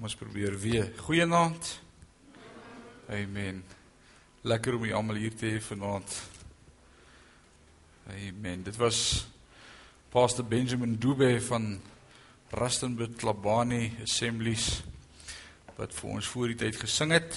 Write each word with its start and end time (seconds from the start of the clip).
Kom 0.00 0.08
ons 0.08 0.16
probeer 0.16 0.54
weer. 0.56 0.86
Goeienaand. 0.96 1.66
Amen. 3.12 3.58
Lekker 4.48 4.78
om 4.78 4.86
julle 4.86 4.96
almal 4.96 5.18
hier 5.20 5.34
te 5.36 5.44
hê 5.44 5.58
vanaand. 5.60 6.14
Amen. 8.14 8.62
Dit 8.64 8.78
was 8.80 9.26
Pastor 10.08 10.48
Benjamin 10.48 10.96
Dube 10.96 11.28
van 11.50 11.68
Rustenburg 12.56 13.12
Klabani 13.20 13.90
Assemblies 14.00 14.70
wat 15.76 15.92
vir 16.00 16.16
ons 16.16 16.32
voor 16.32 16.54
die 16.54 16.58
tyd 16.64 16.80
gesing 16.80 17.12
het. 17.18 17.36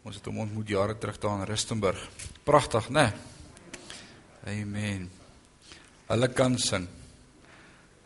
Ons 0.00 0.22
het 0.22 0.32
hom 0.32 0.40
ontmoet 0.48 0.72
jare 0.78 0.96
terug 0.96 1.20
daar 1.20 1.44
in 1.44 1.48
Rustenburg. 1.52 2.08
Pragtig, 2.48 2.88
né? 2.88 3.10
Nee? 4.48 4.64
Amen. 4.64 5.08
Hulle 6.08 6.32
kan 6.32 6.56
sing. 6.56 6.88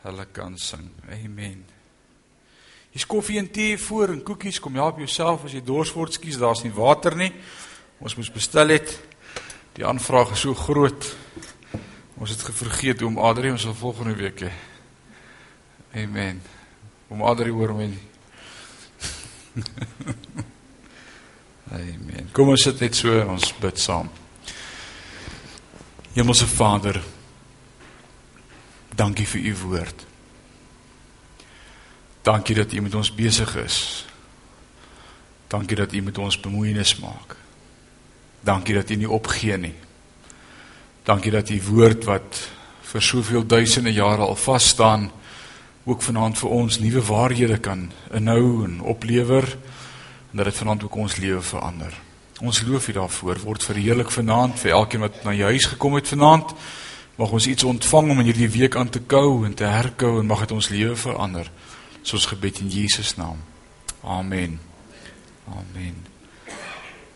Hulle 0.02 0.26
kan 0.34 0.58
sing. 0.58 0.90
Amen. 1.06 1.77
Hier's 2.94 3.06
koffie 3.06 3.38
en 3.38 3.50
tee 3.50 3.78
voor 3.78 4.08
en 4.14 4.22
koekies. 4.22 4.60
Kom 4.60 4.74
help 4.74 4.98
jouself 4.98 5.44
as 5.44 5.52
jy 5.52 5.62
dors 5.64 5.92
word. 5.92 6.16
Skus, 6.16 6.38
daar's 6.40 6.64
nie 6.64 6.72
water 6.74 7.16
nie. 7.16 7.32
Ons 8.00 8.16
moes 8.16 8.30
bestel 8.32 8.72
het. 8.74 8.94
Die 9.78 9.86
aanvraag 9.86 10.32
is 10.34 10.40
so 10.46 10.54
groot. 10.54 11.16
Ons 12.18 12.30
het 12.34 12.42
vergeet 12.42 13.02
om 13.06 13.18
Adrie 13.22 13.52
ons 13.54 13.62
sal 13.62 13.76
volgende 13.78 14.16
week 14.18 14.42
hê. 14.42 14.50
Amen. 16.02 16.40
Om 17.08 17.22
Adrie 17.22 17.52
hoor 17.54 17.74
my. 17.78 17.86
Amen. 21.78 22.28
Kom 22.32 22.50
ons 22.50 22.66
sit 22.66 22.80
net 22.82 22.98
so 22.98 23.14
ons 23.28 23.52
bid 23.62 23.78
saam. 23.78 24.10
Hemelse 26.16 26.48
Vader, 26.50 26.98
dankie 28.98 29.28
vir 29.30 29.50
u 29.52 29.56
woord. 29.62 30.07
Dankie 32.28 32.54
dat 32.54 32.72
u 32.72 32.80
met 32.80 32.94
ons 32.94 33.14
besig 33.14 33.56
is. 33.56 34.04
Dankie 35.46 35.76
dat 35.76 35.92
u 35.92 36.00
met 36.02 36.18
ons 36.18 36.40
bemoeienis 36.40 36.98
maak. 37.00 37.36
Dankie 38.40 38.74
dat 38.74 38.90
u 38.90 38.96
nie 38.96 39.10
opgee 39.10 39.56
nie. 39.56 39.74
Dankie 41.02 41.30
dat 41.30 41.48
u 41.48 41.62
woord 41.70 42.04
wat 42.04 42.48
vir 42.90 43.02
soveel 43.02 43.46
duisende 43.46 43.92
jare 43.92 44.26
al 44.26 44.36
vas 44.36 44.68
staan 44.68 45.10
ook 45.84 46.02
vanaand 46.02 46.38
vir 46.38 46.50
ons 46.50 46.78
nuwe 46.78 47.02
waarhede 47.02 47.58
kan 47.64 47.88
inhou 48.12 48.64
en 48.64 48.80
oplewer 48.80 49.48
en 50.30 50.36
dat 50.36 50.44
dit 50.44 50.60
vanaand 50.60 50.84
ook 50.84 51.00
ons 51.00 51.16
lewe 51.16 51.40
verander. 51.42 51.96
Ons 52.40 52.60
loof 52.62 52.88
U 52.88 52.92
daarvoor. 52.92 53.40
Word 53.40 53.64
verheerlik 53.64 54.10
vanaand 54.10 54.60
vir 54.60 54.70
elkeen 54.76 55.00
wat 55.00 55.24
na 55.24 55.32
jou 55.32 55.48
huis 55.48 55.64
gekom 55.64 55.96
het 55.96 56.08
vanaand. 56.08 56.52
Mag 57.16 57.32
ons 57.32 57.46
iets 57.46 57.64
ontvang 57.64 58.10
om 58.10 58.20
in 58.20 58.28
hierdie 58.28 58.52
week 58.60 58.76
aan 58.76 58.92
te 58.92 59.00
kou 59.00 59.46
en 59.46 59.54
te 59.54 59.64
herkou 59.64 60.18
en 60.20 60.26
mag 60.26 60.44
dit 60.44 60.52
ons 60.52 60.68
lewe 60.68 60.96
verander 60.96 61.48
soos 62.02 62.26
gebed 62.26 62.60
in 62.60 62.70
Jesus 62.72 63.16
naam. 63.16 63.40
Amen. 64.02 64.58
Amen. 65.48 65.96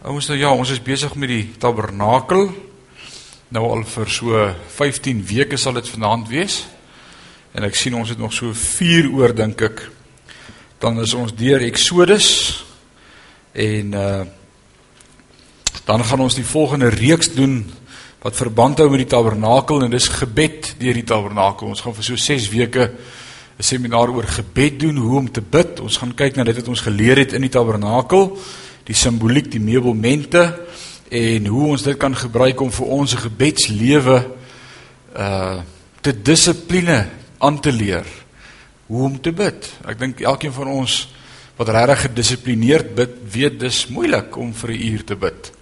Ons 0.03 0.29
nou 0.29 0.39
ja, 0.39 0.51
ons 0.51 0.71
is 0.71 0.83
besig 0.83 1.15
met 1.15 1.31
die 1.31 1.45
tabernakel. 1.63 2.49
Nou 3.53 3.65
al 3.69 3.85
vir 3.87 4.11
so 4.11 4.45
15 4.77 5.21
weke 5.29 5.59
sal 5.61 5.77
dit 5.79 5.89
vanaand 5.93 6.31
wees. 6.33 6.63
En 7.53 7.67
ek 7.69 7.77
sien 7.77 7.95
ons 7.95 8.09
het 8.09 8.19
nog 8.19 8.33
so 8.35 8.55
4 8.57 9.11
oor 9.13 9.35
dink 9.37 9.63
ek. 9.63 9.85
Dan 10.83 10.99
is 11.05 11.15
ons 11.15 11.35
deur 11.37 11.63
Exodus 11.65 12.31
en 13.53 13.99
uh 13.99 14.23
dan 15.83 16.05
gaan 16.05 16.21
ons 16.23 16.37
die 16.39 16.47
volgende 16.47 16.93
reeks 16.95 17.33
doen 17.35 17.65
wat 18.23 18.37
verband 18.39 18.79
hou 18.79 18.87
met 18.93 19.01
die 19.03 19.11
tabernakel 19.11 19.83
en 19.83 19.91
dis 19.91 20.07
gebed 20.15 20.75
deur 20.79 20.95
die 20.95 21.07
tabernakel. 21.07 21.73
Ons 21.73 21.83
gaan 21.83 21.97
vir 21.97 22.07
so 22.07 22.17
6 22.17 22.47
weke 22.53 22.85
'n 23.59 23.63
seminaar 23.63 24.09
oor 24.09 24.25
gebed 24.25 24.81
doen, 24.81 24.97
hoe 24.97 25.19
om 25.19 25.31
te 25.31 25.43
bid. 25.43 25.81
Ons 25.81 25.97
gaan 25.97 26.15
kyk 26.15 26.37
na 26.37 26.45
dit 26.45 26.57
wat 26.57 26.69
ons 26.69 26.81
geleer 26.81 27.17
het 27.17 27.33
in 27.33 27.41
die 27.41 27.51
tabernakel, 27.51 28.39
die 28.85 28.95
simboliek, 28.95 29.51
die 29.51 29.61
meubelmente 29.61 30.61
en 31.09 31.47
hoe 31.47 31.67
ons 31.67 31.83
dit 31.83 31.97
kan 31.97 32.17
gebruik 32.17 32.61
om 32.61 32.71
vir 32.73 32.87
ons 32.87 33.15
gebedslewe 33.15 34.25
uh 35.17 35.61
te 36.03 36.11
dissipline 36.23 37.07
aan 37.39 37.61
te 37.61 37.73
leer. 37.73 38.07
Hoe 38.87 39.05
om 39.05 39.21
te 39.21 39.31
bid. 39.33 39.69
Ek 39.87 39.99
dink 39.99 40.21
elkeen 40.21 40.53
van 40.53 40.67
ons 40.67 40.97
wat 41.57 41.69
regtig 41.69 42.09
gedissiplineerd 42.09 42.95
bid, 42.97 43.13
weet 43.31 43.61
dis 43.61 43.85
moeilik 43.87 44.35
om 44.37 44.51
vir 44.51 44.71
'n 44.71 44.83
uur 44.83 45.05
te 45.05 45.17
bid. 45.17 45.53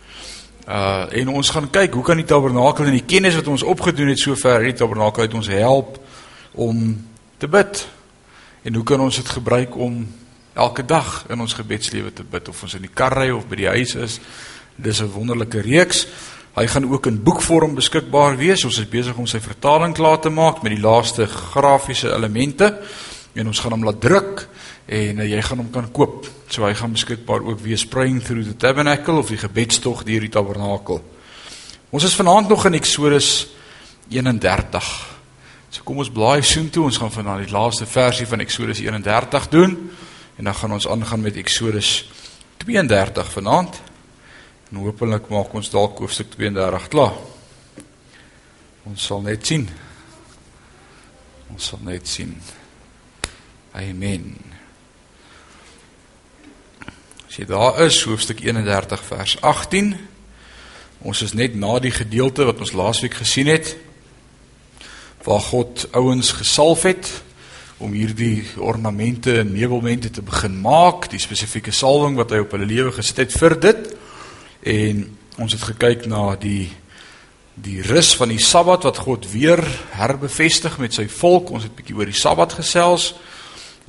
Uh 0.68 1.04
en 1.12 1.28
ons 1.28 1.50
gaan 1.50 1.70
kyk 1.70 1.92
hoe 1.92 2.04
kan 2.04 2.16
die 2.16 2.24
tabernakel 2.24 2.84
en 2.86 2.96
die 2.96 3.04
kennis 3.04 3.34
wat 3.34 3.48
ons 3.48 3.62
opgedoen 3.62 4.08
het 4.08 4.18
sover 4.18 4.62
die 4.62 4.72
tabernakel 4.72 5.22
uit 5.22 5.34
ons 5.34 5.48
help 5.48 6.00
om 6.54 6.96
te 7.40 7.48
bid. 7.48 7.86
En 8.62 8.74
hoe 8.76 8.84
kan 8.84 9.00
ons 9.00 9.16
dit 9.16 9.28
gebruik 9.28 9.76
om 9.76 10.02
elke 10.52 10.84
dag 10.84 11.24
in 11.32 11.40
ons 11.40 11.56
gebedslewe 11.56 12.12
te 12.12 12.24
bid 12.24 12.48
of 12.48 12.62
ons 12.62 12.76
in 12.76 12.84
die 12.84 12.92
kar 12.92 13.16
ry 13.16 13.30
of 13.32 13.48
by 13.48 13.56
die 13.62 13.70
huis 13.72 13.94
is? 13.96 14.20
Dis 14.76 15.00
'n 15.00 15.12
wonderlike 15.12 15.60
reeks. 15.60 16.06
Hy 16.54 16.66
gaan 16.66 16.90
ook 16.92 17.06
in 17.06 17.22
boekvorm 17.22 17.74
beskikbaar 17.74 18.36
wees. 18.36 18.64
Ons 18.64 18.78
is 18.78 18.88
besig 18.88 19.16
om 19.16 19.26
sy 19.26 19.40
vertaling 19.40 19.94
klaar 19.94 20.20
te 20.20 20.30
maak 20.30 20.62
met 20.62 20.74
die 20.74 20.82
laaste 20.82 21.26
grafiese 21.26 22.12
elemente 22.12 22.82
en 23.32 23.46
ons 23.46 23.58
gaan 23.58 23.72
hom 23.72 23.84
laat 23.84 24.00
druk 24.00 24.48
en 24.86 25.18
uh, 25.18 25.28
jy 25.30 25.42
gaan 25.42 25.58
hom 25.58 25.70
kan 25.70 25.92
koop. 25.92 26.26
So 26.48 26.66
hy 26.66 26.74
gaan 26.74 26.92
beskikbaar 26.92 27.46
ook 27.46 27.60
wees 27.60 27.86
Praying 27.86 28.22
Through 28.22 28.48
the 28.48 28.56
Tabernacle 28.56 29.18
of 29.18 29.28
die 29.28 29.38
gebedstog 29.38 30.04
deur 30.04 30.20
die 30.20 30.28
tabernakel. 30.28 31.00
Ons 31.90 32.04
is 32.04 32.14
vanaand 32.14 32.48
nog 32.48 32.66
in 32.66 32.74
Eksodus 32.74 33.46
31. 34.10 35.09
So 35.70 35.84
kom 35.86 36.00
ons 36.02 36.10
blaai 36.10 36.42
soontoe. 36.42 36.88
Ons 36.88 36.98
gaan 36.98 37.12
vanaand 37.14 37.46
die 37.46 37.54
laaste 37.54 37.86
versie 37.86 38.26
van 38.26 38.42
Eksodus 38.42 38.82
31 38.82 39.48
doen 39.52 39.76
en 40.36 40.48
dan 40.48 40.54
gaan 40.54 40.72
ons 40.72 40.88
aangaan 40.88 41.20
met 41.20 41.36
Eksodus 41.38 42.10
32 42.64 43.30
vanaand. 43.30 43.80
En 44.70 44.80
hopelik 44.82 45.28
maak 45.30 45.52
ons 45.54 45.70
dalk 45.70 45.98
hoofstuk 46.02 46.32
32 46.34 46.88
klaar. 46.90 47.14
Ons 48.90 49.04
sal 49.06 49.22
net 49.22 49.46
sien. 49.46 49.68
Ons 51.54 51.70
sal 51.70 51.82
net 51.86 52.08
sien. 52.08 52.34
Amen. 53.78 54.32
As 57.28 57.36
jy 57.38 57.46
daar 57.46 57.78
is, 57.84 58.00
hoofstuk 58.08 58.42
31 58.42 59.04
vers 59.06 59.36
18. 59.38 59.92
Ons 61.06 61.22
is 61.22 61.36
net 61.38 61.54
na 61.54 61.76
die 61.78 61.94
gedeelte 61.94 62.48
wat 62.48 62.58
ons 62.58 62.74
laasweek 62.74 63.20
gesien 63.22 63.52
het 63.52 63.76
waar 65.24 65.40
God 65.40 65.88
ouens 65.92 66.32
gesalf 66.32 66.82
het 66.82 67.10
om 67.80 67.92
hierdie 67.96 68.44
ornamente 68.60 69.38
en 69.40 69.52
meubelmente 69.52 70.10
te 70.10 70.22
begin 70.22 70.58
maak, 70.60 71.08
die 71.10 71.20
spesifieke 71.20 71.72
salwing 71.72 72.18
wat 72.20 72.34
hy 72.34 72.42
op 72.44 72.52
hulle 72.52 72.68
lewe 72.68 72.92
gesit 72.92 73.22
het 73.24 73.32
vir 73.32 73.56
dit. 73.60 73.88
En 74.68 75.06
ons 75.40 75.52
het 75.56 75.64
gekyk 75.72 76.06
na 76.10 76.34
die 76.40 76.68
die 77.60 77.82
rus 77.84 78.14
van 78.16 78.30
die 78.32 78.40
Sabbat 78.40 78.86
wat 78.86 79.02
God 79.04 79.26
weer 79.32 79.60
herbevestig 79.92 80.78
met 80.80 80.94
sy 80.96 81.04
volk. 81.12 81.50
Ons 81.52 81.66
het 81.66 81.74
bietjie 81.76 81.96
oor 81.98 82.08
die 82.08 82.16
Sabbat 82.16 82.54
gesels 82.56 83.14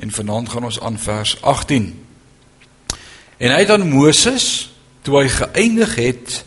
en 0.02 0.12
vanaand 0.12 0.50
gaan 0.50 0.68
ons 0.68 0.80
aan 0.82 0.98
vers 1.00 1.38
18. 1.42 1.92
En 3.38 3.54
hy 3.54 3.60
het 3.64 3.72
aan 3.72 3.88
Moses 3.88 4.72
toe 5.06 5.22
hy 5.22 5.28
geëindig 5.32 5.96
het 5.96 6.42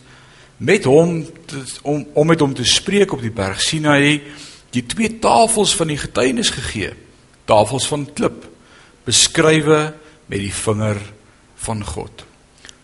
met 0.57 0.85
hom 0.85 1.23
te, 1.47 1.63
om 1.83 2.05
om 2.13 2.29
met 2.29 2.41
hom 2.41 2.55
te 2.55 2.67
spreek 2.69 3.13
op 3.13 3.23
die 3.25 3.33
berg 3.35 3.63
Sinaï 3.63 4.21
die 4.75 4.85
twee 4.91 5.19
tafels 5.23 5.75
van 5.79 5.93
die 5.93 6.01
getuienis 6.01 6.51
gegee. 6.55 6.93
Tafels 7.49 7.87
van 7.91 8.07
klip 8.17 8.45
beskrywe 9.05 9.81
met 10.27 10.41
die 10.41 10.53
vinger 10.55 11.01
van 11.65 11.85
God. 11.85 12.25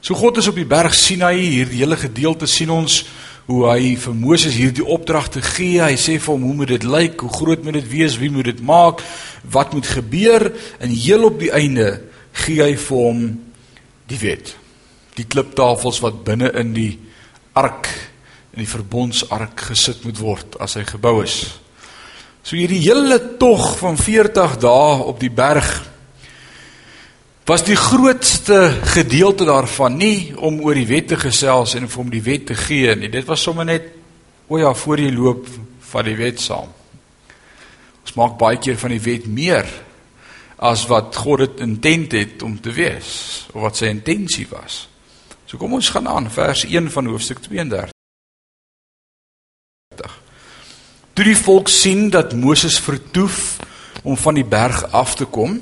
So 0.01 0.17
God 0.17 0.39
is 0.41 0.49
op 0.49 0.57
die 0.57 0.69
berg 0.69 0.95
Sinaï, 0.97 1.41
hierdie 1.41 1.83
hele 1.83 1.97
gedeelte 2.01 2.49
sien 2.49 2.71
ons 2.73 3.03
hoe 3.51 3.65
hy 3.67 3.95
vir 3.99 4.15
Moses 4.15 4.55
hierdie 4.55 4.87
opdragte 4.87 5.43
gee. 5.43 5.81
Hy 5.83 5.97
sê 5.99 6.17
vir 6.21 6.33
hom 6.33 6.47
hoe 6.47 6.57
moet 6.63 6.73
dit 6.77 6.87
lyk, 6.87 7.25
hoe 7.25 7.33
groot 7.35 7.65
moet 7.67 7.81
dit 7.81 7.89
wees, 7.91 8.19
wie 8.21 8.31
moet 8.33 8.49
dit 8.53 8.63
maak, 8.65 9.03
wat 9.51 9.75
moet 9.75 9.89
gebeur 9.91 10.51
en 10.79 10.93
heel 10.95 11.27
op 11.27 11.41
die 11.41 11.53
einde 11.57 11.89
gee 12.45 12.63
hy 12.63 12.77
vir 12.79 13.03
hom 13.09 13.25
die 14.11 14.21
wet. 14.23 14.55
Die 15.19 15.27
kliptafels 15.29 15.99
wat 16.05 16.23
binne 16.25 16.53
in 16.61 16.73
die 16.77 16.93
ark 17.59 17.91
in 18.55 18.63
die 18.63 18.71
verbondsark 18.71 19.67
gesit 19.71 20.05
moet 20.07 20.21
word 20.23 20.57
as 20.63 20.79
hy 20.79 20.85
gebou 20.87 21.21
is. 21.25 21.43
So 22.43 22.57
hierdie 22.57 22.81
hele 22.83 23.19
tog 23.39 23.77
van 23.79 23.99
40 24.01 24.59
dae 24.63 24.99
op 25.05 25.21
die 25.21 25.33
berg 25.33 25.69
was 27.51 27.65
die 27.67 27.77
grootste 27.77 28.71
gedeelte 28.95 29.45
daarvan 29.45 29.97
nie 29.99 30.31
om 30.39 30.61
oor 30.63 30.79
die 30.79 30.87
wet 30.87 31.09
te 31.11 31.19
gesels 31.19 31.75
en 31.75 31.89
om 31.99 32.11
die 32.13 32.23
wet 32.23 32.47
te 32.47 32.55
gee 32.55 32.95
nie. 32.95 33.11
Dit 33.11 33.27
was 33.27 33.43
sommer 33.43 33.67
net 33.67 33.89
o 34.47 34.59
ja, 34.59 34.71
voor 34.75 35.03
jy 35.03 35.11
loop 35.15 35.49
van 35.91 36.07
die 36.07 36.17
wet 36.19 36.39
saam. 36.43 36.71
Ons 38.05 38.17
maak 38.19 38.39
baie 38.39 38.59
keer 38.63 38.79
van 38.79 38.95
die 38.95 39.03
wet 39.03 39.27
meer 39.27 39.67
as 40.63 40.87
wat 40.91 41.17
God 41.17 41.43
dit 41.45 41.63
intent 41.67 42.15
het 42.15 42.43
om 42.47 42.59
te 42.63 42.75
wees 42.77 43.13
of 43.55 43.65
wat 43.67 43.83
sy 43.83 43.91
intensie 43.91 44.47
was. 44.51 44.85
So 45.47 45.59
kom 45.59 45.75
ons 45.75 45.91
gaan 45.91 46.07
aan 46.07 46.31
vers 46.31 46.67
1 46.69 46.91
van 46.95 47.11
hoofstuk 47.11 47.43
32. 47.43 48.00
Toe 51.21 51.27
die 51.29 51.37
volk 51.37 51.69
sien 51.69 52.07
dat 52.09 52.31
Moses 52.33 52.79
vertoef 52.81 53.59
om 54.09 54.15
van 54.17 54.39
die 54.39 54.45
berg 54.49 54.87
af 54.97 55.11
te 55.19 55.27
kom, 55.29 55.59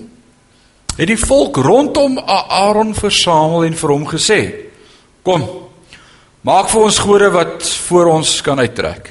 het 0.94 1.08
die 1.10 1.18
volk 1.18 1.56
rondom 1.66 2.14
Aaron 2.22 2.92
versamel 2.94 3.64
en 3.66 3.74
vir 3.74 3.90
hom 3.90 4.04
gesê: 4.06 4.38
"Kom, 5.26 5.42
maak 6.46 6.70
vir 6.70 6.82
ons 6.82 6.98
gode 7.02 7.30
wat 7.34 7.66
voor 7.88 8.06
ons 8.06 8.36
kan 8.40 8.62
uittrek." 8.62 9.10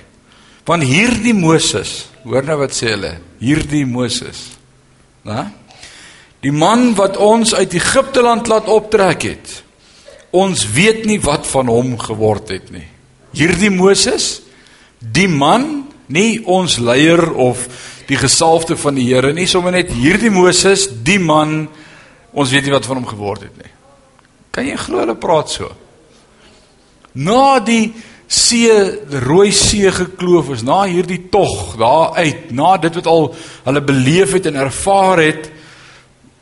Want 0.64 0.88
hierdie 0.88 1.34
Moses, 1.34 2.08
hoor 2.24 2.48
nou 2.48 2.58
wat 2.64 2.72
sê 2.72 2.94
hulle, 2.96 3.18
hierdie 3.44 3.84
Moses, 3.86 4.56
né? 5.26 5.52
Die 6.40 6.56
man 6.56 6.96
wat 6.96 7.18
ons 7.18 7.54
uit 7.54 7.74
Egipte 7.74 8.22
land 8.22 8.48
laat 8.48 8.72
optrek 8.72 9.24
het. 9.24 9.64
Ons 10.32 10.64
weet 10.72 11.04
nie 11.06 11.20
wat 11.20 11.44
van 11.48 11.68
hom 11.68 11.98
geword 12.00 12.56
het 12.56 12.72
nie. 12.72 12.88
Hierdie 13.36 13.70
Moses, 13.70 14.42
die 15.00 15.28
man, 15.28 15.87
nie 16.14 16.40
ons 16.46 16.78
leier 16.80 17.22
of 17.34 17.66
die 18.08 18.20
gesalfde 18.20 18.78
van 18.80 18.96
die 18.96 19.08
Here 19.10 19.34
nie, 19.36 19.48
sommer 19.50 19.76
net 19.76 19.92
hierdie 19.92 20.32
Moses, 20.32 20.88
die 21.04 21.20
man, 21.20 21.66
ons 22.32 22.54
weet 22.54 22.68
nie 22.68 22.76
wat 22.76 22.88
van 22.88 23.02
hom 23.02 23.10
geword 23.10 23.48
het 23.48 23.58
nie. 23.60 23.74
Kan 24.56 24.70
jy 24.70 24.78
glo 24.80 25.04
hulle 25.04 25.18
praat 25.20 25.52
so? 25.52 25.70
Na 27.18 27.60
die 27.60 27.92
see, 28.28 28.72
die 29.08 29.22
Rooi 29.24 29.52
See 29.56 29.92
gekloof 29.92 30.54
is, 30.56 30.64
na 30.68 30.84
hierdie 30.88 31.28
tog 31.32 31.76
daar 31.80 32.18
uit, 32.20 32.50
na 32.56 32.76
dit 32.82 32.98
wat 33.00 33.12
al 33.12 33.30
hulle 33.68 33.84
beleef 33.86 34.36
het 34.38 34.50
en 34.50 34.60
ervaar 34.68 35.24
het, 35.24 35.52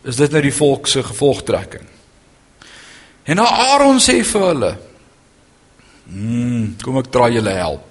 is 0.05 0.17
dit 0.21 0.33
nou 0.33 0.41
die 0.45 0.53
volk 0.53 0.89
se 0.89 1.01
gevolgtrekking. 1.05 1.85
En 3.25 3.39
nou 3.41 3.45
Aaron 3.45 3.97
sê 4.01 4.19
vir 4.21 4.47
hulle: 4.51 4.71
"Hm, 6.09 6.75
kom 6.83 6.97
ek 7.01 7.09
draai 7.11 7.33
julle 7.33 7.55
help. 7.57 7.84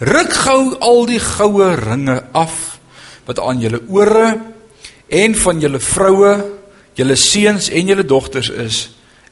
Ruk 0.00 0.32
gou 0.32 0.60
al 0.80 1.06
die 1.10 1.20
goue 1.20 1.74
ringe 1.76 2.16
af 2.32 2.78
wat 3.28 3.40
aan 3.44 3.60
julle 3.60 3.82
ore 3.92 4.30
en 5.12 5.34
van 5.36 5.60
julle 5.60 5.80
vroue, 5.82 6.32
julle 6.96 7.16
seuns 7.20 7.68
en 7.68 7.90
julle 7.92 8.06
dogters 8.08 8.48
is 8.48 8.78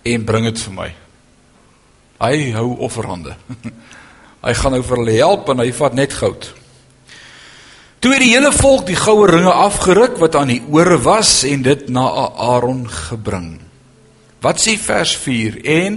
en 0.04 0.26
bring 0.28 0.44
dit 0.50 0.60
vir 0.66 0.74
my." 0.76 0.90
Hy 2.18 2.50
hou 2.52 2.74
offerhande. 2.82 3.36
hy 4.46 4.54
gaan 4.54 4.74
nou 4.74 4.82
vir 4.82 5.00
hulle 5.00 5.18
help 5.18 5.48
en 5.52 5.62
hy 5.62 5.70
vat 5.72 5.94
net 5.94 6.16
goud. 6.18 6.50
Toe 7.98 8.12
het 8.14 8.22
die 8.22 8.34
hele 8.34 8.50
volk 8.54 8.84
die 8.86 8.98
goue 8.98 9.26
ringe 9.30 9.50
afgeruk 9.50 10.18
wat 10.22 10.36
aan 10.38 10.52
die 10.52 10.62
ore 10.70 11.00
was 11.02 11.40
en 11.48 11.64
dit 11.66 11.88
na 11.90 12.04
Aaron 12.50 12.84
gebring. 12.90 13.56
Wat 14.44 14.60
sê 14.62 14.76
vers 14.78 15.16
4 15.18 15.58
en 15.66 15.96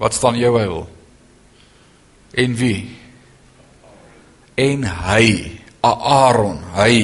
wat 0.00 0.14
staan 0.16 0.38
jou 0.40 0.54
Bybel? 0.54 0.86
En 2.38 2.56
wie? 2.56 2.78
En 4.58 4.82
hy, 5.06 5.26
Aaron, 5.86 6.58
hy 6.74 6.94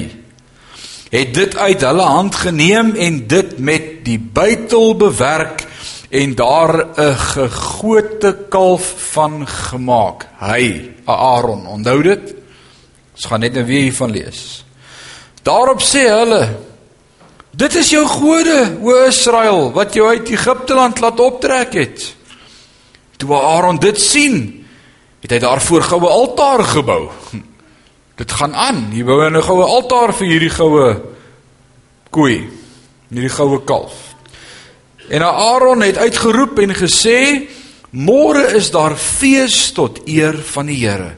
het 1.15 1.31
dit 1.37 1.53
uit 1.55 1.85
hulle 1.87 2.07
hand 2.11 2.35
geneem 2.35 2.95
en 2.99 3.21
dit 3.31 3.59
met 3.63 3.85
die 4.07 4.19
buitel 4.19 4.97
bewerk 4.99 5.63
en 6.11 6.35
daar 6.35 6.87
'n 6.99 7.15
gegote 7.15 8.37
kalf 8.49 8.95
van 9.13 9.47
gemaak. 9.47 10.27
Hy, 10.39 10.91
Aaron, 11.05 11.67
onthou 11.67 12.03
dit? 12.03 12.35
Ons 13.15 13.25
gaan 13.25 13.41
net 13.41 13.53
nou 13.55 13.65
weer 13.65 13.83
hiervan 13.83 14.11
lees. 14.11 14.65
Daarop 15.43 15.81
sê 15.83 16.09
hulle: 16.09 16.57
Dit 17.51 17.75
is 17.75 17.91
jou 17.91 18.07
gode, 18.07 18.79
o 18.83 19.07
Israel, 19.07 19.73
wat 19.73 19.95
jou 19.95 20.09
uit 20.09 20.29
Egipte 20.29 20.75
land 20.75 21.01
laat 21.01 21.21
optrek 21.21 21.73
het. 21.73 22.15
Toe 23.17 23.35
Aaron 23.35 23.79
dit 23.79 24.01
sien, 24.01 24.64
het 25.25 25.33
hy 25.33 25.41
daarvoor 25.41 25.87
goue 25.89 26.09
altaar 26.13 26.61
gebou. 26.69 27.09
Dit 28.21 28.33
gaan 28.37 28.53
aan. 28.55 28.91
Hy 28.93 29.03
bou 29.05 29.25
'n 29.25 29.43
goue 29.43 29.65
altaar 29.65 30.13
vir 30.13 30.27
hierdie 30.27 30.53
goue 30.53 31.01
koei, 32.11 32.51
hierdie 33.09 33.33
goue 33.33 33.65
kalf. 33.65 34.15
En 35.09 35.23
Aaron 35.23 35.81
het 35.81 35.97
uitgeroep 35.97 36.59
en 36.59 36.75
gesê: 36.75 37.49
"Môre 37.91 38.55
is 38.55 38.71
daar 38.71 38.97
fees 38.97 39.73
tot 39.73 40.01
eer 40.07 40.37
van 40.37 40.67
die 40.67 40.87
Here." 40.87 41.17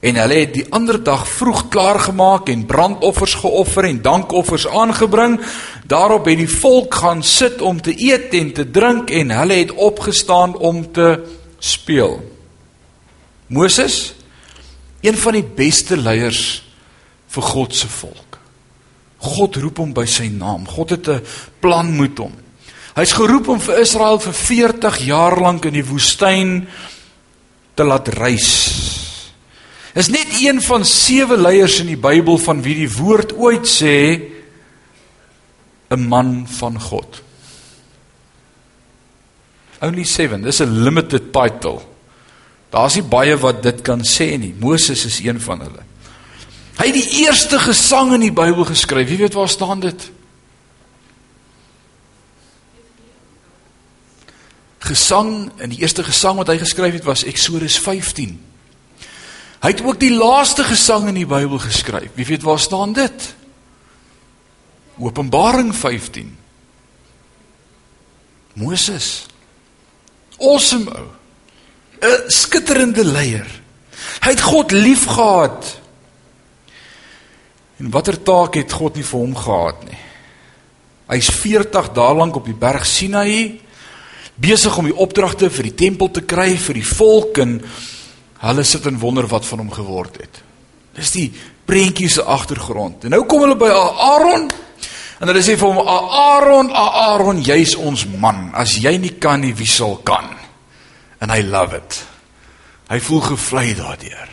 En 0.00 0.16
hulle 0.16 0.34
het 0.34 0.54
die 0.54 0.66
ander 0.70 1.02
dag 1.02 1.28
vroeg 1.28 1.68
klaar 1.68 2.00
gemaak 2.00 2.48
en 2.48 2.66
brandoffers 2.66 3.34
geoffer 3.34 3.84
en 3.84 4.02
dankoffers 4.02 4.66
aangebring. 4.68 5.40
Daarop 5.86 6.24
het 6.24 6.38
die 6.38 6.48
volk 6.48 6.94
gaan 6.94 7.22
sit 7.22 7.60
om 7.60 7.80
te 7.80 7.94
eet 7.96 8.34
en 8.34 8.52
te 8.52 8.70
drink 8.70 9.10
en 9.10 9.30
hulle 9.30 9.54
het 9.54 9.72
opgestaan 9.72 10.56
om 10.56 10.92
te 10.92 11.20
speel. 11.58 12.32
Moses, 13.52 14.14
een 15.04 15.18
van 15.18 15.36
die 15.36 15.46
beste 15.46 15.96
leiers 15.96 16.62
vir 17.32 17.48
God 17.52 17.74
se 17.76 17.88
volk. 17.88 18.38
God 19.22 19.56
roep 19.62 19.78
hom 19.78 19.92
by 19.94 20.06
sy 20.08 20.26
naam. 20.32 20.66
God 20.66 20.90
het 20.90 21.08
'n 21.08 21.24
plan 21.60 21.96
met 21.96 22.18
hom. 22.18 22.32
Hy's 22.94 23.12
geroep 23.12 23.48
om 23.48 23.60
vir 23.60 23.80
Israel 23.80 24.18
vir 24.18 24.34
40 24.34 24.98
jaar 25.06 25.40
lank 25.40 25.64
in 25.64 25.72
die 25.72 25.86
woestyn 25.86 26.68
te 27.74 27.84
laat 27.84 28.08
reis 28.08 28.92
is 29.92 30.08
net 30.08 30.30
een 30.40 30.60
van 30.64 30.84
sewe 30.88 31.36
leiers 31.36 31.78
in 31.82 31.90
die 31.92 32.00
Bybel 32.00 32.38
van 32.40 32.62
wie 32.64 32.74
die 32.80 32.90
woord 32.90 33.34
ooit 33.36 33.68
sê 33.68 34.20
'n 35.92 36.08
man 36.08 36.46
van 36.48 36.80
God. 36.80 37.22
Only 39.80 40.04
7. 40.04 40.42
Dis 40.42 40.60
'n 40.60 40.82
limited 40.84 41.32
title. 41.32 41.82
Daar's 42.72 42.96
nie 42.96 43.04
baie 43.04 43.36
wat 43.36 43.60
dit 43.64 43.82
kan 43.84 44.00
sê 44.06 44.32
nie. 44.40 44.54
Moses 44.58 45.04
is 45.04 45.20
een 45.20 45.40
van 45.44 45.60
hulle. 45.60 45.84
Hy 46.78 46.88
het 46.88 46.96
die 46.96 47.24
eerste 47.26 47.60
gesang 47.60 48.14
in 48.16 48.24
die 48.24 48.32
Bybel 48.32 48.64
geskryf. 48.64 49.10
Wie 49.10 49.20
weet 49.20 49.36
waar 49.36 49.50
staan 49.52 49.82
dit? 49.84 50.08
Gesang 54.82 55.52
in 55.60 55.74
die 55.74 55.82
eerste 55.84 56.04
gesang 56.04 56.40
wat 56.40 56.48
hy 56.48 56.56
geskryf 56.64 56.96
het 56.96 57.04
was 57.06 57.26
Eksodus 57.28 57.76
15. 57.78 58.34
Hy 59.62 59.70
het 59.70 59.84
ook 59.84 60.00
die 60.00 60.14
laaste 60.16 60.64
gesang 60.64 61.10
in 61.12 61.20
die 61.20 61.28
Bybel 61.28 61.60
geskryf. 61.62 62.10
Wie 62.16 62.26
weet 62.26 62.42
waar 62.42 62.58
staan 62.58 62.96
dit? 62.96 63.34
Openbaring 64.96 65.74
15. 65.76 66.32
Moses. 68.56 69.26
Awesome 70.40 70.88
ou. 70.90 71.10
'n 72.02 72.30
Skitterende 72.30 73.04
leier. 73.04 73.46
Hy 74.22 74.30
het 74.30 74.40
God 74.40 74.70
liefgehad. 74.70 75.80
En 77.78 77.90
watter 77.90 78.22
taak 78.22 78.54
het 78.54 78.72
God 78.72 78.94
nie 78.94 79.04
vir 79.04 79.18
hom 79.18 79.36
gehad 79.36 79.84
nie? 79.84 79.98
Hy's 81.08 81.30
40 81.30 81.92
dae 81.92 82.14
lank 82.14 82.36
op 82.36 82.44
die 82.46 82.54
berg 82.54 82.86
Sinaï 82.86 83.60
besig 84.34 84.76
om 84.78 84.84
die 84.84 84.96
opdragte 84.96 85.50
vir 85.50 85.62
die 85.62 85.74
tempel 85.74 86.10
te 86.10 86.22
kry 86.22 86.56
vir 86.56 86.74
die 86.74 86.86
volk 86.86 87.38
en 87.38 87.60
Hulle 88.42 88.64
sit 88.66 88.86
en 88.90 88.98
wonder 88.98 89.26
wat 89.30 89.46
van 89.46 89.62
hom 89.62 89.70
geword 89.70 90.18
het. 90.18 90.40
Dis 90.98 91.12
die 91.14 91.28
prentjie 91.66 92.08
se 92.10 92.24
agtergrond. 92.26 93.04
En 93.06 93.14
nou 93.14 93.22
kom 93.30 93.44
hulle 93.44 93.56
by 93.58 93.70
Aaron 93.70 94.48
en 95.22 95.30
hulle 95.30 95.42
sê 95.46 95.54
vir 95.54 95.70
hom 95.70 95.78
Aaron, 95.86 96.72
Aaron, 96.74 97.38
jy's 97.46 97.76
ons 97.78 98.02
man. 98.18 98.48
As 98.58 98.74
jy 98.82 98.96
nie 98.98 99.14
kan 99.22 99.44
nie, 99.44 99.54
wie 99.54 99.70
sal 99.70 100.00
kan? 100.02 100.26
En 101.22 101.30
hy 101.30 101.42
love 101.46 101.78
it. 101.78 101.98
Hy 102.90 102.98
voel 103.00 103.20
gevlei 103.30 103.74
daardeur. 103.78 104.30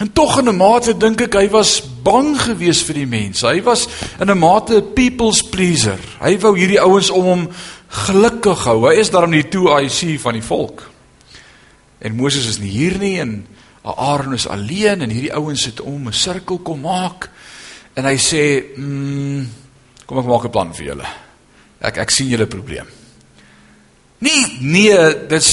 En 0.00 0.12
tog 0.12 0.38
in 0.38 0.48
'n 0.48 0.56
mate 0.56 0.96
dink 0.96 1.20
ek 1.20 1.34
hy 1.34 1.48
was 1.48 1.80
bang 2.02 2.40
geweest 2.40 2.84
vir 2.84 2.94
die 2.94 3.06
mense. 3.06 3.46
Hy 3.46 3.62
was 3.62 3.88
in 4.20 4.30
'n 4.30 4.38
mate 4.38 4.76
'n 4.76 4.92
people's 4.92 5.42
pleaser. 5.42 5.98
Hy 6.20 6.38
wou 6.38 6.56
hierdie 6.56 6.80
ouens 6.80 7.10
om 7.10 7.24
hom 7.24 7.48
gelukkig 7.88 8.64
hou. 8.64 8.88
Hy 8.88 8.94
is 8.94 9.10
daarom 9.10 9.30
die 9.30 9.48
2IC 9.48 10.20
van 10.20 10.32
die 10.32 10.42
volk. 10.42 10.90
En 11.98 12.16
Moses 12.16 12.46
is 12.46 12.58
nie 12.58 12.70
hier 12.70 12.98
nie 12.98 13.20
en 13.20 13.46
Aaron 13.82 14.34
is 14.34 14.48
alleen 14.48 15.00
en 15.00 15.10
hierdie 15.10 15.34
ouens 15.34 15.62
sit 15.62 15.80
om 15.80 16.06
'n 16.06 16.12
sirkel 16.12 16.58
kom 16.58 16.80
maak. 16.80 17.30
En 17.94 18.04
hy 18.04 18.16
sê, 18.16 18.64
mm, 18.76 19.48
"Kom 20.06 20.18
ek 20.18 20.24
maak 20.24 20.44
'n 20.44 20.50
plan 20.50 20.74
vir 20.74 20.86
julle. 20.86 21.06
Ek 21.80 21.96
ek 21.96 22.10
sien 22.10 22.28
julle 22.28 22.46
probleem." 22.46 22.99
Nee, 24.20 24.58
nee, 24.60 24.96
dis 25.30 25.50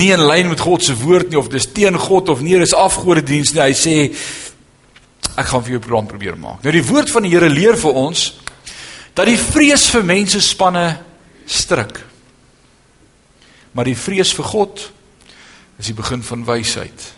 nie 0.00 0.12
in 0.14 0.22
lyn 0.24 0.48
met 0.48 0.62
God 0.64 0.84
se 0.84 0.94
woord 0.96 1.28
nie 1.28 1.38
of 1.38 1.50
dis 1.52 1.66
teen 1.76 1.96
God 2.00 2.30
of 2.32 2.40
nee, 2.40 2.56
dis 2.56 2.72
afgodediens 2.72 3.52
nie. 3.52 3.60
Hy 3.60 3.74
sê 3.76 3.96
ek 5.38 5.50
gaan 5.50 5.64
vir 5.66 5.76
jou 5.76 5.82
plan 5.84 6.08
probeer 6.08 6.38
maak. 6.40 6.62
Nou 6.64 6.72
die 6.72 6.84
woord 6.88 7.12
van 7.12 7.26
die 7.26 7.34
Here 7.34 7.50
leer 7.52 7.76
vir 7.78 7.98
ons 8.00 8.30
dat 9.18 9.28
die 9.28 9.38
vrees 9.38 9.88
vir 9.92 10.06
mense 10.06 10.40
spanne 10.44 10.86
stryk. 11.48 12.00
Maar 13.76 13.90
die 13.90 13.98
vrees 13.98 14.32
vir 14.34 14.46
God 14.46 14.82
is 15.78 15.90
die 15.90 15.96
begin 15.98 16.24
van 16.24 16.46
wysheid. 16.48 17.12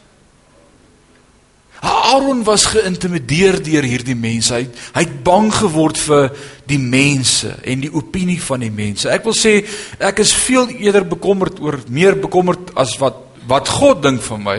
Aaron 1.81 2.43
was 2.45 2.67
geïntimideer 2.69 3.57
deur 3.65 3.87
hierdie 3.89 4.17
mense. 4.19 4.53
Hy 4.53 4.67
hy 4.97 5.05
het 5.07 5.17
bang 5.25 5.49
geword 5.55 5.99
vir 6.01 6.29
die 6.69 6.81
mense 6.81 7.55
en 7.65 7.87
die 7.87 7.93
opinie 7.93 8.41
van 8.43 8.61
die 8.67 8.73
mense. 8.75 9.09
Ek 9.09 9.25
wil 9.25 9.37
sê 9.37 9.61
ek 9.99 10.21
is 10.21 10.35
veel 10.37 10.69
eerder 10.77 11.09
bekommerd 11.09 11.61
oor 11.65 11.81
meer 11.89 12.19
bekommerd 12.21 12.75
as 12.77 12.99
wat 13.01 13.27
wat 13.49 13.69
God 13.81 14.03
dink 14.05 14.21
van 14.23 14.45
my 14.45 14.59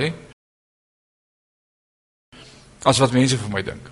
as 2.89 2.97
wat 2.97 3.13
mense 3.13 3.37
vir 3.37 3.53
my 3.53 3.61
dink. 3.61 3.91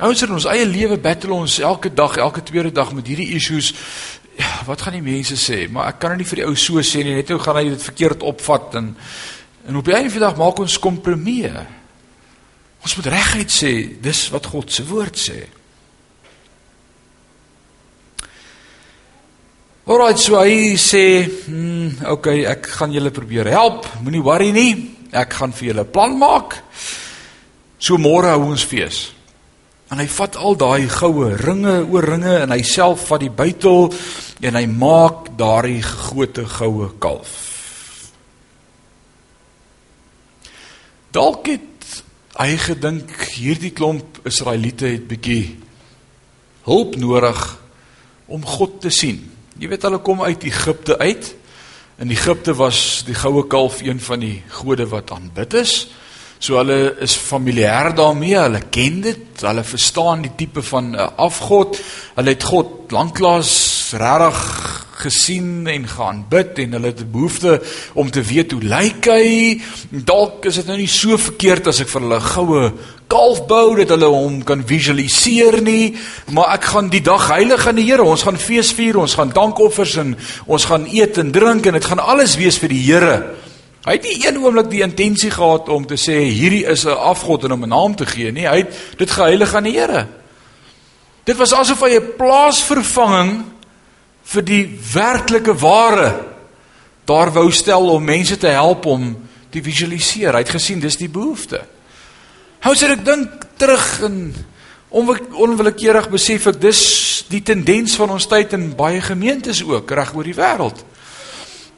Ouens 0.00 0.22
in 0.24 0.32
ons 0.36 0.48
eie 0.52 0.64
lewe 0.68 0.98
battle 1.00 1.36
ons 1.36 1.58
elke 1.64 1.92
dag, 1.92 2.18
elke 2.20 2.42
tweede 2.44 2.72
dag 2.72 2.92
met 2.96 3.06
hierdie 3.08 3.30
issues. 3.36 3.72
Ja, 4.36 4.50
wat 4.68 4.82
gaan 4.84 4.96
die 4.96 5.04
mense 5.04 5.36
sê? 5.40 5.64
Maar 5.72 5.94
ek 5.94 6.00
kan 6.00 6.12
dit 6.12 6.24
nie 6.24 6.28
vir 6.28 6.42
die 6.42 6.48
ou 6.48 6.56
so 6.60 6.82
sê 6.84 7.04
nie. 7.04 7.14
Net 7.16 7.32
hoe 7.32 7.40
gaan 7.40 7.60
hy 7.60 7.70
dit 7.70 7.86
verkeerd 7.90 8.24
opvat 8.24 8.76
en 8.80 8.90
en 9.66 9.76
op 9.76 9.84
die 9.84 9.94
einde 9.94 10.10
van 10.10 10.20
die 10.20 10.26
dag 10.28 10.38
maak 10.38 10.58
ons 10.62 10.78
kompromieë. 10.78 11.66
Ons 12.86 12.96
moet 12.98 13.08
reguit 13.10 13.50
sê, 13.50 13.72
dis 14.02 14.20
wat 14.30 14.46
God 14.46 14.70
se 14.72 14.84
woord 14.86 15.18
sê. 15.18 15.40
Alraai, 19.86 20.18
so 20.18 20.38
hy 20.38 20.74
sê, 20.74 21.26
"Hm, 21.46 22.06
okay, 22.06 22.44
ek 22.44 22.66
gaan 22.66 22.92
julle 22.92 23.10
probeer 23.10 23.46
help. 23.46 23.86
Moenie 24.02 24.22
worry 24.22 24.50
nie. 24.50 24.96
Ek 25.12 25.32
gaan 25.32 25.52
vir 25.52 25.68
julle 25.68 25.84
'n 25.84 25.90
plan 25.90 26.18
maak. 26.18 26.62
So 27.78 27.96
môre 27.96 28.30
hou 28.30 28.50
ons 28.50 28.64
fees." 28.64 29.12
En 29.90 29.98
hy 29.98 30.06
vat 30.06 30.36
al 30.36 30.56
daai 30.56 30.88
goue 30.88 31.36
ringe, 31.36 31.86
oorringe 31.86 32.40
en 32.42 32.50
hy 32.50 32.62
self 32.62 33.06
vat 33.06 33.20
die 33.20 33.30
buitel 33.30 33.92
en 34.40 34.54
hy 34.54 34.66
maak 34.66 35.36
daardie 35.36 35.82
gegote 35.82 36.44
goue 36.44 36.90
kalf. 36.98 37.55
Dalk 41.16 41.46
het 41.48 42.02
hy 42.36 42.58
gedink 42.60 43.08
hierdie 43.38 43.70
klomp 43.72 44.18
Israeliete 44.28 44.90
het 44.90 45.06
bietjie 45.08 45.54
hulp 46.66 46.98
nodig 47.00 47.38
om 48.28 48.44
God 48.44 48.82
te 48.84 48.92
sien. 48.92 49.22
Jy 49.56 49.70
weet 49.70 49.86
hulle 49.88 50.02
kom 50.04 50.20
uit 50.26 50.44
Egipte 50.44 50.98
uit. 51.00 51.30
In 52.04 52.12
Egipte 52.12 52.52
was 52.58 53.00
die 53.08 53.16
goue 53.16 53.46
kalf 53.48 53.80
een 53.80 54.02
van 54.02 54.20
die 54.20 54.42
gode 54.58 54.84
wat 54.92 55.14
aanbid 55.16 55.56
is. 55.62 55.74
So 56.36 56.60
hulle 56.60 56.98
is 57.00 57.16
familier 57.16 57.94
daarmee, 57.96 58.36
hulle 58.36 58.60
ken 58.68 59.00
dit, 59.06 59.40
hulle 59.40 59.64
verstaan 59.64 60.26
die 60.26 60.34
tipe 60.36 60.60
van 60.68 60.92
'n 60.92 61.16
afgod. 61.16 61.80
Hulle 62.18 62.36
het 62.36 62.44
God 62.44 62.92
lanklaas 62.92 63.54
regtig 63.96 64.85
gesien 64.96 65.66
en 65.68 65.86
gaan 65.88 66.22
bid 66.30 66.58
en 66.64 66.76
hulle 66.78 66.92
het 66.92 67.02
behoefte 67.12 67.58
om 67.94 68.10
te 68.10 68.22
weet 68.24 68.54
hoe 68.56 68.62
lyk 68.62 69.08
hy. 69.12 69.30
Dalk 69.90 70.46
is 70.48 70.60
dit 70.60 70.68
nou 70.70 70.76
nie 70.80 70.90
so 70.90 71.18
verkeerd 71.20 71.68
as 71.68 71.82
ek 71.84 71.90
vir 71.92 72.06
hulle 72.06 72.20
goue 72.24 72.62
kalf 73.06 73.44
bou 73.46 73.76
dat 73.78 73.92
hulle 73.94 74.08
hom 74.10 74.40
kan 74.46 74.64
visualiseer 74.66 75.60
nie, 75.62 75.94
maar 76.34 76.56
ek 76.56 76.70
gaan 76.72 76.90
die 76.90 77.02
dag 77.06 77.28
heilig 77.30 77.66
aan 77.68 77.78
die 77.78 77.86
Here. 77.86 78.02
Ons 78.02 78.24
gaan 78.26 78.38
fees 78.40 78.72
vier, 78.74 78.98
ons 78.98 79.14
gaan 79.14 79.30
dankoffers 79.34 79.96
en 80.02 80.16
ons 80.46 80.66
gaan 80.66 80.88
eet 80.90 81.20
en 81.22 81.30
drink 81.34 81.66
en 81.66 81.78
dit 81.78 81.90
gaan 81.90 82.02
alles 82.02 82.34
wees 82.40 82.58
vir 82.58 82.74
die 82.74 82.82
Here. 82.88 83.16
Hy 83.86 83.94
het 83.94 84.06
nie 84.08 84.18
een 84.24 84.40
oomblik 84.42 84.72
die 84.72 84.82
intensie 84.82 85.30
gehad 85.30 85.68
om 85.70 85.86
te 85.86 85.94
sê 85.94 86.18
hierdie 86.26 86.64
is 86.66 86.84
'n 86.86 86.98
afgod 86.98 87.44
en 87.44 87.52
om 87.52 87.62
'n 87.62 87.68
naam 87.68 87.94
te 87.94 88.06
gee 88.06 88.32
nie. 88.32 88.48
Hy 88.48 88.56
het 88.56 88.74
dit 88.98 89.10
geheilig 89.10 89.54
aan 89.54 89.64
die 89.64 89.78
Here. 89.78 90.06
Dit 91.24 91.36
was 91.36 91.52
asof 91.52 91.80
hy 91.80 91.94
'n 91.94 92.16
plaasvervanging 92.16 93.44
vir 94.26 94.42
die 94.42 94.64
werklike 94.92 95.54
ware 95.60 96.10
daar 97.06 97.30
wou 97.32 97.46
stel 97.54 97.88
om 97.92 98.04
mense 98.04 98.36
te 98.36 98.50
help 98.50 98.86
om 98.90 99.12
te 99.50 99.62
visualiseer. 99.62 100.34
Hy 100.34 100.42
het 100.42 100.56
gesien 100.56 100.82
dis 100.82 100.98
die 100.98 101.10
behoefte. 101.12 101.62
Hou 102.66 102.74
sê 102.74 102.90
ek 102.90 103.04
dink 103.06 103.46
terug 103.60 103.86
en 104.02 104.34
onwillekeurig 104.90 106.10
besef 106.10 106.48
ek 106.50 106.60
dis 106.60 106.82
die 107.30 107.42
tendens 107.46 107.94
van 107.98 108.10
ons 108.14 108.26
tyd 108.30 108.54
in 108.58 108.72
baie 108.78 109.00
gemeentes 109.02 109.62
ook 109.62 109.90
reg 109.94 110.14
oor 110.14 110.26
die 110.26 110.36
wêreld 110.36 110.82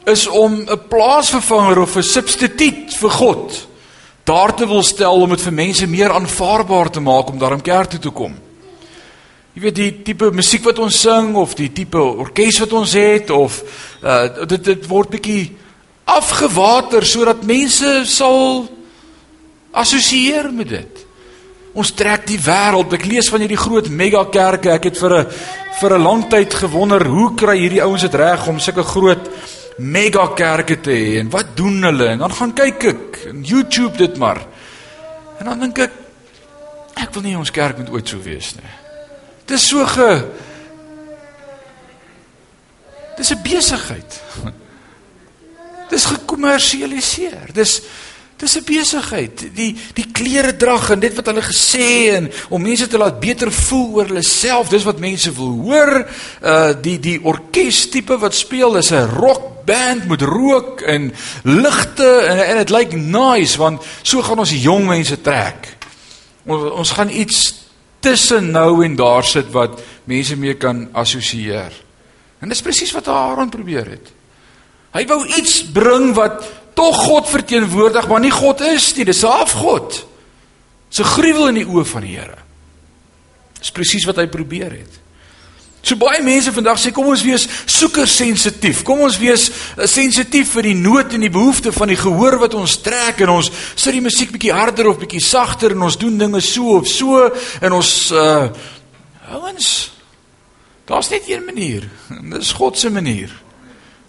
is 0.09 0.27
om 0.27 0.65
'n 0.65 0.81
plaasvervanger 0.89 1.79
of 1.79 1.97
'n 1.97 2.03
substituut 2.03 2.95
vir 2.97 3.11
God 3.11 3.69
daar 4.25 4.55
te 4.55 4.67
wil 4.67 4.83
stel 4.83 5.21
om 5.21 5.31
dit 5.31 5.41
vir 5.41 5.53
mense 5.53 5.87
meer 5.87 6.13
aanvaarbaar 6.13 6.91
te 6.91 7.01
maak 7.01 7.29
om 7.29 7.39
daarom 7.39 7.61
kerk 7.61 7.91
toe 7.91 7.99
te 7.99 8.11
kom. 8.11 8.35
Jy 9.59 9.65
weet 9.65 9.75
die 9.75 10.03
tipe 10.07 10.29
musiek 10.31 10.63
wat 10.69 10.79
ons 10.79 11.01
sing 11.03 11.33
of 11.35 11.57
die 11.59 11.73
tipe 11.75 11.99
orkes 11.99 12.61
wat 12.63 12.77
ons 12.79 12.93
het 12.95 13.33
of 13.35 13.57
uh, 14.07 14.47
dit 14.47 14.69
dit 14.69 14.87
word 14.87 15.11
bietjie 15.17 15.49
afgewater 16.15 17.03
sodat 17.03 17.43
mense 17.43 17.91
sal 18.07 18.69
assosieer 19.83 20.47
met 20.55 20.71
dit. 20.77 21.03
Ons 21.75 21.91
trek 21.99 22.23
die 22.31 22.39
wêreld. 22.39 22.95
Ek 22.95 23.11
lees 23.11 23.33
van 23.35 23.43
hierdie 23.43 23.59
groot 23.59 23.91
mega 23.91 24.23
kerke. 24.31 24.77
Ek 24.79 24.93
het 24.93 25.03
vir 25.03 25.19
'n 25.25 25.27
vir 25.81 25.99
'n 25.99 26.07
lang 26.07 26.27
tyd 26.31 26.55
gewonder 26.55 27.03
hoe 27.11 27.35
kry 27.35 27.59
hierdie 27.59 27.83
ouens 27.83 28.07
dit 28.07 28.15
reg 28.15 28.47
om 28.47 28.63
sulke 28.63 28.87
groot 28.87 29.29
mega 29.79 30.29
kerke 30.39 30.79
te 30.81 30.95
hê 30.95 31.19
en 31.19 31.35
wat 31.35 31.57
doen 31.57 31.83
hulle? 31.83 32.13
En 32.15 32.19
dan 32.19 32.31
gaan 32.31 32.55
kyk 32.55 32.85
ek 32.95 33.25
in 33.35 33.43
YouTube 33.43 33.97
dit 33.99 34.17
maar. 34.19 34.39
En 35.41 35.47
dan 35.47 35.59
dink 35.59 35.79
ek 35.79 35.93
ek 36.95 37.11
wil 37.11 37.23
nie 37.23 37.39
ons 37.39 37.51
kerk 37.51 37.79
moet 37.79 37.91
ooit 37.91 38.07
so 38.07 38.23
wees 38.23 38.55
nie. 38.55 38.78
Dit 39.49 39.57
is 39.57 39.69
so 39.69 39.85
ge 39.87 40.25
Dis 43.19 43.33
'n 43.35 43.43
besigheid. 43.43 44.21
Dis 45.91 46.05
gekommersialiseer. 46.05 47.51
Dis 47.53 47.83
Dis 48.39 48.55
'n 48.57 48.65
besigheid. 48.65 49.49
Die 49.55 49.77
die 49.95 50.07
klere 50.13 50.57
drag 50.57 50.91
en 50.91 51.01
dit 51.01 51.15
wat 51.15 51.27
hulle 51.27 51.43
gesê 51.43 52.15
en 52.15 52.31
om 52.49 52.63
mense 52.63 52.87
te 52.87 52.99
laat 52.99 53.21
beter 53.21 53.53
voel 53.53 53.95
oor 53.95 54.07
hulle 54.07 54.23
self, 54.23 54.69
dis 54.69 54.87
wat 54.87 54.99
mense 54.99 55.33
wil 55.35 55.59
hoor. 55.63 56.07
Uh 56.43 56.71
die 56.81 57.01
die 57.01 57.19
orkes 57.23 57.89
tipe 57.91 58.19
wat 58.19 58.35
speel 58.35 58.77
is 58.77 58.91
'n 58.91 59.11
rock 59.11 59.65
band 59.65 60.09
met 60.09 60.23
rook 60.23 60.81
en 60.81 61.13
ligte 61.43 62.19
en 62.19 62.47
en 62.47 62.57
dit 62.57 62.71
lyk 62.71 62.93
nice 62.93 63.59
want 63.59 63.83
so 64.03 64.23
gaan 64.23 64.39
ons 64.39 64.63
jong 64.63 64.87
mense 64.87 65.21
trek. 65.21 65.77
Ons 66.47 66.71
ons 66.71 66.91
gaan 66.91 67.11
iets 67.11 67.58
tussen 68.01 68.51
nou 68.51 68.85
en 68.85 68.97
daar 68.97 69.25
sit 69.25 69.51
wat 69.53 69.81
mense 70.05 70.37
mee 70.37 70.55
kan 70.55 70.89
assosieer. 70.93 71.73
En 72.39 72.49
dis 72.49 72.63
presies 72.63 72.93
wat 72.95 73.09
Aaron 73.09 73.51
probeer 73.51 73.87
het. 73.87 74.13
Hy 74.95 75.05
wou 75.07 75.21
iets 75.27 75.63
bring 75.75 76.15
wat 76.17 76.45
tog 76.79 76.97
God 77.09 77.29
verteenwoordig, 77.29 78.07
maar 78.09 78.21
nie 78.23 78.33
God 78.33 78.61
is 78.61 78.95
nie, 78.97 79.05
dis 79.05 79.23
'n 79.23 79.27
afgod. 79.27 80.07
'n 81.01 81.05
gruwel 81.05 81.49
in 81.49 81.55
die 81.55 81.67
oë 81.67 81.85
van 81.85 82.03
die 82.03 82.17
Here. 82.17 82.39
Dis 83.59 83.71
presies 83.71 84.05
wat 84.05 84.17
hy 84.17 84.27
probeer 84.27 84.71
het. 84.71 85.01
So 85.89 85.97
baie 85.97 86.21
mense 86.21 86.53
vandag 86.53 86.77
sê 86.83 86.91
kom 86.93 87.07
ons 87.09 87.23
wees 87.25 87.47
soeker 87.65 88.09
sensitief. 88.11 88.83
Kom 88.85 89.01
ons 89.07 89.17
wees 89.17 89.47
uh, 89.49 89.87
sensitief 89.89 90.51
vir 90.59 90.67
die 90.69 90.77
nood 90.77 91.15
en 91.17 91.23
die 91.25 91.33
behoefte 91.33 91.73
van 91.73 91.89
die 91.89 91.97
gehoor 91.97 92.37
wat 92.43 92.57
ons 92.59 92.75
trek 92.85 93.23
en 93.25 93.33
ons 93.39 93.49
sit 93.73 93.97
die 93.97 94.03
musiek 94.05 94.35
bietjie 94.35 94.53
harder 94.53 94.91
of 94.91 94.99
bietjie 95.01 95.23
sagter 95.25 95.73
en 95.73 95.87
ons 95.87 95.97
doen 95.97 96.19
dinge 96.21 96.43
so 96.45 96.75
of 96.77 96.91
so 96.91 97.23
en 97.65 97.77
ons 97.79 97.93
uh 98.13 98.51
ouens 99.29 99.69
daar's 100.89 101.09
net 101.13 101.29
een 101.29 101.45
manier. 101.45 101.89
Dis 102.35 102.53
God 102.57 102.77
se 102.81 102.93
manier. 102.93 103.33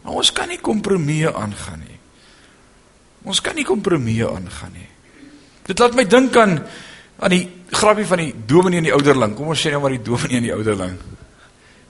Maar 0.04 0.20
ons 0.20 0.32
kan 0.36 0.52
nie 0.52 0.60
kompromieë 0.64 1.32
aangaan 1.32 1.80
nie. 1.80 2.00
Ons 3.28 3.40
kan 3.44 3.56
nie 3.56 3.68
kompromieë 3.68 4.28
aangaan 4.28 4.76
nie. 4.76 4.90
Dit 5.68 5.80
laat 5.80 5.96
my 5.96 6.04
dink 6.08 6.36
aan 6.40 6.60
aan 7.20 7.36
die 7.36 7.46
grappie 7.72 8.08
van 8.08 8.24
die 8.24 8.34
dominee 8.48 8.84
en 8.84 8.88
die 8.88 8.96
ouderling. 8.96 9.36
Kom 9.36 9.52
ons 9.56 9.64
sê 9.64 9.72
nou 9.72 9.80
maar 9.84 9.96
die 9.96 10.04
dominee 10.04 10.40
en 10.40 10.48
die 10.50 10.56
ouderling. 10.56 11.00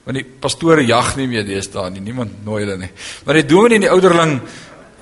Want 0.09 0.23
die 0.23 0.39
pastore 0.41 0.81
jag 0.81 1.11
nie 1.19 1.27
meer 1.29 1.43
deesdae 1.45 1.91
nie. 1.93 2.01
Niemand 2.01 2.39
nooi 2.41 2.63
hulle 2.63 2.79
nie. 2.81 2.87
Maar 3.27 3.37
die 3.37 3.45
dominee 3.45 3.77
en 3.77 3.83
die 3.83 3.91
ouderling, 3.93 4.31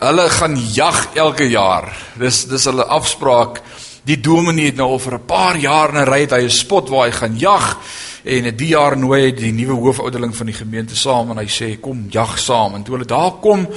hulle 0.01 0.25
gaan 0.35 0.57
jag 0.75 0.97
elke 1.15 1.47
jaar. 1.47 1.87
Dis 2.19 2.41
dis 2.51 2.65
hulle 2.67 2.83
afspraak. 2.91 3.61
Die 4.03 4.17
dominee 4.19 4.73
het 4.73 4.75
nou 4.75 4.89
al 4.91 4.99
vir 4.99 5.15
'n 5.15 5.25
paar 5.25 5.55
jaar 5.63 5.93
na 5.93 6.03
ry 6.03 6.19
het 6.25 6.35
hy 6.35 6.43
'n 6.43 6.49
spot 6.49 6.89
waar 6.89 7.07
hy 7.07 7.11
gaan 7.11 7.39
jag 7.39 7.77
en 8.25 8.55
die 8.57 8.67
jaar 8.67 8.97
nooi 8.97 9.21
hy 9.21 9.31
die 9.31 9.53
nuwe 9.53 9.79
hoofouderling 9.79 10.35
van 10.35 10.45
die 10.45 10.55
gemeente 10.55 10.95
saam 10.95 11.31
en 11.31 11.37
hy 11.37 11.47
sê 11.47 11.79
kom 11.79 12.07
jag 12.11 12.37
saam 12.37 12.75
en 12.75 12.83
toe 12.83 12.95
hulle 12.95 13.07
daar 13.07 13.39
kom 13.39 13.67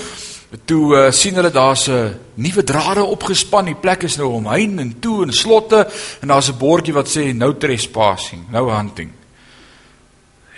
Toe 0.65 0.97
uh, 0.97 1.11
sien 1.13 1.35
hulle 1.35 1.51
daar's 1.51 1.89
'n 1.89 2.19
nuwe 2.35 2.65
drade 2.65 3.05
opgespan. 3.05 3.65
Die 3.65 3.75
plek 3.75 4.03
is 4.03 4.17
nou 4.17 4.33
omheind 4.33 4.81
en 4.81 4.99
toe 5.01 5.23
en 5.23 5.33
slotte 5.33 5.89
en 6.21 6.29
daar's 6.29 6.51
'n 6.51 6.59
bordjie 6.59 6.95
wat 6.95 7.09
sê 7.09 7.33
no 7.33 7.57
trespassing, 7.57 8.51
no 8.51 8.69
hunting. 8.69 9.20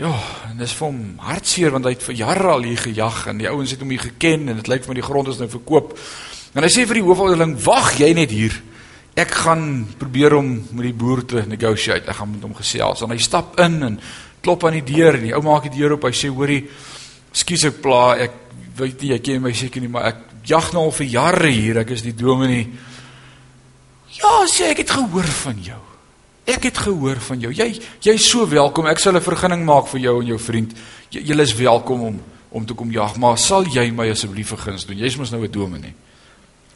Ja, 0.00 0.12
en 0.48 0.56
dis 0.56 0.72
vir 0.72 0.86
hom 0.86 1.00
hartseer 1.20 1.74
want 1.74 1.84
hy 1.84 1.92
het 1.92 2.04
vir 2.06 2.16
jare 2.16 2.52
al 2.54 2.64
hier 2.64 2.80
gejag 2.80 3.26
en 3.28 3.42
die 3.42 3.48
ouens 3.50 3.74
het 3.74 3.82
hom 3.84 3.90
hier 3.92 4.00
geken 4.00 4.48
en 4.48 4.60
dit 4.62 4.70
lyk 4.72 4.86
vir 4.86 4.94
my 4.94 4.98
die 4.98 5.04
grond 5.04 5.28
is 5.28 5.40
nou 5.42 5.50
verkoop. 5.52 5.92
En 6.56 6.64
hy 6.64 6.70
sê 6.72 6.86
vir 6.88 7.00
die 7.00 7.04
hoofouderling: 7.04 7.58
"Wag 7.64 7.98
jy 8.00 8.12
net 8.16 8.32
hier. 8.32 8.56
Ek 9.14 9.30
gaan 9.44 9.84
probeer 10.00 10.38
om 10.38 10.54
met 10.72 10.86
die 10.88 10.96
boer 10.96 11.24
te 11.28 11.44
negotiate. 11.46 12.08
Ek 12.08 12.16
gaan 12.16 12.30
met 12.30 12.42
hom 12.42 12.54
gesels." 12.56 13.02
En 13.02 13.12
hy 13.12 13.18
stap 13.18 13.60
in 13.60 13.82
en 13.82 14.00
klop 14.40 14.64
aan 14.64 14.80
die 14.80 14.94
deur 14.94 15.14
en 15.14 15.28
die 15.28 15.34
ou 15.36 15.42
maak 15.42 15.68
die 15.68 15.78
deur 15.78 15.92
oop. 15.92 16.08
Hy 16.08 16.16
sê: 16.16 16.32
"Hoorie, 16.32 16.64
skus 17.32 17.64
ek 17.64 17.82
pla, 17.82 18.16
ek 18.16 18.32
weet 18.76 19.02
nie, 19.02 19.10
jy 19.12 19.18
ken 19.18 19.42
my 19.42 19.52
seker 19.52 19.80
nie, 19.80 19.88
maar 19.88 20.06
ek 20.06 20.16
jag 20.44 20.72
nou 20.72 20.88
al 20.88 20.96
vir 20.96 21.06
jare 21.06 21.48
hier, 21.52 21.78
ek 21.84 21.90
is 21.90 22.02
die 22.02 22.16
dominee. 22.16 22.66
Ja, 24.18 24.32
sê 24.50 24.72
ek 24.72 24.78
het 24.84 24.90
gehoor 24.90 25.28
van 25.44 25.60
jou. 25.62 25.91
Ek 26.44 26.62
het 26.62 26.78
gehoor 26.78 27.20
van 27.20 27.40
jou. 27.40 27.52
Jy 27.52 27.80
jy's 28.00 28.30
so 28.30 28.48
welkom. 28.48 28.86
Ek 28.86 28.98
sal 28.98 29.16
'n 29.16 29.20
vergunning 29.20 29.64
maak 29.64 29.88
vir 29.88 30.00
jou 30.00 30.20
en 30.20 30.26
jou 30.26 30.38
vriend. 30.38 30.72
Julle 31.10 31.42
is 31.42 31.54
welkom 31.54 32.00
om 32.00 32.20
om 32.50 32.66
te 32.66 32.74
kom 32.74 32.90
jag, 32.90 33.16
maar 33.16 33.38
sal 33.38 33.64
jy 33.64 33.90
my 33.90 34.10
asseblief 34.10 34.48
verguns 34.48 34.84
doen? 34.84 34.98
Jy's 34.98 35.16
mos 35.16 35.30
nou 35.30 35.42
'n 35.42 35.50
dominee. 35.50 35.94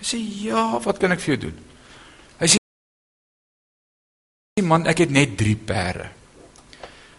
Ek 0.01 0.07
sê 0.07 0.17
ja, 0.43 0.79
wat 0.79 0.99
kan 0.99 1.13
ek 1.13 1.21
vir 1.21 1.37
jou 1.37 1.41
doen? 1.51 1.67
man, 4.65 4.87
ek 4.89 5.05
het 5.05 5.13
net 5.13 5.37
3 5.37 5.57
perde. 5.69 6.09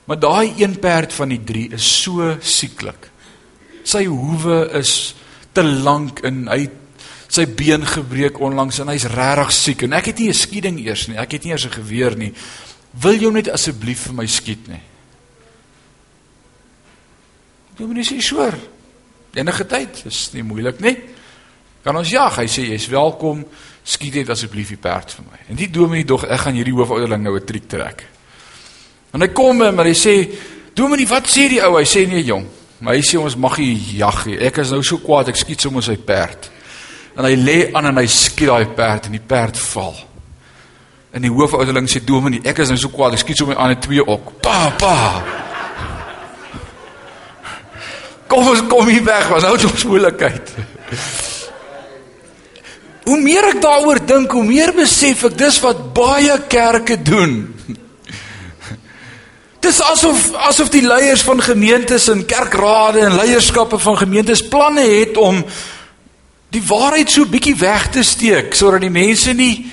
Maar 0.07 0.19
daai 0.19 0.53
een 0.57 0.77
perd 0.79 1.13
van 1.13 1.33
die 1.33 1.41
3 1.43 1.67
is 1.75 1.87
so 2.01 2.37
sieklik. 2.39 3.09
Sy 3.87 4.05
hoewe 4.07 4.63
is 4.79 5.15
te 5.53 5.63
lank 5.63 6.23
en 6.27 6.45
hy 6.47 6.67
sy 7.27 7.45
been 7.45 7.85
gebreek 7.85 8.39
onlangs 8.39 8.79
en 8.79 8.91
hy's 8.91 9.07
regtig 9.11 9.51
siek 9.51 9.83
en 9.87 9.93
ek 9.93 10.11
het 10.11 10.19
nie 10.19 10.29
'n 10.29 10.33
skieding 10.33 10.79
eers 10.79 11.07
nie. 11.07 11.17
Ek 11.17 11.31
het 11.31 11.43
nie 11.43 11.51
eers 11.51 11.65
'n 11.65 11.77
geweer 11.81 12.15
nie. 12.15 12.33
Wil 13.01 13.19
jy 13.19 13.31
net 13.31 13.49
asseblief 13.49 14.07
vir 14.07 14.13
my 14.13 14.25
skiet 14.25 14.67
nie? 14.67 14.81
Dominee 17.77 18.03
sê 18.03 18.19
sure. 18.21 18.57
Enige 19.33 19.65
tyd, 19.65 20.05
is 20.05 20.31
nie 20.33 20.43
moeilik 20.43 20.79
nie. 20.79 20.97
Kan 21.83 21.95
ons 21.95 22.09
jag? 22.09 22.35
Hy 22.35 22.45
sê 22.45 22.65
jy's 22.71 22.87
welkom. 22.87 23.45
Skiet 23.83 24.13
net 24.13 24.29
asseblief 24.29 24.69
die 24.69 24.77
perd 24.81 25.13
vir 25.13 25.25
my. 25.29 25.37
En 25.49 25.55
die 25.55 25.69
dominee 25.69 26.05
dog 26.05 26.25
ek 26.25 26.39
gaan 26.39 26.57
hierdie 26.57 26.73
hoofouderling 26.73 27.23
nou 27.23 27.35
'n 27.37 27.45
triek 27.45 27.67
trek. 27.67 28.03
En 29.13 29.21
hy 29.21 29.27
kom 29.27 29.61
en 29.61 29.77
hy 29.77 29.93
sê, 29.93 30.29
"Dominee, 30.73 31.07
wat 31.07 31.27
sê 31.27 31.47
die 31.49 31.61
ou?" 31.61 31.77
Hy 31.77 31.85
sê, 31.85 32.07
"Nee, 32.07 32.23
jong. 32.23 32.45
Maar 32.79 32.95
hy 32.95 33.01
sê 33.01 33.17
ons 33.19 33.35
mag 33.35 33.57
nie 33.57 33.97
jag 33.97 34.25
nie. 34.25 34.37
Ek 34.39 34.57
is 34.57 34.71
nou 34.71 34.83
so 34.83 34.97
kwaad, 34.97 35.29
ek 35.29 35.35
skiet 35.35 35.61
sommer 35.61 35.83
sy 35.83 35.95
perd." 35.95 36.49
En 37.17 37.25
hy 37.25 37.33
lê 37.35 37.57
aan 37.73 37.89
en 37.89 37.97
hy 37.97 38.05
skiet 38.11 38.47
daai 38.51 38.67
perd 38.77 39.09
en 39.09 39.15
die 39.17 39.23
perd 39.23 39.57
val. 39.71 39.95
En 41.17 41.23
die 41.23 41.31
hoofouderling 41.33 41.89
sê, 41.89 42.03
"Dominee, 42.05 42.41
ek 42.43 42.59
is 42.59 42.69
nou 42.69 42.77
so 42.77 42.89
kwaad, 42.89 43.13
ek 43.13 43.19
skiet 43.19 43.37
sommer 43.37 43.57
aan 43.57 43.71
'n 43.71 43.79
twee 43.79 44.07
ook." 44.07 44.41
Pa, 44.41 44.69
pa. 44.77 45.23
Kom 48.27 48.47
ons 48.47 48.61
kom 48.67 48.87
hier 48.87 49.03
weg, 49.03 49.27
want 49.27 49.41
nou 49.41 49.53
ons 49.53 49.83
moeilikheid. 49.83 50.51
Hoe 53.07 53.21
meer 53.21 53.43
ek 53.43 53.61
daaroor 53.61 54.05
dink, 54.05 54.31
hoe 54.31 54.43
meer 54.43 54.73
besef 54.75 55.23
ek 55.23 55.37
dis 55.37 55.59
wat 55.63 55.93
baie 55.93 56.35
kerke 56.51 57.01
doen. 57.01 57.55
Dis 59.63 59.79
asof 59.81 60.33
asof 60.47 60.69
die 60.69 60.83
leiers 60.85 61.23
van 61.27 61.41
gemeentes 61.41 62.07
en 62.11 62.25
kerkrade 62.25 62.99
en 62.99 63.15
leierskappe 63.15 63.79
van 63.79 63.97
gemeentes 63.97 64.43
planne 64.47 64.81
het 64.81 65.17
om 65.17 65.41
die 66.53 66.63
waarheid 66.63 67.11
so 67.11 67.27
bietjie 67.27 67.55
weg 67.59 67.89
te 67.91 68.03
steek 68.07 68.55
sodat 68.55 68.85
die 68.85 68.93
mense 68.93 69.33
nie 69.35 69.67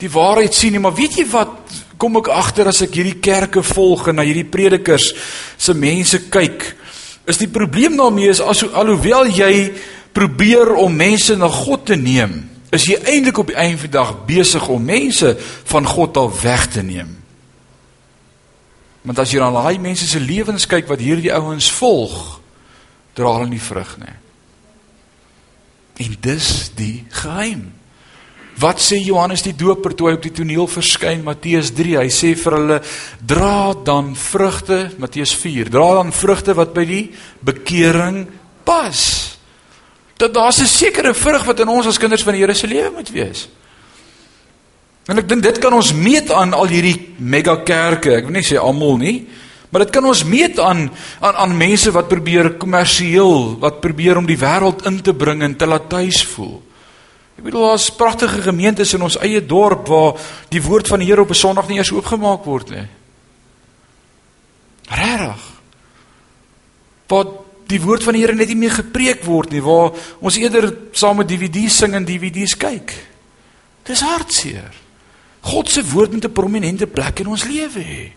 die 0.00 0.10
waarheid 0.10 0.54
sien 0.54 0.74
nie. 0.74 0.82
Maar 0.82 0.96
weet 0.96 1.20
jy 1.20 1.26
wat 1.32 1.74
kom 2.00 2.18
ek 2.20 2.30
agter 2.34 2.68
as 2.68 2.82
ek 2.84 2.96
hierdie 2.98 3.20
kerke 3.22 3.62
volg 3.64 4.08
en 4.10 4.18
na 4.18 4.26
hierdie 4.26 4.48
predikers 4.48 5.12
se 5.56 5.74
mense 5.76 6.24
kyk? 6.32 6.66
Is 7.30 7.40
die 7.40 7.48
probleem 7.48 7.96
daarmee 7.96 8.32
is 8.32 8.42
as 8.44 8.64
alhoewel 8.66 9.30
jy 9.32 9.72
probeer 10.14 10.74
om 10.78 10.94
mense 10.94 11.36
na 11.36 11.48
God 11.50 11.88
te 11.88 11.96
neem, 11.98 12.36
is 12.74 12.86
jy 12.90 12.98
eintlik 13.10 13.38
op 13.40 13.50
die 13.50 13.58
einde 13.58 13.80
van 13.80 13.90
die 13.90 13.96
dag 13.96 14.12
besig 14.28 14.66
om 14.70 14.82
mense 14.84 15.34
van 15.70 15.86
God 15.88 16.18
af 16.20 16.42
weg 16.42 16.66
te 16.74 16.82
neem. 16.86 17.10
Want 19.04 19.20
as 19.20 19.34
jy 19.34 19.40
na 19.42 19.50
daai 19.52 19.78
mense 19.82 20.06
se 20.08 20.20
lewens 20.22 20.66
kyk 20.70 20.88
wat 20.90 21.02
hierdie 21.02 21.32
ouens 21.34 21.68
volg, 21.76 22.14
dra 23.14 23.34
hulle 23.36 23.50
nie 23.50 23.62
vrug 23.62 23.96
nie. 24.00 24.14
En 25.96 26.16
dis 26.20 26.70
die 26.74 27.04
geheim. 27.08 27.72
Wat 28.58 28.78
sê 28.78 29.00
Johannes 29.02 29.42
die 29.42 29.54
Doper 29.58 29.94
toe 29.94 30.08
hy 30.08 30.14
op 30.14 30.22
die 30.22 30.32
toneel 30.34 30.68
verskyn 30.70 31.24
Matteus 31.26 31.72
3? 31.74 31.96
Hy 31.98 32.10
sê 32.14 32.34
vir 32.38 32.56
hulle: 32.58 32.78
"Dra 33.18 33.74
dan 33.74 34.14
vrugte," 34.14 34.90
Matteus 34.98 35.34
4. 35.34 35.70
"Dra 35.70 35.94
dan 36.02 36.12
vrugte 36.12 36.54
wat 36.54 36.74
by 36.74 36.84
die 36.84 37.10
bekering 37.40 38.28
pas." 38.64 39.38
Dat 40.16 40.34
daar's 40.34 40.60
'n 40.60 40.66
sekere 40.66 41.14
vrug 41.14 41.44
wat 41.44 41.60
in 41.60 41.68
ons 41.68 41.86
as 41.86 41.98
kinders 41.98 42.22
van 42.22 42.32
die 42.32 42.40
Here 42.40 42.54
se 42.54 42.66
lewe 42.66 42.90
moet 42.90 43.10
wees. 43.10 43.48
En 45.06 45.18
ek 45.18 45.28
dink 45.28 45.42
dit 45.42 45.58
kan 45.58 45.72
ons 45.72 45.92
meet 45.92 46.30
aan 46.30 46.52
al 46.52 46.66
hierdie 46.66 47.14
mega 47.18 47.56
kerke. 47.56 48.16
Ek 48.16 48.24
wil 48.24 48.32
nie 48.32 48.46
sê 48.46 48.56
almal 48.56 48.96
nie, 48.96 49.26
maar 49.74 49.82
dit 49.82 49.90
kan 49.90 50.04
ons 50.06 50.20
meet 50.22 50.58
aan 50.62 50.84
aan 51.18 51.34
aan 51.34 51.56
mense 51.58 51.90
wat 51.90 52.06
probeer 52.06 52.52
kommersieel, 52.62 53.56
wat 53.58 53.80
probeer 53.82 54.20
om 54.20 54.26
die 54.26 54.38
wêreld 54.38 54.84
in 54.86 55.00
te 55.02 55.14
bring 55.18 55.42
en 55.42 55.56
te 55.58 55.66
laat 55.66 55.88
tuis 55.90 56.20
voel. 56.30 56.60
Ek 57.34 57.42
bedoel 57.42 57.66
daar's 57.66 57.88
pragtige 57.90 58.44
gemeentes 58.46 58.94
in 58.94 59.02
ons 59.02 59.18
eie 59.18 59.42
dorp 59.42 59.90
waar 59.90 60.14
die 60.54 60.62
woord 60.62 60.86
van 60.86 61.02
die 61.02 61.10
Here 61.10 61.26
op 61.26 61.34
'n 61.34 61.34
Sondag 61.34 61.66
nie 61.68 61.82
eers 61.82 61.90
oopgemaak 61.90 62.44
word 62.44 62.70
nie. 62.70 62.86
Regtig. 64.86 65.42
Waar 67.08 67.26
die 67.66 67.80
woord 67.80 68.04
van 68.04 68.12
die 68.14 68.22
Here 68.22 68.34
net 68.34 68.48
nie 68.48 68.62
meer 68.62 68.78
gepreek 68.78 69.24
word 69.24 69.50
nie, 69.50 69.62
waar 69.62 69.90
ons 70.20 70.36
eerder 70.36 70.70
saam 70.92 71.16
met 71.16 71.28
DVD's 71.28 71.76
sing 71.76 71.94
en 71.94 72.04
DVD's 72.04 72.56
kyk. 72.56 72.94
Dis 73.82 74.00
hartseer. 74.00 74.70
God 75.40 75.68
se 75.68 75.82
woord 75.82 76.12
moet 76.12 76.24
'n 76.24 76.32
prominente 76.32 76.86
plek 76.86 77.18
in 77.18 77.26
ons 77.26 77.44
lewe 77.44 77.82
hê. 77.82 78.12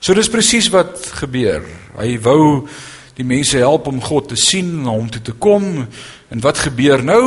So 0.00 0.14
dis 0.14 0.30
presies 0.30 0.70
wat 0.70 1.00
gebeur. 1.18 1.64
Hy 1.98 2.14
wou 2.22 2.68
die 3.18 3.26
mense 3.26 3.58
help 3.58 3.88
om 3.90 4.00
God 4.02 4.30
te 4.30 4.38
sien 4.38 4.70
en 4.80 4.90
hom 4.92 5.10
toe 5.10 5.22
te 5.22 5.34
kom. 5.34 5.86
En 6.30 6.44
wat 6.44 6.62
gebeur 6.68 7.02
nou? 7.02 7.24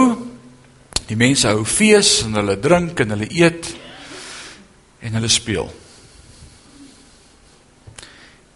Die 1.10 1.20
mense 1.20 1.50
hou 1.52 1.66
fees 1.68 2.22
en 2.24 2.40
hulle 2.40 2.56
drink 2.64 3.00
en 3.04 3.16
hulle 3.16 3.28
eet 3.28 3.74
en 5.02 5.18
hulle 5.18 5.32
speel. 5.32 5.68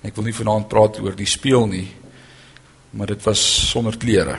Ek 0.05 0.15
wil 0.15 0.29
nie 0.29 0.37
vanaand 0.37 0.69
praat 0.69 0.99
oor 1.01 1.15
die 1.17 1.27
speel 1.27 1.65
nie, 1.67 1.87
maar 2.95 3.09
dit 3.11 3.23
was 3.25 3.41
sonder 3.71 3.97
klere. 3.97 4.37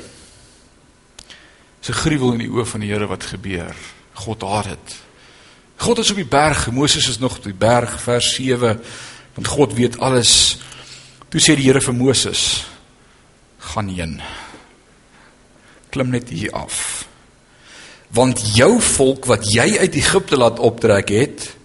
'n 1.86 1.92
gruwel 1.92 2.32
in 2.34 2.38
die 2.38 2.50
oë 2.50 2.64
van 2.66 2.80
die 2.82 2.90
Here 2.90 3.06
wat 3.06 3.22
gebeur. 3.22 3.74
God 4.14 4.42
haat 4.42 4.64
dit. 4.64 4.94
God 5.76 5.98
is 5.98 6.10
op 6.10 6.16
die 6.16 6.26
berg, 6.26 6.70
Moses 6.72 7.08
is 7.08 7.18
nog 7.18 7.36
op 7.36 7.44
die 7.44 7.54
berg 7.54 8.00
vers 8.00 8.34
7, 8.34 8.80
want 9.36 9.46
God 9.52 9.76
weet 9.76 9.98
alles. 10.00 10.58
Toe 11.28 11.40
sê 11.42 11.56
die 11.56 11.68
Here 11.68 11.80
vir 11.80 11.94
Moses: 11.94 12.64
"Gaan 13.72 13.88
heen. 13.92 14.20
Klim 15.90 16.10
net 16.10 16.28
hier 16.32 16.52
af. 16.52 17.06
Want 18.08 18.40
jou 18.56 18.80
volk 18.80 19.26
wat 19.26 19.44
jy 19.52 19.78
uit 19.78 19.94
Egipte 19.94 20.36
laat 20.36 20.58
optrek 20.58 21.08
het, 21.08 21.56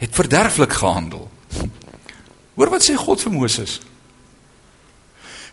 het 0.00 0.14
verderflik 0.14 0.72
gehandel." 0.72 1.28
Hoor 2.56 2.70
wat 2.70 2.84
sê 2.86 2.96
God 2.96 3.20
vir 3.20 3.32
Moses? 3.32 3.80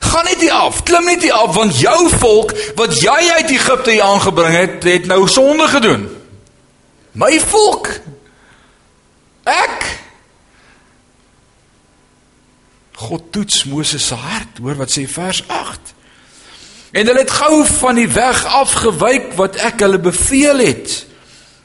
Gaan 0.02 0.26
net 0.26 0.42
hier 0.42 0.54
af, 0.54 0.84
klim 0.84 1.06
net 1.06 1.22
hier 1.22 1.34
af 1.38 1.56
want 1.56 1.78
jou 1.78 2.10
volk 2.10 2.56
wat 2.76 2.96
jy 2.98 3.20
uit 3.38 3.52
Egipte 3.54 3.92
hier 3.92 4.04
aangebring 4.04 4.56
het, 4.56 4.84
het 4.84 5.06
nou 5.06 5.28
sonde 5.30 5.68
gedoen. 5.68 6.08
My 7.12 7.40
volk. 7.40 7.90
Ek 9.44 9.86
God 13.02 13.32
toets 13.34 13.64
Moses 13.66 14.06
se 14.08 14.16
hart. 14.16 14.62
Hoor 14.62 14.78
wat 14.80 14.94
sê 14.94 15.08
vers 15.10 15.42
8. 15.48 15.94
En 16.92 17.08
hulle 17.08 17.24
het 17.24 17.32
gou 17.32 17.64
van 17.66 17.98
die 17.98 18.10
weg 18.12 18.44
afgewyk 18.46 19.32
wat 19.40 19.58
ek 19.64 19.82
hulle 19.86 20.00
beveel 20.02 20.60
het. 20.62 20.98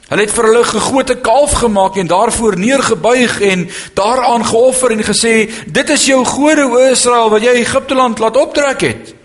Hulle 0.07 0.23
het 0.23 0.31
vir 0.31 0.47
hulle 0.47 0.63
gegote 0.63 1.17
kalf 1.19 1.57
gemaak 1.59 1.97
en 1.99 2.07
daarvoor 2.07 2.55
neergebuig 2.59 3.41
en 3.43 3.65
daaraan 3.93 4.45
geoffer 4.47 4.95
en 4.95 5.03
gesê: 5.03 5.51
"Dit 5.67 5.89
is 5.89 6.05
jou 6.05 6.23
gode 6.25 6.63
o 6.63 6.79
Israel 6.91 7.29
wat 7.29 7.43
jy 7.43 7.59
Egipte 7.59 7.95
land 7.95 8.19
laat 8.19 8.37
optrek 8.37 8.81
het." 8.81 9.15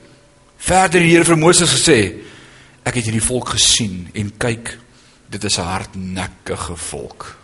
Verder 0.57 1.01
die 1.01 1.11
Here 1.15 1.25
vir 1.25 1.39
Moses 1.39 1.71
gesê: 1.71 2.15
"Ek 2.83 2.95
het 2.95 3.05
hierdie 3.05 3.23
volk 3.23 3.49
gesien 3.49 4.09
en 4.13 4.33
kyk, 4.39 4.79
dit 5.31 5.45
is 5.45 5.59
'n 5.59 5.63
hardnekkige 5.63 6.77
volk." 6.77 7.37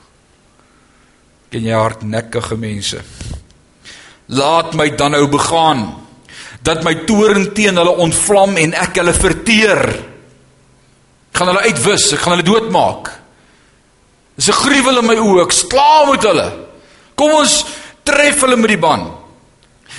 Ken 1.49 1.63
jy 1.63 1.73
hardnekkige 1.75 2.57
mense? 2.57 3.01
Laat 4.29 4.75
my 4.77 4.91
dan 4.97 5.17
nou 5.17 5.27
begaan 5.29 5.95
dat 6.63 6.83
my 6.85 6.95
toorn 7.09 7.53
teen 7.57 7.79
hulle 7.81 7.95
ontvlam 8.05 8.57
en 8.61 8.75
ek 8.77 8.99
hulle 9.01 9.15
verteer. 9.17 9.83
Ek 11.33 11.41
gaan 11.41 11.53
hulle 11.53 11.69
uitwis, 11.71 12.11
ek 12.13 12.25
gaan 12.25 12.37
hulle 12.37 12.49
doodmaak. 12.49 13.13
Dis 14.37 14.49
'n 14.49 14.61
gruwel 14.63 14.99
in 14.99 15.07
my 15.07 15.17
oë. 15.17 15.45
Ek 15.45 15.53
skla 15.53 16.11
met 16.11 16.23
hulle. 16.23 16.49
Kom 17.15 17.31
ons 17.31 17.65
tref 18.05 18.41
hulle 18.41 18.57
met 18.57 18.69
die 18.69 18.79
ban. 18.79 19.15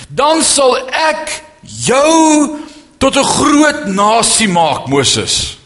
Dan 0.08 0.42
sal 0.42 0.76
ek 0.88 1.42
jou 1.62 2.58
tot 2.98 3.16
'n 3.16 3.24
groot 3.24 3.86
nasie 3.86 4.48
maak, 4.48 4.86
Moses. 4.86 5.58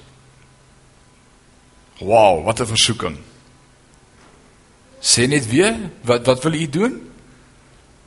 Wow, 2.00 2.44
wat 2.44 2.60
'n 2.60 2.66
versoeking. 2.66 3.18
Sê 5.00 5.28
net 5.28 5.46
weer, 5.46 5.76
wat 6.02 6.26
wat 6.26 6.42
wil 6.42 6.54
u 6.54 6.68
doen? 6.68 7.13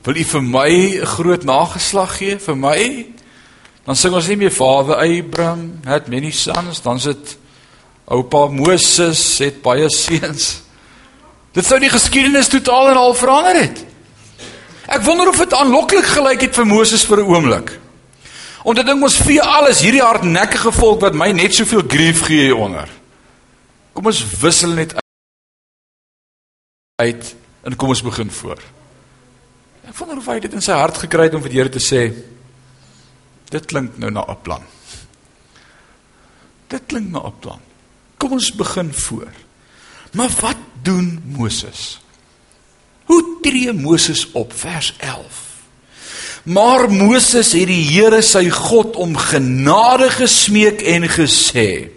Wil 0.08 0.16
u 0.16 0.24
vir 0.24 0.42
my 0.42 0.70
'n 1.00 1.06
groot 1.06 1.44
nageslag 1.44 2.16
gee 2.16 2.38
vir 2.38 2.56
my? 2.56 3.06
Dan 3.84 3.96
sing 3.96 4.14
ons 4.14 4.26
nie 4.26 4.36
meer 4.36 4.52
Vader 4.52 4.96
Abraham, 4.96 5.80
het 5.84 6.08
many 6.08 6.30
sons, 6.30 6.80
dan 6.82 7.00
sit 7.00 7.36
Oupa 8.06 8.46
Moses 8.46 9.38
het 9.38 9.60
baie 9.62 9.90
seuns. 9.90 10.62
Dit 11.52 11.66
sou 11.66 11.78
die 11.78 11.90
geskiedenis 11.90 12.48
totaal 12.48 12.88
en 12.88 12.96
al 12.96 13.14
verander 13.14 13.60
het. 13.60 13.84
Ek 14.86 15.02
wonder 15.02 15.28
of 15.28 15.36
dit 15.36 15.52
aanloklik 15.52 16.04
gelyk 16.04 16.40
het 16.40 16.54
vir 16.54 16.66
Moses 16.66 17.04
vir 17.04 17.18
'n 17.18 17.28
oomblik. 17.28 17.78
Om 18.64 18.74
te 18.74 18.84
dink 18.84 19.02
ons 19.02 19.16
vee 19.16 19.42
alles 19.42 19.80
hierdie 19.80 20.02
hardnekkige 20.02 20.72
volk 20.72 21.00
wat 21.00 21.14
my 21.14 21.32
net 21.32 21.54
soveel 21.54 21.82
grief 21.86 22.22
gee 22.22 22.48
hieronder. 22.48 22.88
Kom 23.92 24.06
ons 24.06 24.24
wissel 24.40 24.70
net 24.70 24.94
uit 26.96 27.34
en 27.62 27.76
kom 27.76 27.88
ons 27.88 28.02
begin 28.02 28.30
voor. 28.30 28.77
Ek 29.88 29.96
wonder 29.96 30.18
of 30.20 30.26
hy 30.28 30.36
dit 30.44 30.52
in 30.52 30.64
sy 30.64 30.76
hart 30.76 31.00
gekry 31.00 31.28
het 31.28 31.36
om 31.38 31.42
vir 31.44 31.54
die 31.54 31.60
Here 31.62 31.72
te 31.72 31.80
sê 31.80 32.10
dit 33.48 33.64
klink 33.64 33.96
nou 33.96 34.10
na 34.12 34.26
'n 34.28 34.42
plan. 34.44 34.62
Dit 36.68 36.82
klink 36.86 37.08
na 37.08 37.24
'n 37.24 37.38
plan. 37.40 37.60
Kom 38.18 38.32
ons 38.32 38.52
begin 38.52 38.92
voor. 38.92 39.32
Maar 40.12 40.28
wat 40.40 40.60
doen 40.82 41.22
Moses? 41.24 42.00
Hoe 43.04 43.38
tree 43.42 43.72
Moses 43.72 44.28
op 44.32 44.52
vers 44.52 44.94
11? 44.98 45.48
Maar 46.42 46.90
Moses 46.90 47.52
het 47.52 47.66
die 47.66 47.84
Here 47.84 48.22
sy 48.22 48.50
God 48.50 48.96
om 48.96 49.16
genade 49.16 50.10
gesmeek 50.10 50.82
en 50.82 51.08
gesê: 51.08 51.90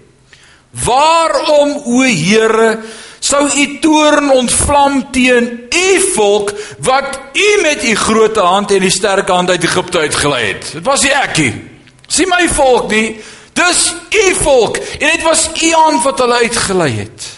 Waarom 0.72 1.84
o 1.86 2.02
Here 2.04 2.80
sou 3.22 3.44
u 3.46 3.66
toorn 3.80 4.32
ontvlam 4.34 5.04
teen 5.14 5.50
u 5.70 6.00
volk 6.16 6.54
wat 6.82 7.20
u 7.34 7.50
met 7.62 7.84
u 7.86 7.96
groot 7.96 8.36
hand 8.36 8.72
en 8.72 8.82
die 8.82 8.94
sterke 8.94 9.32
hand 9.32 9.50
uit 9.50 9.64
Egipte 9.64 10.00
uitgelei 10.00 10.46
het? 10.48 10.72
Dit 10.74 10.86
was 10.86 11.06
nie 11.06 11.14
ek 11.14 11.38
nie. 11.38 11.54
Sien 12.10 12.32
my 12.34 12.48
volk 12.50 12.90
nie. 12.92 13.22
Dis 13.54 13.84
u 14.10 14.26
volk 14.42 14.78
en 14.78 15.08
dit 15.12 15.24
was 15.24 15.50
u 15.62 15.72
hand 15.72 16.04
wat 16.04 16.20
hulle 16.20 16.42
uitgelei 16.48 16.92
het. 16.98 17.30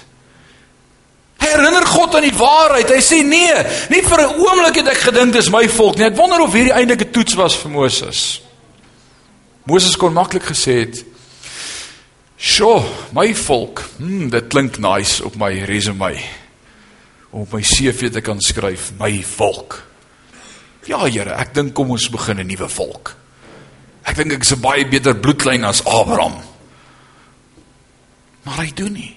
Herinner 1.43 1.85
God 1.85 2.15
aan 2.15 2.29
die 2.29 2.37
waarheid. 2.37 2.93
Hy 2.93 3.01
sê 3.03 3.19
nee, 3.27 3.63
nie 3.91 4.01
vir 4.07 4.21
'n 4.23 4.39
oomblik 4.39 4.79
het 4.79 4.87
ek 4.87 5.03
gedink 5.11 5.33
dis 5.33 5.49
my 5.49 5.67
volk 5.69 5.97
nie. 5.97 6.07
Ek 6.07 6.15
wonder 6.15 6.39
of 6.39 6.53
hierdie 6.53 6.73
eintlike 6.73 7.11
toets 7.11 7.35
was 7.35 7.57
vir 7.59 7.71
Moses. 7.71 8.41
Moses 9.65 9.97
kon 9.97 10.13
maklik 10.13 10.43
gesê 10.43 10.79
het: 10.87 11.03
"Sjoe, 12.43 12.83
my 13.15 13.31
volk. 13.35 13.79
Hm, 13.97 14.27
dit 14.29 14.47
klink 14.51 14.77
nice 14.77 15.23
op 15.23 15.35
my 15.39 15.63
resume. 15.63 16.19
Op 17.31 17.53
my 17.53 17.61
CV 17.61 18.11
te 18.11 18.21
kan 18.21 18.41
skryf, 18.41 18.91
my 18.99 19.23
volk." 19.23 19.83
Ja, 20.85 21.05
Here, 21.07 21.37
ek 21.39 21.53
dink 21.55 21.73
kom 21.73 21.93
ons 21.95 22.09
begin 22.11 22.39
'n 22.39 22.47
nuwe 22.47 22.67
volk. 22.69 23.15
Ek 24.03 24.15
dink 24.15 24.33
ek 24.33 24.43
is 24.43 24.51
'n 24.51 24.59
baie 24.61 24.85
beter 24.85 25.15
bloedlyn 25.15 25.63
as 25.63 25.83
Abraham. 25.85 26.35
Maar 28.43 28.57
hy 28.57 28.71
doen 28.75 28.91
nie. 28.91 29.15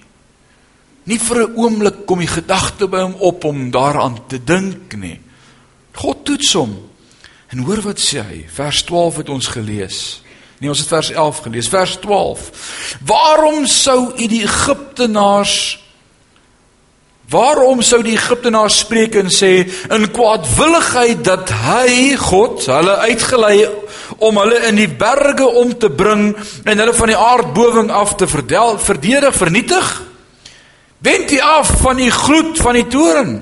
Nie 1.05 1.19
vir 1.19 1.43
'n 1.43 1.57
oomblik 1.57 2.07
kom 2.07 2.19
die 2.19 2.31
gedagte 2.31 2.89
by 2.89 3.01
hom 3.01 3.15
op 3.15 3.45
om 3.45 3.71
daaraan 3.71 4.27
te 4.29 4.39
dink 4.45 4.97
nie. 4.97 5.21
God 5.95 6.25
toets 6.25 6.53
hom. 6.53 6.91
En 7.49 7.59
hoor 7.59 7.83
wat 7.83 7.99
sê 7.99 8.23
hy? 8.23 8.45
Vers 8.49 8.83
12 8.83 9.17
het 9.17 9.29
ons 9.29 9.47
gelees. 9.47 10.23
Nee, 10.59 10.71
ons 10.73 10.79
het 10.81 10.89
vers 10.89 11.11
11 11.11 11.43
gelees. 11.45 11.69
Vers 11.69 11.97
12. 12.01 12.47
Waarom 13.05 13.67
sou 13.67 14.13
u 14.17 14.27
die 14.27 14.43
Egiptenaars 14.43 15.87
Waarom 17.27 17.81
sou 17.83 18.05
die 18.07 18.15
Egiptenaars 18.15 18.77
spreek 18.85 19.17
en 19.19 19.33
sê 19.35 19.65
in 19.67 20.05
kwaadwilligheid 20.15 21.25
dat 21.27 21.51
hy 21.65 22.15
God 22.21 22.63
hulle 22.71 22.95
uitgelei 23.03 23.57
om 24.23 24.39
hulle 24.39 24.61
in 24.69 24.79
die 24.79 24.87
berge 24.87 25.49
om 25.59 25.73
te 25.75 25.91
bring 25.91 26.29
en 26.39 26.83
hulle 26.83 26.95
van 26.95 27.11
die 27.11 27.19
aardbewing 27.19 27.91
af 27.91 28.15
te 28.15 28.31
verdel, 28.31 28.79
verdedig, 28.79 29.35
vernietig? 29.35 29.91
Wend 31.03 31.35
u 31.35 31.41
af 31.43 31.75
van 31.83 31.99
die 31.99 32.13
gloed 32.15 32.63
van 32.63 32.79
die 32.79 32.87
toren 32.95 33.35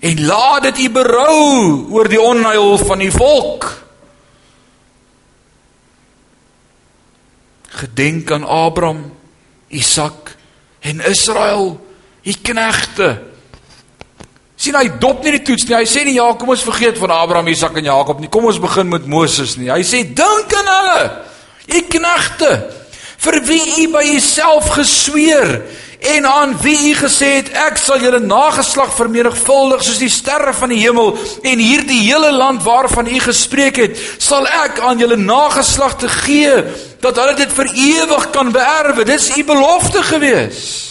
en 0.00 0.24
laat 0.30 0.70
dit 0.70 0.86
u 0.86 0.88
berou 0.94 1.42
oor 1.90 2.08
die 2.08 2.22
onheil 2.22 2.78
van 2.78 3.02
die 3.02 3.10
volk. 3.10 3.66
Gedenk 7.80 8.30
aan 8.34 8.44
Abraham, 8.44 9.06
Isak 9.68 10.34
en 10.84 11.00
Israel, 11.08 11.74
u 12.22 12.32
knegte. 12.42 13.10
Sien 14.60 14.76
hy 14.76 14.90
dop 15.00 15.22
nie 15.24 15.32
die 15.38 15.44
toets 15.46 15.64
nie. 15.64 15.78
Hy 15.78 15.88
sê 15.88 16.04
nie 16.04 16.18
ja, 16.18 16.26
kom 16.36 16.52
ons 16.52 16.66
vergeet 16.66 16.98
van 17.00 17.14
Abraham, 17.16 17.48
Isak 17.48 17.78
en 17.80 17.88
Jakob 17.88 18.20
nie. 18.20 18.28
Kom 18.32 18.48
ons 18.50 18.60
begin 18.60 18.90
met 18.92 19.08
Moses 19.08 19.56
nie. 19.56 19.70
Hy 19.72 19.80
sê 19.86 20.02
dink 20.04 20.52
aan 20.58 20.68
hulle. 20.74 21.04
U 21.70 21.80
knegte 21.94 22.50
vir 23.20 23.36
wie 23.48 23.84
u 23.84 23.86
by 23.94 24.02
jouself 24.08 24.72
gesweer 24.76 25.60
en 26.00 26.26
aan 26.26 26.58
wie 26.62 26.90
u 26.90 26.94
gesê 26.96 27.28
het 27.36 27.50
ek 27.52 27.76
sal 27.76 28.00
julle 28.00 28.20
nageslag 28.24 28.92
vermenigvuldig 28.96 29.82
soos 29.84 30.00
die 30.00 30.12
sterre 30.12 30.54
van 30.56 30.72
die 30.72 30.80
hemel 30.80 31.12
en 31.42 31.60
hierdie 31.60 32.00
hele 32.06 32.32
land 32.32 32.62
waarvan 32.64 33.06
u 33.06 33.18
gespreek 33.20 33.76
het 33.76 33.98
sal 34.18 34.48
ek 34.48 34.80
aan 34.80 35.02
julle 35.02 35.18
nageslagte 35.20 36.08
gee 36.08 36.54
dat 37.04 37.20
hulle 37.20 37.34
dit 37.36 37.52
vir 37.52 37.74
ewig 37.74 38.30
kan 38.30 38.52
beerwe 38.52 39.04
dis 39.04 39.28
u 39.36 39.44
belofte 39.44 40.02
gewees 40.12 40.90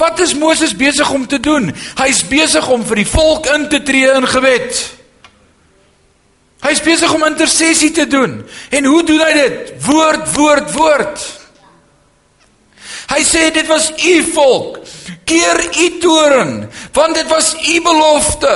Wat 0.00 0.20
is 0.20 0.34
Moses 0.34 0.72
besig 0.76 1.10
om 1.12 1.26
te 1.26 1.36
doen? 1.40 1.74
Hy's 1.98 2.22
besig 2.24 2.64
om 2.72 2.80
vir 2.88 3.02
die 3.02 3.10
volk 3.10 3.50
in 3.52 3.66
te 3.68 3.82
tree 3.84 4.08
in 4.08 4.24
gebed. 4.24 4.78
Hy's 6.64 6.80
besig 6.84 7.12
om 7.12 7.26
intersessie 7.26 7.90
te 7.92 8.06
doen. 8.08 8.38
En 8.70 8.88
hoe 8.88 9.02
doen 9.04 9.20
hy 9.20 9.32
dit? 9.36 9.74
Woord, 9.84 10.24
woord, 10.32 10.72
woord. 10.72 11.26
Hy 13.10 13.22
sê 13.26 13.50
dit 13.50 13.66
was 13.66 13.90
u 13.90 14.14
volk. 14.32 14.78
Keer 15.24 15.58
u 15.78 15.86
toren, 16.02 16.70
want 16.94 17.14
dit 17.14 17.28
was 17.30 17.54
u 17.58 17.82
belofte. 17.82 18.54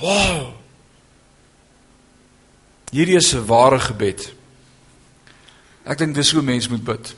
Wow. 0.00 0.54
Hierdie 2.90 3.16
is 3.16 3.34
'n 3.34 3.46
ware 3.46 3.78
gebed. 3.78 4.32
Ek 5.84 5.98
dink 5.98 6.14
dis 6.14 6.32
hoe 6.32 6.42
mens 6.42 6.68
moet 6.68 6.84
bid. 6.84 7.14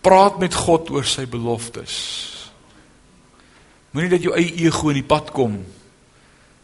Praat 0.00 0.38
met 0.38 0.54
God 0.54 0.90
oor 0.90 1.04
sy 1.04 1.26
beloftes. 1.26 1.94
Moenie 3.90 4.10
dat 4.10 4.22
jou 4.22 4.34
eie 4.34 4.52
ego 4.66 4.88
in 4.88 5.00
die 5.00 5.08
pad 5.08 5.30
kom. 5.30 5.64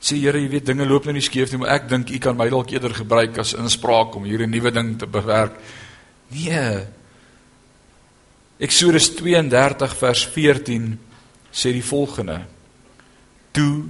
Sê 0.03 0.17
Here, 0.17 0.41
jy 0.41 0.49
weet 0.49 0.67
dinge 0.67 0.87
loop 0.87 1.05
nou 1.05 1.15
nie 1.15 1.23
skeef 1.23 1.51
nie, 1.51 1.59
maar 1.59 1.75
ek 1.79 1.88
dink 1.88 2.11
u 2.11 2.19
kan 2.19 2.37
my 2.37 2.49
dalk 2.49 2.71
eerder 2.71 2.95
gebruik 2.95 3.38
as 3.38 3.55
inspraak 3.55 4.17
om 4.17 4.25
hier 4.25 4.43
'n 4.43 4.51
nuwe 4.51 4.71
ding 4.71 4.99
te 4.99 5.07
bewerk. 5.07 5.53
Nee. 6.33 6.83
Eksodus 8.62 9.11
32 9.18 9.97
vers 9.99 10.27
14 10.35 10.92
sê 11.53 11.73
die 11.75 11.85
volgende: 11.85 12.40
Toe 13.53 13.85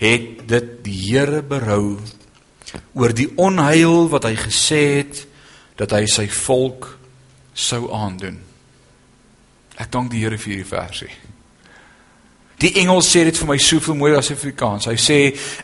het 0.00 0.46
dit 0.48 0.70
die 0.84 0.98
Here 1.10 1.42
berou 1.42 1.98
oor 2.96 3.12
die 3.16 3.28
onheil 3.40 4.08
wat 4.12 4.26
hy 4.28 4.34
gesê 4.38 4.82
het 5.00 5.22
dat 5.80 5.92
hy 5.96 6.04
sy 6.10 6.26
volk 6.32 6.90
sou 7.56 7.86
aandoen. 7.94 8.38
Ek 9.76 9.90
dank 9.92 10.10
die 10.12 10.22
Here 10.24 10.38
vir 10.38 10.54
hierdie 10.54 10.68
versie. 10.68 11.12
Die 12.60 12.72
engel 12.80 13.02
sê 13.04 13.26
dit 13.28 13.36
vir 13.36 13.50
my 13.50 13.58
soveel 13.60 13.98
mooi 14.00 14.14
as 14.16 14.30
Afrikaans. 14.32 14.88
Hy 14.88 14.96
sê 14.96 15.18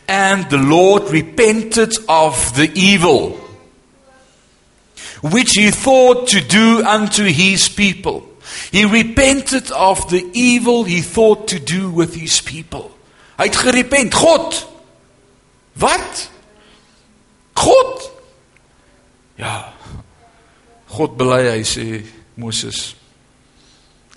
and 0.05 0.45
the 0.53 0.61
Lord 0.61 1.09
repented 1.13 1.97
of 2.07 2.51
the 2.57 2.69
evil 2.77 3.42
which 5.23 5.55
he 5.55 5.71
thought 5.71 6.27
to 6.29 6.41
do 6.41 6.83
unto 6.83 7.23
his 7.23 7.69
people. 7.69 8.27
He 8.71 8.83
repented 8.83 9.71
of 9.71 10.09
the 10.09 10.29
evil 10.33 10.83
he 10.83 11.01
thought 11.01 11.47
to 11.47 11.59
do 11.59 11.89
with 11.89 12.13
his 12.15 12.41
people. 12.41 12.91
Hy 13.37 13.47
het 13.47 13.55
gerepent. 13.55 14.13
God. 14.13 14.67
Wat? 15.79 16.29
God. 17.53 18.11
Ja. 19.39 19.73
God 20.93 21.15
bely 21.17 21.47
hy 21.49 21.63
sê 21.65 21.87
Moses 22.37 22.93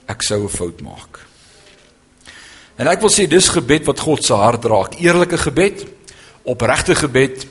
ek 0.07 0.23
sou 0.23 0.45
'n 0.45 0.49
fout 0.49 0.83
maak. 0.83 1.21
En 2.77 2.87
ek 2.87 3.01
wil 3.01 3.11
sê 3.11 3.27
dis 3.27 3.49
gebed 3.49 3.87
wat 3.87 4.01
God 4.01 4.25
se 4.25 4.35
hart 4.35 4.65
raak. 4.65 5.01
Eerlike 5.01 5.39
gebed, 5.39 5.87
opregte 6.45 6.95
gebed, 6.95 7.47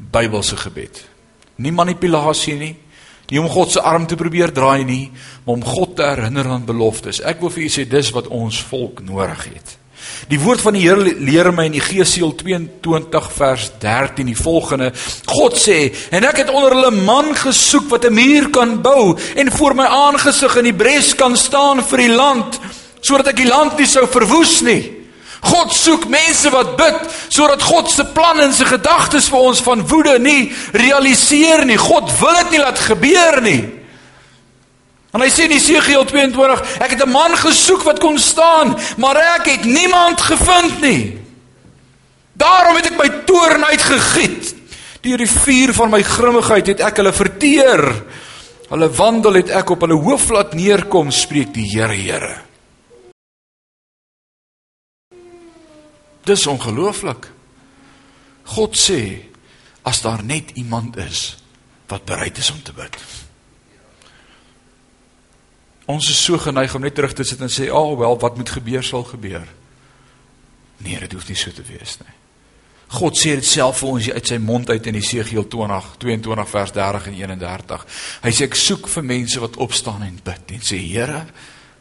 Bybelse 0.00 0.56
gebed. 0.56 1.04
Nie 1.56 1.72
manipulasie 1.72 2.54
nie, 2.54 2.76
Nie 3.30 3.40
om 3.40 3.48
God 3.48 3.70
se 3.70 3.80
arm 3.80 4.06
te 4.06 4.18
probeer 4.18 4.52
draai 4.52 4.84
nie, 4.84 5.10
maar 5.44 5.54
om 5.54 5.64
God 5.64 5.96
te 5.96 6.06
herinner 6.06 6.48
aan 6.50 6.64
beloftes. 6.66 7.22
Ek 7.22 7.40
wil 7.40 7.52
vir 7.54 7.66
u 7.66 7.68
sê 7.70 7.86
dis 7.88 8.10
wat 8.16 8.30
ons 8.34 8.62
volk 8.70 9.04
nodig 9.06 9.44
het. 9.54 9.76
Die 10.30 10.38
woord 10.40 10.62
van 10.64 10.76
die 10.76 10.82
Here 10.84 11.14
leer 11.22 11.50
my 11.54 11.66
in 11.68 11.76
Efesiël 11.78 12.32
22 12.38 13.28
vers 13.36 13.70
13 13.82 14.30
die 14.30 14.36
volgende: 14.36 14.92
God 15.26 15.56
sê, 15.58 15.94
"En 16.10 16.24
ek 16.24 16.36
het 16.36 16.50
onder 16.50 16.74
hulle 16.74 16.90
man 16.90 17.34
gesoek 17.34 17.88
wat 17.88 18.04
'n 18.04 18.14
muur 18.14 18.50
kan 18.50 18.80
bou 18.82 19.16
en 19.36 19.52
voor 19.52 19.74
my 19.74 19.84
aangesig 19.84 20.56
in 20.56 20.64
die 20.64 20.74
bres 20.74 21.14
kan 21.14 21.36
staan 21.36 21.84
vir 21.84 21.98
die 21.98 22.14
land, 22.14 22.60
sodat 23.00 23.28
ek 23.28 23.36
die 23.36 23.48
land 23.48 23.78
nie 23.78 23.86
sou 23.86 24.06
verwoes 24.06 24.60
nie." 24.60 24.99
God 25.40 25.72
soek 25.72 26.04
mense 26.12 26.50
wat 26.52 26.76
bid 26.76 27.04
sodat 27.32 27.62
God 27.64 27.88
se 27.90 28.04
planne 28.14 28.44
en 28.44 28.52
sy 28.52 28.66
gedagtes 28.68 29.30
vir 29.32 29.46
ons 29.50 29.62
van 29.64 29.84
woede 29.88 30.18
nie 30.20 30.50
realiseer 30.76 31.64
nie. 31.64 31.78
God 31.80 32.12
wil 32.20 32.36
dit 32.42 32.56
nie 32.56 32.62
laat 32.62 32.78
gebeur 32.78 33.40
nie. 33.44 33.62
En 35.10 35.24
hy 35.24 35.30
sê 35.32 35.48
in 35.48 35.56
Jesegiel 35.56 36.04
22, 36.06 36.60
ek 36.84 36.90
het 36.94 37.02
'n 37.02 37.10
man 37.10 37.34
gesoek 37.36 37.82
wat 37.82 37.98
kon 37.98 38.18
staan, 38.18 38.76
maar 38.96 39.16
ek 39.16 39.46
het 39.46 39.64
niemand 39.64 40.20
gevind 40.20 40.80
nie. 40.80 41.18
Daarom 42.32 42.76
het 42.76 42.86
ek 42.86 42.96
my 42.96 43.08
toorn 43.26 43.64
uitgegiet. 43.64 44.54
Deur 45.00 45.18
die 45.18 45.30
vuur 45.30 45.74
van 45.74 45.90
my 45.90 46.02
grimmigheid 46.02 46.66
het 46.66 46.80
ek 46.80 46.96
hulle 46.96 47.12
verteer. 47.12 48.02
hulle 48.70 48.88
wandel 48.88 49.34
het 49.34 49.48
ek 49.50 49.70
op 49.70 49.80
hulle 49.80 49.98
hoof 49.98 50.28
laat 50.30 50.54
neerkom, 50.54 51.10
spreek 51.10 51.52
die 51.54 51.66
Here, 51.66 51.94
Here. 51.94 52.49
Dis 56.24 56.46
ongelooflik. 56.46 57.30
God 58.56 58.76
sê 58.76 59.30
as 59.82 60.02
daar 60.02 60.24
net 60.24 60.50
iemand 60.54 60.96
is 60.96 61.38
wat 61.90 62.04
bereid 62.04 62.38
is 62.38 62.50
om 62.50 62.62
te 62.62 62.72
bid. 62.72 62.96
Ons 65.90 66.10
is 66.10 66.24
so 66.24 66.38
geneig 66.38 66.74
om 66.74 66.84
net 66.84 66.94
terug 66.94 67.12
te 67.12 67.24
sit 67.24 67.40
en 67.40 67.50
sê, 67.50 67.70
"Ag, 67.70 67.74
oh, 67.74 67.98
wel, 67.98 68.18
wat 68.18 68.36
moet 68.36 68.50
gebeur 68.50 68.82
sal 68.82 69.04
gebeur." 69.04 69.48
Nee, 70.76 70.98
dit 70.98 71.12
hoef 71.12 71.28
nie 71.28 71.36
so 71.36 71.50
te 71.50 71.62
wees 71.62 71.98
nie. 71.98 72.14
God 72.88 73.18
sê 73.18 73.34
dit 73.38 73.46
self 73.46 73.78
vir 73.78 73.88
ons 73.88 74.10
uit 74.10 74.26
sy 74.26 74.36
mond 74.36 74.70
uit 74.70 74.86
in 74.86 74.94
Jesegiel 74.94 75.48
20, 75.48 75.84
22 75.98 76.48
vers 76.48 76.72
30 76.72 77.06
en 77.06 77.14
31. 77.14 77.86
Hy 78.22 78.30
sê 78.30 78.48
ek 78.48 78.54
soek 78.54 78.88
vir 78.88 79.04
mense 79.04 79.40
wat 79.40 79.56
opstaan 79.56 80.02
en 80.02 80.20
bid 80.24 80.50
en 80.56 80.60
sê, 80.60 80.76
"Here, 80.76 81.26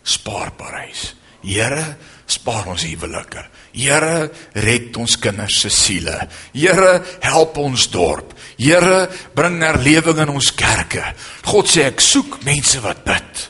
spaar 0.03 0.51
Parys. 0.51 1.15
Here, 1.41 1.97
spaar 2.25 2.67
ons 2.67 2.83
huwelike. 2.83 3.45
Here, 3.79 4.29
red 4.53 4.97
ons 4.99 5.15
kinders 5.19 5.61
se 5.61 5.69
siele. 5.69 6.17
Here, 6.53 6.99
help 7.23 7.57
ons 7.57 7.87
dorp. 7.87 8.33
Here, 8.59 9.07
bring 9.33 9.61
herlewing 9.63 10.19
in 10.25 10.35
ons 10.35 10.51
kerke." 10.51 11.13
God 11.45 11.71
sê 11.71 11.87
ek 11.87 12.03
soek 12.03 12.43
mense 12.43 12.81
wat 12.83 13.05
bid 13.07 13.49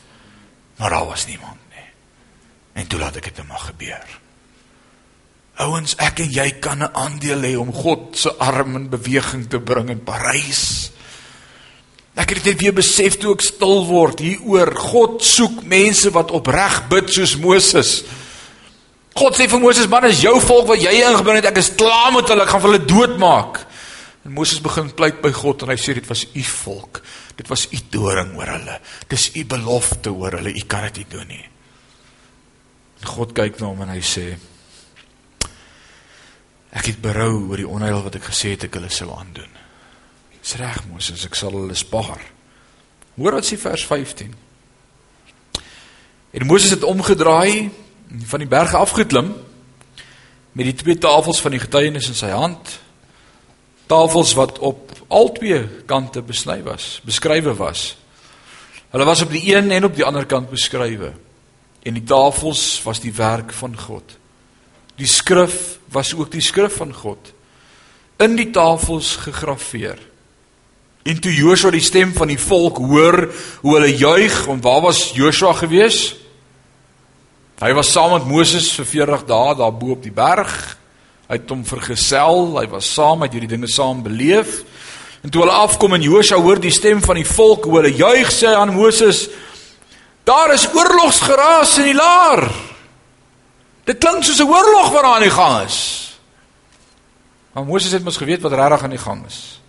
maar 0.80 0.90
daar 0.90 1.06
was 1.06 1.26
niemand 1.26 1.60
nie. 1.70 1.88
En 2.74 2.88
toe 2.88 3.00
laat 3.00 3.16
ek 3.20 3.34
dit 3.36 3.48
mag 3.48 3.66
gebeur. 3.68 4.20
Ouens, 5.60 5.96
ek 6.00 6.22
en 6.24 6.32
jy 6.32 6.52
kan 6.64 6.80
'n 6.80 6.94
aandeel 6.94 7.42
hê 7.44 7.56
om 7.60 7.74
God 7.74 8.16
se 8.18 8.32
arm 8.38 8.76
in 8.76 8.90
beweging 8.90 9.50
te 9.50 9.60
bring 9.60 9.90
in 9.90 10.04
Parys. 10.04 10.92
Ek 12.16 12.30
het 12.30 12.44
dit 12.44 12.60
weer 12.60 12.74
besef 12.74 13.18
toe 13.18 13.34
ek 13.34 13.42
stil 13.42 13.86
word 13.86 14.20
hieroor. 14.20 14.76
God 14.76 15.24
soek 15.24 15.64
mense 15.64 16.12
wat 16.12 16.32
opreg 16.32 16.88
bid 16.88 17.10
soos 17.10 17.36
Moses. 17.38 18.04
God 19.16 19.36
sê 19.36 19.48
vir 19.50 19.60
Moses, 19.60 19.88
"Man, 19.88 20.06
is 20.06 20.22
jou 20.22 20.40
volk 20.42 20.68
wat 20.68 20.82
jy 20.82 20.92
ingebring 20.92 21.36
het, 21.36 21.46
ek 21.46 21.58
is 21.58 21.76
klaar 21.76 22.12
met 22.14 22.28
hulle, 22.28 22.44
ek 22.44 22.50
gaan 22.50 22.62
hulle 22.62 22.86
doodmaak." 22.86 23.66
En 24.26 24.32
Moses 24.32 24.62
begin 24.62 24.94
pleit 24.94 25.22
by 25.22 25.32
God 25.32 25.64
en 25.64 25.70
hy 25.70 25.76
sê 25.76 25.94
dit 25.94 26.08
was 26.08 26.26
u 26.34 26.44
volk. 26.44 27.02
Dit 27.36 27.48
was 27.48 27.68
u 27.72 27.78
doring 27.90 28.36
oor 28.38 28.48
hulle. 28.48 28.80
Dis 29.08 29.32
u 29.36 29.46
belofte 29.46 30.12
oor 30.12 30.32
hulle. 30.32 30.54
U 30.54 30.64
kan 30.68 30.84
dit 30.84 30.98
nie 30.98 31.06
doen 31.10 31.28
nie. 31.28 31.46
En 33.02 33.08
God 33.08 33.34
kyk 33.34 33.60
na 33.60 33.66
hom 33.66 33.82
en 33.82 33.94
hy 33.96 34.02
sê: 34.04 34.26
Ek 36.70 36.86
het 36.92 37.00
berou 37.02 37.50
oor 37.50 37.58
die 37.58 37.68
onheil 37.68 38.04
wat 38.04 38.20
ek 38.20 38.28
gesê 38.30 38.54
het 38.54 38.68
ek 38.68 38.76
hulle 38.78 38.92
sou 38.94 39.10
aandoen. 39.16 39.50
Dis 40.40 40.56
reg 40.60 40.84
Moses, 40.92 41.26
ek 41.26 41.36
sal 41.36 41.56
hulle 41.56 41.76
spaar. 41.76 42.22
Hoor 43.18 43.40
wat 43.40 43.48
sê 43.48 43.58
vers 43.60 43.86
15. 43.88 44.36
En 46.30 46.46
Moses 46.46 46.76
het 46.76 46.86
omgedraai 46.86 47.72
van 48.10 48.40
die 48.40 48.50
berge 48.50 48.78
afgeklim 48.78 49.34
met 50.52 50.66
die 50.66 50.76
twee 50.76 50.98
tafels 50.98 51.42
van 51.42 51.54
die 51.54 51.62
getuienis 51.62 52.10
in 52.10 52.18
sy 52.18 52.32
hand 52.34 52.80
tafels 53.90 54.36
wat 54.38 54.60
op 54.66 54.94
al 55.10 55.32
twee 55.34 55.64
kante 55.90 56.22
besny 56.22 56.60
was, 56.62 57.00
beskrywe 57.06 57.56
was. 57.58 57.96
Hulle 58.94 59.06
was 59.06 59.24
op 59.26 59.34
die 59.34 59.42
een 59.50 59.72
en 59.74 59.88
op 59.88 59.96
die 59.98 60.06
ander 60.06 60.26
kant 60.30 60.50
beskrywe. 60.50 61.14
En 61.82 61.98
die 61.98 62.06
tafels 62.06 62.82
was 62.86 63.02
die 63.02 63.14
werk 63.18 63.54
van 63.56 63.74
God. 63.78 64.18
Die 65.00 65.10
skrif 65.10 65.80
was 65.94 66.14
ook 66.14 66.32
die 66.32 66.44
skrif 66.44 66.78
van 66.82 66.94
God 66.94 67.34
in 68.20 68.36
die 68.36 68.50
tafels 68.52 69.16
gegraveer. 69.24 69.98
En 71.08 71.20
toe 71.24 71.32
Joshua 71.34 71.72
die 71.72 71.84
stem 71.84 72.12
van 72.14 72.28
die 72.28 72.40
volk 72.40 72.82
hoor 72.84 73.30
hoe 73.62 73.76
hulle 73.78 73.94
juig, 73.96 74.42
en 74.52 74.60
waar 74.62 74.82
was 74.84 75.14
Joshua 75.16 75.54
gewees? 75.56 76.18
Hy 77.60 77.74
was 77.74 77.92
saam 77.92 78.14
met 78.16 78.26
Moses 78.26 78.72
vir 78.72 78.86
40 78.86 79.26
dae 79.28 79.56
daar 79.56 79.74
bo 79.76 79.92
op 79.92 80.04
die 80.04 80.16
berg 80.16 80.80
Hy 81.30 81.38
het 81.38 81.52
hom 81.54 81.62
vergesel, 81.62 82.56
hy 82.58 82.66
was 82.72 82.88
saam 82.90 83.20
met 83.22 83.36
hierdie 83.36 83.52
dinge 83.52 83.68
saam 83.70 84.02
beleef. 84.02 84.64
En 85.22 85.30
toe 85.30 85.44
hulle 85.44 85.54
afkom 85.62 85.94
en 85.94 86.02
Josua 86.02 86.40
hoor 86.42 86.58
die 86.62 86.74
stem 86.74 87.04
van 87.06 87.20
die 87.20 87.28
volk, 87.28 87.68
hoe 87.70 87.76
hulle 87.78 87.92
juig 87.94 88.32
sê 88.34 88.50
aan 88.50 88.74
Moses: 88.74 89.28
"Daar 90.26 90.56
is 90.56 90.66
oorlogsgeraas 90.74 91.78
in 91.78 91.92
die 91.92 91.94
laar." 91.94 92.50
Dit 93.86 94.00
klink 94.02 94.24
soos 94.24 94.42
'n 94.42 94.50
oorlog 94.50 94.90
wat 94.92 95.04
aan 95.04 95.22
die 95.22 95.30
gang 95.30 95.66
is. 95.66 96.18
Maar 97.54 97.66
Moses 97.66 97.92
het 97.92 98.04
mos 98.04 98.18
geweet 98.18 98.42
wat 98.42 98.54
regtig 98.54 98.84
aan 98.84 98.90
die 98.90 99.06
gang 99.06 99.26
is. 99.26 99.62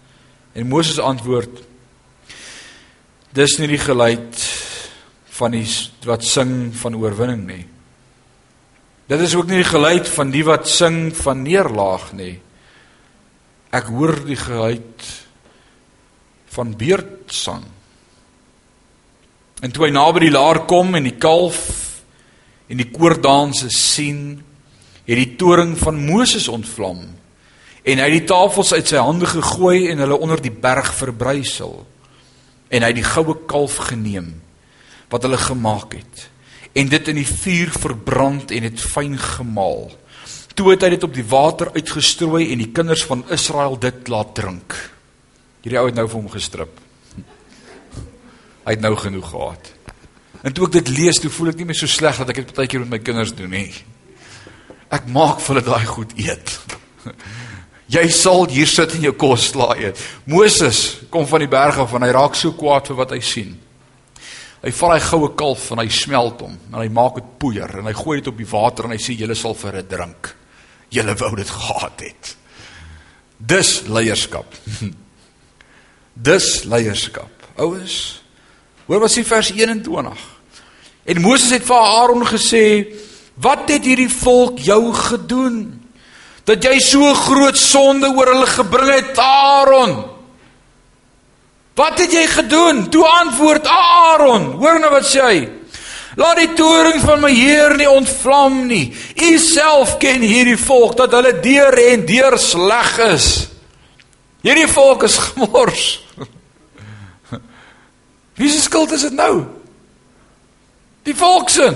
En 0.54 0.66
Moses 0.66 0.98
antwoord: 0.98 1.60
"Dis 3.32 3.58
nie 3.58 3.68
die 3.68 3.78
geluid 3.78 4.48
van 5.28 5.50
die 5.50 5.68
wat 6.04 6.24
sing 6.24 6.72
van 6.74 6.96
oorwinning 6.96 7.46
nie." 7.46 7.79
Dit 9.10 9.24
is 9.24 9.34
ook 9.34 9.48
nie 9.50 9.58
die 9.58 9.66
geluid 9.66 10.06
van 10.06 10.30
die 10.30 10.44
wat 10.46 10.68
sing 10.70 11.08
van 11.18 11.42
neerlaag 11.42 12.12
nie. 12.14 12.36
Ek 13.74 13.90
hoor 13.90 14.14
die 14.22 14.38
geluid 14.38 15.06
van 16.54 16.70
beurtsang. 16.78 17.64
En 19.66 19.74
toe 19.74 19.88
hy 19.88 19.90
naby 19.94 20.28
die 20.28 20.34
laar 20.34 20.62
kom 20.70 20.94
en 20.94 21.08
die 21.08 21.18
kalf 21.18 21.58
en 22.70 22.78
die 22.78 22.90
koordanse 22.94 23.66
sien, 23.74 24.38
het 25.10 25.18
die 25.18 25.34
toring 25.34 25.74
van 25.78 25.98
Moses 26.06 26.46
ontvlam 26.48 27.02
en 27.80 27.98
hy 27.98 28.06
het 28.06 28.18
die 28.20 28.28
tafels 28.30 28.70
uit 28.76 28.86
sy 28.86 29.00
hande 29.02 29.26
gegooi 29.26 29.88
en 29.90 30.04
hulle 30.04 30.18
onder 30.22 30.38
die 30.44 30.54
berg 30.54 30.92
verbrysel 30.94 31.80
en 32.70 32.84
hy 32.84 32.90
het 32.92 32.98
die 33.00 33.08
goue 33.08 33.40
kalf 33.50 33.78
geneem 33.88 34.36
wat 35.10 35.24
hulle 35.26 35.40
gemaak 35.40 35.96
het 35.98 36.28
en 36.72 36.90
dit 36.90 37.08
in 37.08 37.18
die 37.18 37.26
vuur 37.26 37.72
verbrand 37.74 38.52
en 38.54 38.66
dit 38.68 38.80
fyn 38.82 39.16
gemaal. 39.18 39.90
Toe 40.54 40.70
het 40.72 40.84
hy 40.84 40.92
dit 40.94 41.06
op 41.06 41.14
die 41.14 41.26
water 41.26 41.72
uitgestrooi 41.74 42.50
en 42.52 42.62
die 42.62 42.70
kinders 42.74 43.02
van 43.08 43.24
Israel 43.32 43.78
dit 43.80 44.08
laat 44.12 44.34
drink. 44.36 44.76
Hierdie 45.64 45.80
ou 45.80 45.86
het 45.88 45.98
nou 45.98 46.06
vir 46.08 46.18
hom 46.18 46.30
gestrip. 46.32 46.80
Hy 48.64 48.76
het 48.76 48.82
nou 48.84 48.94
genoeg 48.96 49.28
gehad. 49.28 49.70
En 50.40 50.54
toe 50.56 50.66
ek 50.70 50.78
dit 50.78 50.90
lees, 50.96 51.20
toe 51.20 51.30
voel 51.32 51.52
ek 51.52 51.60
nie 51.60 51.68
meer 51.68 51.76
so 51.76 51.90
sleg 51.90 52.16
dat 52.22 52.32
ek 52.32 52.42
dit 52.42 52.54
baie 52.56 52.70
keer 52.70 52.84
met 52.86 52.94
my 52.94 53.00
kinders 53.04 53.34
doen 53.36 53.52
nie. 53.52 53.68
Ek 54.90 55.04
maak 55.12 55.42
vir 55.44 55.54
hulle 55.54 55.66
daai 55.66 55.90
goed 55.90 56.14
eet. 56.18 56.54
Jy 57.96 58.04
sal 58.14 58.46
hier 58.52 58.70
sit 58.70 58.94
en 58.94 59.04
jou 59.08 59.12
kos 59.18 59.48
slaai 59.50 59.88
eet. 59.88 60.00
Moses 60.30 61.00
kom 61.10 61.26
van 61.26 61.42
die 61.42 61.50
berg 61.50 61.80
af 61.82 61.92
en 61.96 62.06
hy 62.06 62.12
raak 62.14 62.38
so 62.38 62.54
kwaad 62.56 62.88
vir 62.88 62.98
wat 63.00 63.14
hy 63.16 63.18
sien. 63.24 63.56
Hy 64.60 64.72
vat 64.76 64.92
daai 64.92 65.04
goue 65.06 65.30
kalf 65.40 65.70
en 65.72 65.80
hy 65.80 65.88
smelt 65.88 66.42
hom 66.44 66.56
en 66.68 66.80
hy 66.82 66.88
maak 66.92 67.16
dit 67.16 67.28
poeier 67.40 67.78
en 67.80 67.86
hy 67.88 67.94
gooi 67.96 68.18
dit 68.18 68.28
op 68.28 68.36
die 68.36 68.48
water 68.50 68.86
en 68.86 68.92
hy 68.92 69.00
sê 69.00 69.16
julle 69.16 69.36
sal 69.38 69.56
vir 69.56 69.80
dit 69.80 69.88
drink. 69.94 70.34
Julle 70.92 71.14
wou 71.16 71.30
dit 71.38 71.52
gehad 71.54 72.04
het. 72.04 72.34
Dis 73.40 73.70
leierskap. 73.88 74.58
Dis 76.28 76.48
leierskap. 76.68 77.48
Ouens, 77.56 77.96
hoor 78.84 79.00
wat 79.00 79.14
sê 79.14 79.24
vers 79.24 79.52
21. 79.56 80.28
En 81.08 81.22
Moses 81.24 81.54
het 81.56 81.64
vir 81.64 81.80
Aaron 81.80 82.26
gesê, 82.28 82.92
"Wat 83.40 83.64
het 83.72 83.84
hierdie 83.84 84.12
volk 84.12 84.58
jou 84.58 84.92
gedoen 84.92 85.80
dat 86.44 86.64
jy 86.64 86.78
so 86.80 87.14
groot 87.14 87.56
sonde 87.56 88.12
oor 88.12 88.34
hulle 88.34 88.46
gebring 88.46 88.92
het, 88.92 89.18
Aaron?" 89.18 90.09
Wat 91.80 91.96
het 91.98 92.12
jy 92.12 92.26
gedoen? 92.28 92.88
Toe 92.92 93.06
antwoord 93.08 93.66
Aaron. 93.66 94.50
Hoor 94.60 94.80
nou 94.82 94.90
wat 94.92 95.06
sê 95.08 95.22
hy. 95.24 95.38
Laat 96.20 96.40
die 96.42 96.50
toring 96.58 96.98
van 97.00 97.22
my 97.22 97.30
Heer 97.32 97.76
nie 97.78 97.88
ontvlam 97.88 98.66
nie. 98.68 98.90
U 99.16 99.30
self 99.40 99.94
ken 100.02 100.20
hierdie 100.20 100.58
volk 100.60 100.98
dat 100.98 101.14
hulle 101.16 101.32
deur 101.40 101.78
en 101.86 102.04
deur 102.08 102.36
sleg 102.40 102.90
is. 103.06 103.28
Hierdie 104.44 104.68
volk 104.68 105.06
is 105.08 105.16
gemors. 105.30 105.86
Wie 108.40 108.50
se 108.50 108.60
skuld 108.60 108.92
is 108.96 109.06
dit 109.08 109.16
nou? 109.16 109.46
Die 111.08 111.16
volk 111.16 111.48
se. 111.52 111.70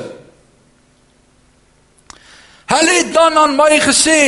Hulle 2.75 2.99
het 2.99 3.13
dan 3.15 3.39
aan 3.39 3.57
my 3.57 3.79
gesê, 3.81 4.21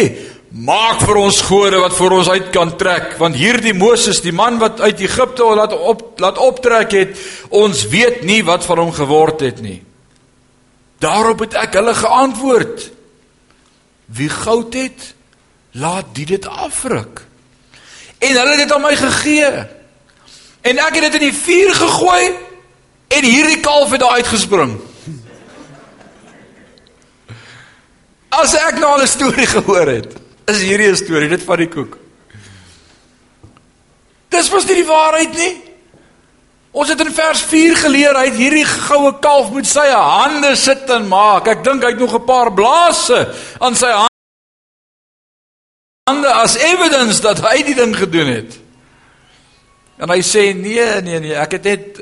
Maak 0.56 1.02
vir 1.04 1.18
ons 1.20 1.38
gode 1.44 1.76
wat 1.82 1.92
vir 1.98 2.14
ons 2.16 2.28
uit 2.32 2.46
kan 2.54 2.70
trek, 2.80 3.18
want 3.20 3.36
hierdie 3.36 3.74
Moses, 3.76 4.22
die 4.24 4.32
man 4.32 4.56
wat 4.62 4.80
uit 4.80 5.02
Egipte 5.04 5.44
laat 5.58 5.74
op 5.76 6.16
laat 6.22 6.38
optrek 6.40 6.94
het, 6.96 7.12
ons 7.52 7.82
weet 7.92 8.22
nie 8.24 8.40
wat 8.46 8.64
van 8.64 8.80
hom 8.80 8.94
geword 8.96 9.44
het 9.44 9.60
nie. 9.60 9.82
Daarop 11.04 11.44
het 11.44 11.58
ek 11.60 11.76
hulle 11.76 11.92
geantwoord: 11.98 12.88
Wie 14.16 14.30
goud 14.32 14.80
het, 14.80 15.12
laat 15.76 16.14
die 16.16 16.24
dit 16.32 16.48
afruk. 16.48 17.26
En 18.16 18.32
hulle 18.32 18.56
het 18.56 18.64
dit 18.64 18.72
aan 18.72 18.86
my 18.86 18.96
gegee. 18.96 19.54
En 20.64 20.84
ek 20.88 20.96
het 20.96 21.10
dit 21.10 21.20
in 21.20 21.28
die 21.28 21.36
vuur 21.36 21.74
gegooi 21.84 22.22
en 23.12 23.28
hierdie 23.28 23.60
kalf 23.60 23.92
het 23.92 24.00
daar 24.00 24.22
uitgespring. 24.22 24.78
As 28.32 28.56
ek 28.56 28.80
nou 28.80 28.96
al 28.96 29.04
'n 29.04 29.06
storie 29.06 29.46
gehoor 29.46 29.86
het, 29.86 30.25
is 30.46 30.62
hierdie 30.62 30.90
'n 30.90 30.96
storie, 30.96 31.28
dit 31.28 31.42
van 31.42 31.58
die 31.58 31.68
koek. 31.68 31.98
Dis 34.28 34.50
mos 34.50 34.66
nie 34.66 34.74
die 34.74 34.88
waarheid 34.88 35.34
nie. 35.34 35.54
Ons 36.76 36.88
het 36.92 37.00
in 37.00 37.12
vers 37.12 37.40
4 37.42 37.76
geleer 37.76 38.16
hy 38.18 38.26
het 38.28 38.36
hierdie 38.36 38.64
goue 38.64 39.14
kalf 39.24 39.52
met 39.54 39.66
sy 39.66 39.86
hande 39.88 40.56
sit 40.56 40.90
en 40.90 41.08
maak. 41.08 41.48
Ek 41.48 41.64
dink 41.64 41.82
hy 41.82 41.94
het 41.94 41.98
nog 41.98 42.14
'n 42.14 42.24
paar 42.24 42.52
blaase 42.52 43.32
aan 43.60 43.74
sy 43.74 43.92
hande 46.06 46.28
as 46.28 46.56
evidence 46.56 47.20
dat 47.20 47.40
hy 47.40 47.62
die 47.62 47.74
ding 47.74 47.96
gedoen 47.96 48.26
het. 48.26 48.58
En 49.98 50.10
hy 50.10 50.20
sê 50.20 50.52
nee, 50.54 51.00
nee, 51.00 51.20
nee, 51.20 51.34
ek 51.34 51.52
het 51.52 51.64
net 51.64 52.00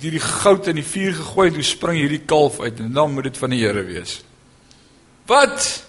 hierdie 0.00 0.20
goud 0.20 0.66
in 0.66 0.80
die 0.80 0.86
vuur 0.86 1.14
gegooi 1.14 1.48
en 1.48 1.54
toe 1.54 1.62
spring 1.62 1.98
hierdie 2.00 2.24
kalf 2.26 2.60
uit 2.60 2.80
en 2.80 2.92
dan 2.92 3.12
moet 3.12 3.24
dit 3.24 3.38
van 3.38 3.50
die 3.50 3.60
Here 3.60 3.84
wees. 3.84 4.24
Wat? 5.26 5.84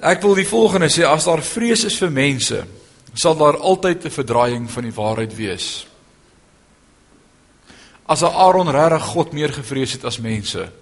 Ek 0.00 0.22
wil 0.24 0.38
die 0.38 0.48
volgende 0.48 0.88
sê 0.88 1.04
as 1.04 1.26
daar 1.28 1.42
vrees 1.44 1.84
is 1.84 1.98
vir 2.00 2.10
mense, 2.10 2.62
sal 3.12 3.36
daar 3.36 3.58
altyd 3.60 4.04
'n 4.04 4.10
verdraaiing 4.10 4.70
van 4.70 4.84
die 4.84 4.96
waarheid 4.96 5.36
wees. 5.36 5.86
As 8.08 8.22
Aaron 8.22 8.70
regtig 8.70 9.02
God 9.02 9.32
meer 9.32 9.52
gevrees 9.52 9.92
het 9.92 10.04
as 10.04 10.18
mense, 10.18 10.72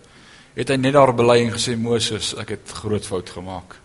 het 0.54 0.68
hy 0.68 0.76
net 0.76 0.92
daar 0.92 1.14
bely 1.14 1.44
en 1.44 1.52
gesê 1.52 1.76
Moses, 1.76 2.34
ek 2.34 2.48
het 2.48 2.72
groot 2.72 3.06
fout 3.06 3.30
gemaak. 3.30 3.76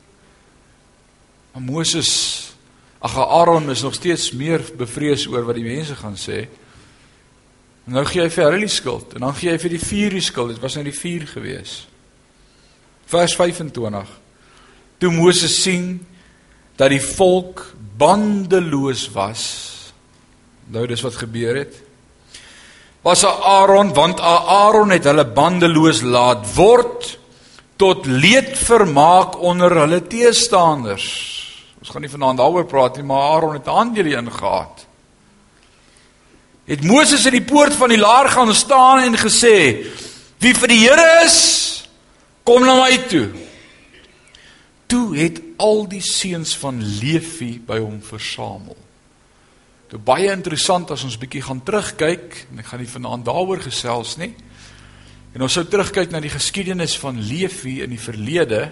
Maar 1.53 1.61
Moses, 1.61 2.53
ag 2.99 3.17
Aaron 3.17 3.69
is 3.69 3.81
nog 3.81 3.93
steeds 3.93 4.31
meer 4.31 4.61
bevrees 4.77 5.27
oor 5.27 5.43
wat 5.45 5.55
die 5.55 5.63
mense 5.63 5.95
gaan 5.95 6.15
sê. 6.15 6.47
Nou 7.85 8.05
gee 8.05 8.21
hy 8.21 8.29
vir 8.29 8.43
hulle 8.43 8.59
die 8.59 8.67
skuld 8.67 9.13
en 9.13 9.19
dan 9.19 9.35
gee 9.35 9.51
hy 9.51 9.57
vir 9.57 9.69
die 9.69 9.85
vuur 9.85 10.09
die 10.09 10.21
skuld. 10.21 10.49
Dit 10.49 10.61
was 10.61 10.75
nou 10.75 10.83
die 10.83 10.99
vuur 10.99 11.27
gewees. 11.27 11.87
Vers 13.05 13.35
25. 13.35 14.22
Toe 14.97 15.11
Moses 15.11 15.61
sien 15.61 16.05
dat 16.75 16.89
die 16.89 17.01
volk 17.01 17.75
bandeloos 17.97 19.09
was. 19.13 19.43
Nou 20.73 20.87
dis 20.87 21.01
wat 21.01 21.15
gebeur 21.15 21.55
het 21.55 21.83
was 23.03 23.25
Aaron 23.25 23.93
want 23.93 24.19
Aaron 24.19 24.89
het 24.95 25.03
hulle 25.03 25.25
bandeloos 25.27 26.01
laat 26.07 26.45
word 26.55 27.17
tot 27.75 28.05
leedvermaak 28.07 29.35
onder 29.43 29.75
hulle 29.81 29.99
teestanders. 30.07 31.07
Ons 31.83 31.91
gaan 31.91 32.05
nie 32.05 32.11
vanaand 32.11 32.39
daaroor 32.39 32.63
praat 32.69 32.95
nie, 32.95 33.03
maar 33.03 33.33
Aaron 33.35 33.57
het 33.57 33.67
'n 33.67 33.75
aandeel 33.79 34.05
hierin 34.05 34.31
gehad. 34.31 34.85
Het 36.65 36.83
Moses 36.83 37.25
in 37.25 37.31
die 37.31 37.43
poort 37.43 37.73
van 37.75 37.89
die 37.89 37.97
laar 37.97 38.29
gaan 38.29 38.55
staan 38.55 38.99
en 38.99 39.17
gesê: 39.17 39.83
"Wie 40.39 40.55
vir 40.55 40.67
die 40.67 40.87
Here 40.87 41.25
is, 41.25 41.89
kom 42.43 42.63
na 42.63 42.75
my 42.75 42.97
toe." 42.97 43.29
Toe 44.93 45.15
het 45.17 45.39
al 45.57 45.87
die 45.89 46.03
seuns 46.05 46.53
van 46.61 46.77
Levi 46.77 47.55
by 47.65 47.79
hom 47.81 47.97
versamel. 48.05 48.77
Dit 49.89 50.03
baie 50.05 50.29
interessant 50.29 50.91
as 50.93 51.01
ons 51.07 51.17
bietjie 51.17 51.41
gaan 51.47 51.63
terugkyk 51.65 52.43
en 52.51 52.61
ek 52.61 52.69
gaan 52.69 52.83
nie 52.83 52.91
vanaand 52.91 53.25
daaroor 53.25 53.63
gesels 53.65 54.19
nie. 54.21 54.35
En 55.33 55.41
ons 55.41 55.57
sou 55.57 55.65
terugkyk 55.65 56.13
na 56.13 56.21
die 56.21 56.29
geskiedenis 56.29 56.93
van 57.01 57.17
Levi 57.17 57.79
in 57.81 57.89
die 57.95 58.01
verlede. 58.01 58.67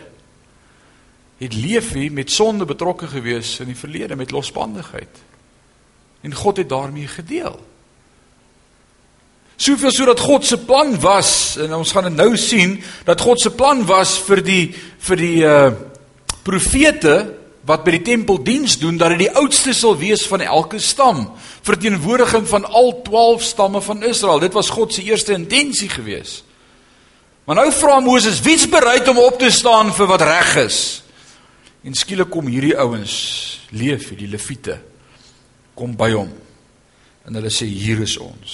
Het 1.42 1.58
Levi 1.58 2.12
met 2.14 2.30
sonde 2.30 2.70
betrokke 2.70 3.10
gewees 3.10 3.58
in 3.64 3.74
die 3.74 3.80
verlede 3.80 4.18
met 4.18 4.30
losbandigheid. 4.30 5.26
En 6.22 6.38
God 6.38 6.62
het 6.62 6.70
daarmee 6.70 7.10
gedeel. 7.10 7.58
Soveel 9.58 9.94
sodat 9.94 10.22
God 10.22 10.46
se 10.46 10.58
plan 10.70 10.94
was 11.02 11.58
en 11.58 11.74
ons 11.82 11.98
gaan 11.98 12.12
dit 12.12 12.18
nou 12.18 12.36
sien 12.38 12.78
dat 13.10 13.22
God 13.22 13.42
se 13.42 13.50
plan 13.58 13.82
was 13.90 14.20
vir 14.30 14.46
die 14.46 14.68
vir 15.02 15.26
die 15.26 15.40
uh 15.50 15.90
profete 16.44 17.16
wat 17.68 17.84
by 17.86 17.94
die 17.94 18.06
tempel 18.06 18.40
diens 18.42 18.78
doen 18.82 18.98
dat 18.98 19.14
hy 19.14 19.20
die 19.22 19.34
oudste 19.38 19.74
sal 19.78 19.94
wees 20.00 20.24
van 20.30 20.42
elke 20.42 20.80
stam, 20.82 21.28
verteenwoordiging 21.62 22.48
van 22.50 22.66
al 22.66 22.96
12 23.06 23.44
stamme 23.46 23.82
van 23.86 24.02
Israel. 24.08 24.42
Dit 24.42 24.56
was 24.58 24.72
God 24.74 24.94
se 24.94 25.06
eerste 25.06 25.36
intensie 25.38 25.90
gewees. 25.90 26.42
Maar 27.46 27.62
nou 27.62 27.70
vra 27.74 28.00
Moses, 28.02 28.42
wie's 28.42 28.68
bereid 28.70 29.08
om 29.12 29.22
op 29.22 29.40
te 29.42 29.50
staan 29.54 29.94
vir 29.94 30.10
wat 30.10 30.26
reg 30.26 30.56
is? 30.66 30.80
En 31.86 31.98
skielik 31.98 32.30
kom 32.34 32.50
hierdie 32.50 32.78
ouens, 32.78 33.16
Leef, 33.74 34.12
die 34.18 34.30
Lewiete, 34.30 34.78
kom 35.78 35.96
by 35.98 36.12
hom. 36.14 36.30
En 37.26 37.38
hulle 37.38 37.50
sê 37.54 37.66
hier 37.70 38.02
is 38.04 38.18
ons. 38.22 38.54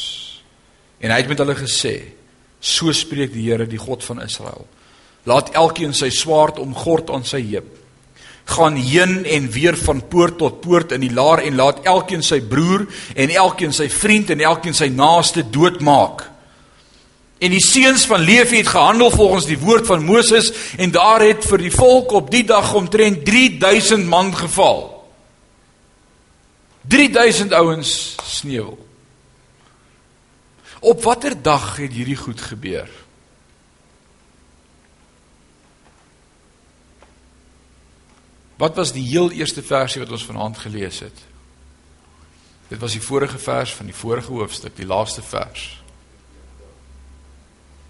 En 1.04 1.12
hy 1.12 1.19
het 1.19 1.30
met 1.32 1.41
hulle 1.43 1.56
gesê, 1.58 1.95
so 2.60 2.91
spreek 2.95 3.34
die 3.34 3.47
Here, 3.50 3.67
die 3.69 3.82
God 3.82 4.04
van 4.06 4.21
Israel. 4.23 4.67
Laat 5.27 5.51
elkeen 5.59 5.93
sy 5.93 6.09
swaard 6.13 6.59
omgord 6.63 7.11
aan 7.11 7.27
sy 7.27 7.41
heup 7.51 7.77
gaan 8.47 8.75
heen 8.75 9.25
en 9.25 9.49
weer 9.51 9.75
van 9.77 9.99
poort 10.07 10.37
tot 10.39 10.61
poort 10.63 10.93
in 10.95 11.03
die 11.03 11.11
laar 11.11 11.41
en 11.43 11.57
laat 11.59 11.83
elkeen 11.83 12.23
sy 12.23 12.39
broer 12.47 12.85
en 13.15 13.29
elkeen 13.29 13.73
sy 13.75 13.89
vriend 13.91 14.31
en 14.31 14.39
elkeen 14.39 14.77
sy 14.77 14.87
naaste 14.87 15.43
doodmaak. 15.51 16.23
En 17.43 17.51
die 17.53 17.61
seuns 17.61 18.07
van 18.09 18.23
Levi 18.23 18.61
het 18.61 18.71
gehandel 18.71 19.11
volgens 19.11 19.45
die 19.49 19.59
woord 19.59 19.85
van 19.85 20.05
Moses 20.05 20.53
en 20.79 20.95
daar 20.95 21.21
het 21.21 21.43
vir 21.45 21.65
die 21.67 21.73
volk 21.73 22.15
op 22.17 22.31
die 22.31 22.45
dag 22.47 22.71
omtrent 22.73 23.25
3000 23.27 24.07
man 24.07 24.31
geval. 24.35 24.85
3000 26.87 27.51
ouens 27.53 28.15
sneuwel. 28.23 28.79
Op 30.79 31.03
watter 31.03 31.35
dag 31.41 31.75
het 31.81 31.91
hierdie 31.91 32.15
goed 32.15 32.41
gebeur? 32.41 32.87
Wat 38.57 38.75
was 38.75 38.91
die 38.91 39.05
heel 39.05 39.31
eerste 39.31 39.61
versie 39.63 40.01
wat 40.01 40.11
ons 40.11 40.25
vanaand 40.25 40.57
gelees 40.57 40.99
het? 41.05 41.25
Dit 42.67 42.79
was 42.81 42.97
die 42.97 43.01
vorige 43.01 43.37
vers 43.37 43.73
van 43.73 43.85
die 43.85 43.95
vorige 43.95 44.31
hoofstuk, 44.31 44.75
die 44.75 44.85
laaste 44.85 45.21
vers. 45.21 45.69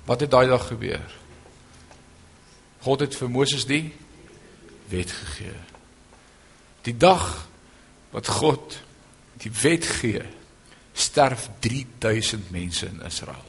Wat 0.05 0.19
het 0.19 0.31
daai 0.31 0.47
dag 0.47 0.67
gebeur? 0.67 1.15
God 2.83 2.99
het 2.99 3.15
vir 3.15 3.31
Moses 3.31 3.65
die 3.67 3.93
wet 4.91 5.11
gegee. 5.11 5.55
Die 6.87 6.95
dag 6.97 7.47
wat 8.11 8.27
God 8.27 8.77
die 9.41 9.51
wet 9.61 9.85
gee, 9.99 10.23
sterf 10.97 11.49
3000 11.59 12.51
mense 12.51 12.87
in 12.87 13.01
Israel. 13.05 13.43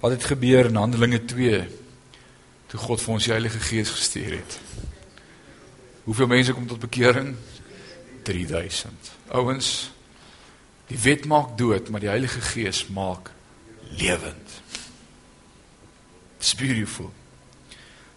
Wat 0.00 0.12
het 0.12 0.24
gebeur 0.24 0.68
in 0.68 0.76
Handelinge 0.76 1.24
2 1.24 1.83
toe 2.74 2.82
God 2.82 2.98
vir 2.98 3.12
ons 3.14 3.26
die 3.28 3.30
Heilige 3.30 3.60
Gees 3.62 3.90
gestuur 3.94 4.32
het. 4.34 4.54
Hoeveel 6.08 6.26
mense 6.26 6.54
kom 6.56 6.66
tot 6.66 6.82
bekering? 6.82 7.36
3000. 8.26 9.12
Ouens, 9.38 9.68
die 10.90 10.98
wet 11.04 11.28
maak 11.30 11.52
dood, 11.58 11.92
maar 11.94 12.02
die 12.02 12.10
Heilige 12.10 12.42
Gees 12.42 12.82
maak 12.90 13.30
lewend. 13.94 14.58
It's 16.40 16.56
beautiful. 16.58 17.12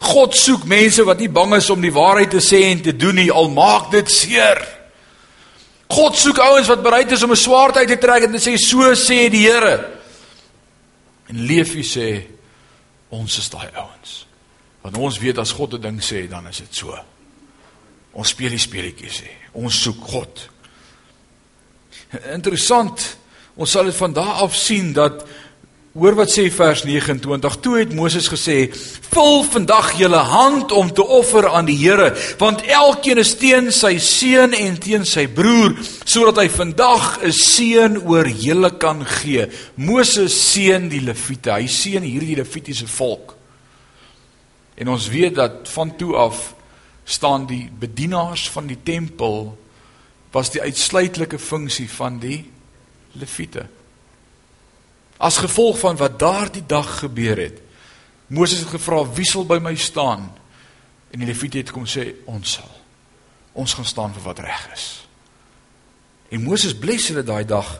God 0.02 0.34
soek 0.38 0.66
mense 0.66 1.06
wat 1.06 1.22
nie 1.22 1.30
bang 1.30 1.54
is 1.60 1.70
om 1.70 1.86
die 1.86 1.94
waarheid 1.94 2.34
te 2.34 2.42
sê 2.42 2.66
en 2.72 2.82
te 2.82 2.98
doen 2.98 3.22
nie, 3.22 3.30
al 3.30 3.54
maak 3.54 3.92
dit 3.94 4.10
seer. 4.10 4.58
God 5.94 6.18
soek 6.18 6.42
ouens 6.42 6.70
wat 6.74 6.82
bereid 6.82 7.14
is 7.14 7.24
om 7.24 7.32
'n 7.32 7.46
swaard 7.46 7.78
uit 7.78 7.94
te 7.94 7.98
trek 7.98 8.26
en 8.26 8.34
te 8.34 8.42
sê 8.42 8.58
so 8.58 8.90
sê 8.98 9.30
die 9.30 9.46
Here. 9.46 10.02
En 11.30 11.46
Leefie 11.46 11.86
sê 11.86 12.26
ons 13.10 13.38
is 13.38 13.50
daai 13.50 13.70
ouens. 13.76 14.27
Want 14.88 14.98
ons 15.04 15.18
weet 15.20 15.38
as 15.38 15.52
God 15.52 15.74
'n 15.74 15.82
ding 15.82 16.00
sê, 16.00 16.30
dan 16.30 16.48
is 16.48 16.58
dit 16.58 16.76
so. 16.76 16.96
Ons 18.14 18.30
speel 18.30 18.50
die 18.50 18.58
speletjies 18.58 19.20
sê. 19.22 19.30
Ons 19.52 19.82
soek 19.82 20.00
God. 20.00 20.50
Interessant. 22.32 23.18
Ons 23.56 23.72
sal 23.72 23.84
dit 23.84 23.96
van 23.96 24.14
daar 24.14 24.40
af 24.46 24.56
sien 24.56 24.94
dat 24.94 25.26
hoor 25.92 26.16
wat 26.16 26.32
sê 26.32 26.48
vers 26.52 26.84
29. 26.84 27.60
Toe 27.60 27.78
het 27.78 27.94
Moses 27.94 28.30
gesê: 28.30 28.72
"Vul 29.12 29.44
vandag 29.44 29.98
julle 29.98 30.24
hand 30.24 30.72
om 30.72 30.94
te 30.94 31.04
offer 31.04 31.50
aan 31.50 31.66
die 31.66 31.78
Here, 31.78 32.16
want 32.38 32.62
elkeen 32.62 33.18
is 33.18 33.36
teen 33.36 33.72
sy 33.72 33.98
seun 33.98 34.54
en 34.54 34.78
teen 34.78 35.06
sy 35.06 35.28
broer, 35.28 35.76
sodat 36.06 36.38
hy 36.38 36.50
vandag 36.50 37.20
'n 37.24 37.32
seën 37.32 37.98
oor 38.06 38.28
julle 38.30 38.78
kan 38.78 39.06
gee." 39.06 39.48
Moses 39.76 40.54
seën 40.54 40.90
die 40.90 41.02
Lewiete. 41.02 41.52
Hy 41.52 41.68
seën 41.68 42.04
hierdie 42.04 42.36
Lewitiese 42.36 42.88
volk. 42.88 43.37
En 44.78 44.90
ons 44.94 45.08
weet 45.10 45.36
dat 45.36 45.70
van 45.74 45.96
toe 45.96 46.16
af 46.16 46.54
staan 47.04 47.46
die 47.50 47.70
bedienaars 47.80 48.50
van 48.52 48.68
die 48.68 48.78
tempel 48.84 49.58
was 50.32 50.52
die 50.54 50.62
uitsluitlike 50.62 51.40
funksie 51.40 51.90
van 51.90 52.20
die 52.20 52.52
leviete. 53.18 53.66
As 55.18 55.40
gevolg 55.42 55.80
van 55.80 55.98
wat 55.98 56.20
daardie 56.20 56.66
dag 56.66 57.00
gebeur 57.00 57.40
het, 57.42 57.62
Moses 58.28 58.60
het 58.60 58.76
gevra 58.76 59.02
wie 59.16 59.26
sal 59.26 59.48
by 59.48 59.58
my 59.64 59.74
staan? 59.80 60.28
En 61.10 61.24
die 61.24 61.30
leviete 61.30 61.64
het 61.64 61.72
kom 61.72 61.88
sê 61.88 62.10
ons 62.28 62.58
sal. 62.60 62.74
Ons 63.58 63.74
gaan 63.74 63.88
staan 63.88 64.14
vir 64.14 64.26
wat 64.28 64.44
reg 64.44 64.66
is. 64.76 64.88
En 66.30 66.44
Moses 66.44 66.76
bless 66.76 67.08
hulle 67.10 67.24
daai 67.24 67.48
dag 67.48 67.78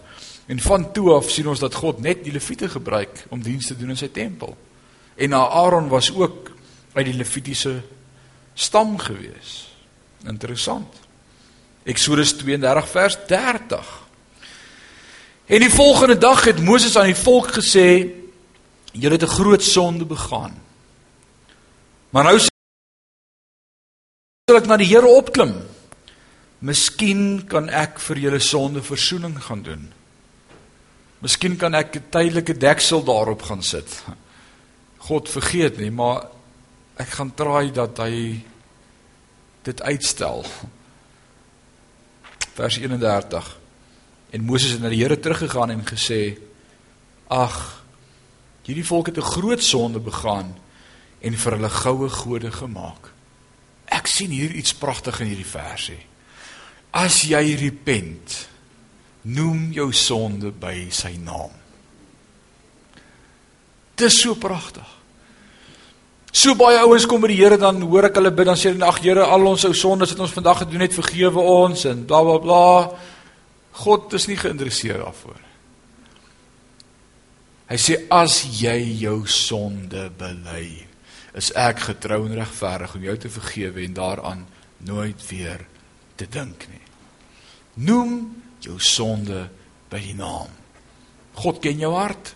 en 0.48 0.64
van 0.64 0.88
toe 0.96 1.12
af 1.18 1.28
sien 1.30 1.50
ons 1.52 1.60
dat 1.60 1.76
God 1.76 2.00
net 2.00 2.24
die 2.24 2.32
leviete 2.32 2.70
gebruik 2.72 3.26
om 3.30 3.44
dienste 3.44 3.76
te 3.76 3.82
doen 3.84 3.92
in 3.94 4.00
sy 4.00 4.08
tempel. 4.08 4.56
En 5.20 5.36
Aaron 5.36 5.92
was 5.92 6.14
ook 6.16 6.56
uit 6.94 7.06
die 7.06 7.14
Levitiese 7.14 7.82
stam 8.54 8.98
gewees. 8.98 9.68
Interessant. 10.26 11.08
Eksodus 11.88 12.34
32 12.38 12.90
vers 12.90 13.18
30. 13.28 13.92
En 15.48 15.64
die 15.64 15.72
volgende 15.72 16.18
dag 16.18 16.44
het 16.44 16.64
Moses 16.64 16.98
aan 16.98 17.14
die 17.14 17.16
volk 17.16 17.54
gesê: 17.56 18.12
"Julle 18.92 19.16
het 19.16 19.24
'n 19.24 19.38
groot 19.40 19.64
sonde 19.64 20.06
begaan." 20.06 20.62
Maar 22.10 22.24
nou 22.24 22.40
sal 22.40 22.50
ek 24.58 24.66
na 24.66 24.78
die 24.78 24.88
Here 24.88 25.08
opklim. 25.08 25.56
Miskien 26.60 27.48
kan 27.48 27.70
ek 27.70 28.00
vir 28.00 28.18
julle 28.18 28.40
sonde 28.40 28.84
verzoening 28.84 29.44
gaan 29.44 29.62
doen. 29.62 29.94
Miskien 31.20 31.58
kan 31.58 31.74
ek 31.74 31.96
'n 31.96 32.04
tydelike 32.10 32.58
deksel 32.58 33.04
daarop 33.04 33.42
gaan 33.42 33.64
sit. 33.64 34.04
God 34.98 35.30
vergeet 35.30 35.78
nie, 35.78 35.92
maar 35.92 36.28
ek 36.98 37.10
gaan 37.20 37.34
traai 37.38 37.72
dat 37.72 37.98
hy 38.02 38.44
dit 39.68 39.82
uitstel. 39.82 40.46
Vers 42.58 42.78
31. 42.78 43.50
En 44.34 44.46
Moses 44.46 44.76
het 44.76 44.82
na 44.82 44.90
die 44.90 45.02
Here 45.04 45.20
teruggegaan 45.20 45.72
en 45.76 45.86
gesê: 45.86 46.38
"Ag, 47.28 47.84
hierdie 48.66 48.86
volk 48.86 49.06
het 49.06 49.18
'n 49.18 49.32
groot 49.34 49.64
sonde 49.64 50.00
begaan 50.00 50.58
en 51.20 51.38
vir 51.38 51.52
hulle 51.52 51.70
goue 51.70 52.10
gode 52.10 52.52
gemaak." 52.52 53.14
Ek 53.86 54.08
sien 54.08 54.30
hier 54.30 54.52
iets 54.52 54.74
pragtig 54.74 55.20
in 55.20 55.28
hierdie 55.28 55.46
versie. 55.46 56.06
As 56.92 57.22
jy 57.22 57.56
repent, 57.56 58.50
noem 59.22 59.72
jou 59.72 59.94
sonde 59.94 60.52
by 60.52 60.88
sy 60.90 61.16
naam. 61.18 61.52
Dis 63.96 64.22
so 64.22 64.36
pragtig. 64.36 64.97
So 66.32 66.56
baie 66.60 66.80
ouens 66.84 67.08
kom 67.10 67.22
by 67.24 67.32
die 67.32 67.40
Here 67.40 67.58
dan 67.58 67.82
hoor 67.82 68.10
ek 68.10 68.20
hulle 68.20 68.34
bid 68.36 68.50
dan 68.50 68.60
sê 68.60 68.72
hulle 68.72 68.88
ag 68.88 69.00
Here 69.04 69.26
al 69.26 69.48
ons 69.50 69.66
ou 69.68 69.74
sondes 69.74 70.14
wat 70.14 70.24
ons 70.28 70.36
vandag 70.36 70.64
gedoen 70.66 70.86
het 70.86 70.98
vergewe 70.98 71.44
ons 71.44 71.86
en 71.90 72.06
bla 72.08 72.22
bla 72.26 72.38
bla. 72.44 72.64
God 73.84 74.14
is 74.18 74.28
nie 74.30 74.38
geïnteresseerd 74.40 75.04
daarvoor. 75.06 75.42
Hy 77.68 77.78
sê 77.82 77.98
as 78.14 78.42
jy 78.62 78.78
jou 79.04 79.26
sonde 79.28 80.08
bely 80.18 80.88
is 81.38 81.52
ek 81.60 81.84
getrou 81.92 82.24
en 82.26 82.38
regverdig 82.40 82.96
om 82.98 83.04
jou 83.06 83.18
te 83.22 83.30
vergewe 83.30 83.84
en 83.84 83.98
daaraan 83.98 84.46
nooit 84.88 85.22
weer 85.30 85.66
te 86.18 86.26
dink 86.32 86.66
nie. 86.72 86.86
Noem 87.86 88.16
jou 88.64 88.80
sonde 88.82 89.46
by 89.92 90.00
die 90.02 90.16
naam. 90.18 90.50
God 91.38 91.62
ken 91.62 91.78
jou 91.82 91.92
hart. 91.94 92.34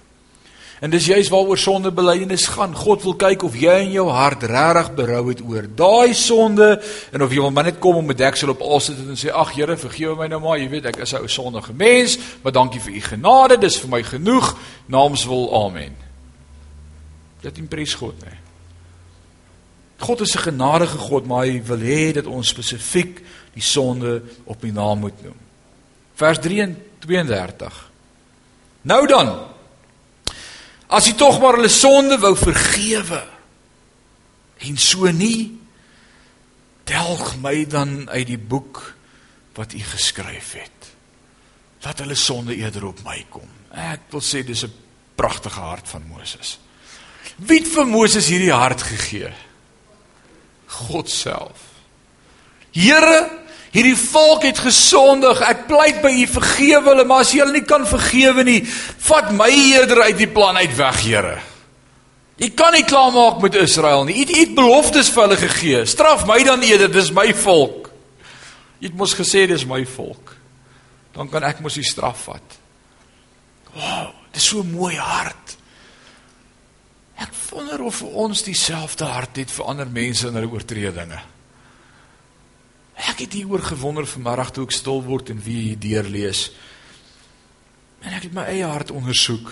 En 0.82 0.90
dis 0.90 1.06
juist 1.06 1.30
waaroor 1.30 1.58
sondebelydenis 1.58 2.48
gaan. 2.56 2.72
God 2.76 3.04
wil 3.04 3.14
kyk 3.14 3.44
of 3.46 3.54
jy 3.54 3.74
in 3.84 3.92
jou 3.94 4.08
hart 4.10 4.42
regtig 4.50 4.88
berou 4.98 5.28
het 5.28 5.44
oor 5.46 5.68
daai 5.78 6.16
sonde 6.18 6.72
en 7.14 7.22
of 7.22 7.30
jy 7.30 7.44
wil 7.44 7.54
maar 7.54 7.68
net 7.70 7.78
kom 7.80 8.00
om 8.00 8.10
'n 8.10 8.18
deksel 8.18 8.50
op 8.50 8.60
te 8.60 8.80
sit 8.80 8.98
en 8.98 9.18
sê 9.18 9.30
ag 9.30 9.54
Here, 9.54 9.78
vergewe 9.78 10.16
my 10.16 10.28
nou 10.28 10.42
maar. 10.42 10.58
Jy 10.58 10.70
weet 10.70 10.86
ek 10.86 10.98
is 10.98 11.14
'n 11.14 11.22
ou 11.22 11.28
sondige 11.28 11.74
mens, 11.74 12.18
maar 12.42 12.52
dankie 12.52 12.82
vir 12.82 12.94
u 12.94 13.02
genade. 13.02 13.58
Dis 13.58 13.78
vir 13.78 13.90
my 13.90 14.04
genoeg. 14.04 14.58
Naamswil. 14.86 15.66
Amen. 15.66 15.96
Dit 17.42 17.58
impres 17.58 17.94
God, 17.94 18.14
nee. 18.26 18.38
God 19.98 20.22
is 20.22 20.36
'n 20.36 20.40
genadige 20.40 20.98
God, 20.98 21.26
maar 21.26 21.46
hy 21.46 21.62
wil 21.64 21.80
hê 21.80 22.12
dat 22.14 22.26
ons 22.26 22.48
spesifiek 22.48 23.22
die 23.54 23.62
sonde 23.64 24.22
op 24.44 24.62
die 24.62 24.72
naam 24.72 25.00
moet 25.00 25.24
noem. 25.24 25.38
Vers 26.16 26.40
32. 26.40 27.92
Nou 28.82 29.08
dan. 29.08 29.51
As 30.92 31.08
jy 31.08 31.16
tog 31.16 31.40
maar 31.40 31.56
hulle 31.60 31.72
sonde 31.72 32.18
wou 32.20 32.34
vergewe 32.36 33.24
en 34.62 34.78
so 34.78 35.10
nie 35.16 35.54
telg 36.90 37.38
my 37.42 37.64
dan 37.70 38.10
uit 38.10 38.28
die 38.28 38.40
boek 38.40 38.82
wat 39.56 39.74
u 39.74 39.80
geskryf 39.80 40.54
het. 40.60 40.90
Laat 41.86 42.04
hulle 42.04 42.16
sonde 42.16 42.56
eerder 42.56 42.86
op 42.92 43.00
my 43.08 43.24
kom. 43.30 43.48
Ek 43.72 44.12
wil 44.12 44.22
sê 44.22 44.44
dis 44.46 44.64
'n 44.64 44.74
pragtige 45.16 45.60
hart 45.60 45.88
van 45.88 46.04
Moses. 46.08 46.60
Wie 47.36 47.60
het 47.60 47.68
vir 47.68 47.88
Moses 47.88 48.28
hierdie 48.28 48.54
hart 48.54 48.82
gegee? 48.82 49.32
God 50.66 51.10
self. 51.10 51.60
Here, 52.72 53.30
hierdie 53.72 53.96
volk 53.98 54.44
het 54.44 54.60
gesondig. 54.60 55.42
Ek 55.48 55.68
pleit 55.68 56.02
by 56.04 56.12
U 56.12 56.26
vergewe 56.28 56.92
hulle, 56.92 57.06
maar 57.08 57.26
as 57.26 57.32
jy 57.34 57.42
hulle 57.44 57.60
nie 57.60 57.68
kan 57.68 57.88
vergewe 57.88 58.44
nie, 58.48 58.60
vat 59.08 59.32
my 59.36 59.50
eerder 59.50 60.04
uit 60.10 60.18
die 60.20 60.30
plan 60.32 60.60
uit 60.60 60.76
weg, 60.78 61.02
Here. 61.06 61.40
U 62.42 62.50
kan 62.58 62.74
nie 62.74 62.86
klaarmaak 62.88 63.42
met 63.44 63.56
Israel 63.60 64.08
nie. 64.08 64.18
U 64.24 64.26
het 64.34 64.56
beloftes 64.58 65.12
vir 65.14 65.28
hulle 65.28 65.38
gegee. 65.38 65.84
Straf 65.86 66.26
my 66.26 66.40
dan 66.44 66.64
eerder, 66.66 66.90
dis 66.90 67.12
my 67.14 67.28
volk. 67.38 67.92
U 68.82 68.86
het 68.88 68.96
mos 68.98 69.14
gesê 69.14 69.46
dis 69.50 69.66
my 69.70 69.84
volk. 69.86 70.34
Dan 71.14 71.30
kan 71.30 71.46
ek 71.46 71.62
mos 71.62 71.78
die 71.78 71.86
straf 71.86 72.26
vat. 72.32 72.58
Wow, 73.76 74.10
dis 74.34 74.48
so 74.48 74.64
'n 74.64 74.72
mooi 74.72 74.96
hart. 74.96 75.58
Ek 77.22 77.30
wonder 77.52 77.84
of 77.84 78.02
ons 78.02 78.44
dieselfde 78.44 79.06
hart 79.06 79.36
het 79.36 79.52
vir 79.52 79.66
ander 79.66 79.88
mense 79.88 80.28
in 80.28 80.34
hulle 80.34 80.50
oortredinge. 80.50 81.20
Ek 83.10 83.24
het 83.24 83.34
hieroor 83.34 83.64
gewonder 83.66 84.06
vanmiddag 84.06 84.52
toe 84.54 84.68
ek 84.68 84.76
stil 84.76 85.02
word 85.06 85.32
en 85.34 85.40
wie 85.42 85.72
hier 85.72 85.80
deurlees. 85.82 86.50
En 88.06 88.14
ek 88.18 88.28
het 88.30 88.36
my 88.36 88.46
eie 88.52 88.68
hart 88.68 88.94
ondersoek. 88.94 89.50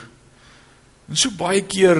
En 1.09 1.17
so 1.17 1.33
baie 1.37 1.63
keer 1.65 1.97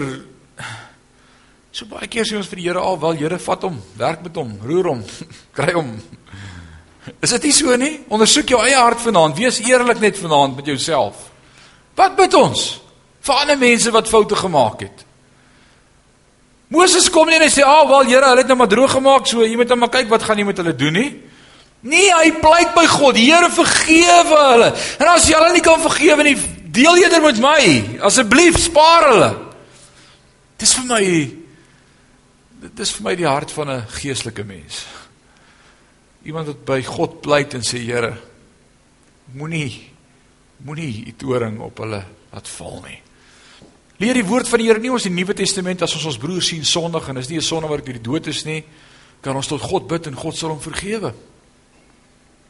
so 1.74 1.88
baie 1.90 2.10
keer 2.12 2.28
sê 2.28 2.38
ons 2.38 2.50
vir 2.50 2.62
die 2.62 2.68
Here 2.68 2.82
al, 2.82 3.00
wel 3.02 3.22
Here, 3.24 3.40
vat 3.42 3.66
hom, 3.66 3.78
werk 3.98 4.22
met 4.26 4.38
hom, 4.38 4.56
roer 4.66 4.92
hom, 4.92 5.04
kry 5.58 5.74
hom. 5.78 5.94
Is 7.24 7.34
dit 7.38 7.50
nie 7.50 7.56
so 7.56 7.76
nie? 7.80 7.94
Ondersoek 8.14 8.54
jou 8.54 8.60
eie 8.62 8.78
hart 8.78 9.02
vanaand. 9.02 9.38
Wees 9.40 9.62
eerlik 9.66 10.02
net 10.04 10.20
vanaand 10.20 10.58
met 10.60 10.70
jouself. 10.70 11.30
Wat 11.98 12.18
bid 12.18 12.36
ons? 12.38 12.66
Vir 13.26 13.42
ander 13.44 13.58
mense 13.60 13.94
wat 13.94 14.12
foute 14.12 14.38
gemaak 14.38 14.84
het. 14.86 15.06
Moses 16.70 17.10
kom 17.10 17.26
nie 17.26 17.40
en 17.40 17.48
hy 17.48 17.50
sê, 17.50 17.64
"Ag, 17.66 17.84
oh, 17.84 17.90
wel 17.90 18.12
Here, 18.12 18.26
hulle 18.30 18.44
het 18.44 18.48
nou 18.48 18.58
maar 18.58 18.70
droog 18.70 18.92
gemaak, 18.92 19.26
so 19.26 19.42
jy 19.42 19.56
moet 19.56 19.68
nou 19.68 19.78
maar 19.78 19.90
kyk 19.90 20.10
wat 20.10 20.24
gaan 20.24 20.38
jy 20.38 20.46
met 20.46 20.58
hulle 20.58 20.76
doen 20.76 20.94
nie." 20.94 21.29
Nee, 21.82 22.12
hy 22.12 22.32
pleit 22.42 22.74
by 22.76 22.86
God, 22.86 23.16
"Here, 23.16 23.50
vergewe 23.50 24.40
hulle." 24.52 24.76
En 25.00 25.08
as 25.08 25.28
jy 25.28 25.36
hulle 25.36 25.54
nie 25.54 25.62
kan 25.62 25.80
vergewe 25.80 26.24
nie, 26.24 26.36
deel 26.72 26.98
eerder 26.98 27.22
met 27.22 27.40
my. 27.40 28.00
Asseblief, 28.02 28.58
spaar 28.58 29.10
hulle. 29.10 29.36
Dis 30.58 30.74
vir 30.74 30.86
my 30.86 31.04
dit 32.60 32.80
is 32.80 32.92
vir 32.92 33.04
my 33.04 33.16
die 33.16 33.28
hart 33.28 33.52
van 33.52 33.70
'n 33.70 33.86
geestelike 33.88 34.44
mens. 34.44 34.86
Iemand 36.24 36.48
wat 36.48 36.66
by 36.66 36.84
God 36.84 37.22
pleit 37.22 37.54
en 37.54 37.62
sê, 37.62 37.80
"Here, 37.80 38.18
moenie 39.34 39.88
moenie 40.66 41.06
u 41.08 41.14
toring 41.16 41.60
op 41.60 41.78
hulle 41.78 42.04
laat 42.32 42.48
val 42.48 42.84
nie." 42.88 43.02
Leer 43.98 44.14
die 44.14 44.26
woord 44.26 44.48
van 44.48 44.60
die 44.60 44.68
Here 44.68 44.80
nie 44.80 44.92
ons 44.92 45.04
die 45.04 45.12
Nuwe 45.12 45.34
Testament 45.34 45.82
as 45.82 45.96
ons 45.96 46.06
ons 46.06 46.18
broer 46.18 46.42
sien 46.42 46.66
sondig 46.66 47.08
en 47.10 47.18
is 47.18 47.30
nie 47.30 47.38
'n 47.38 47.42
sonde 47.42 47.68
wat 47.68 47.86
deur 47.86 47.94
die 47.94 48.02
dood 48.02 48.28
is 48.28 48.46
nie, 48.46 48.64
kan 49.22 49.36
ons 49.36 49.48
tot 49.48 49.62
God 49.62 49.88
bid 49.88 50.08
en 50.08 50.16
God 50.16 50.36
sal 50.36 50.50
hom 50.50 50.62
vergewe. 50.62 51.14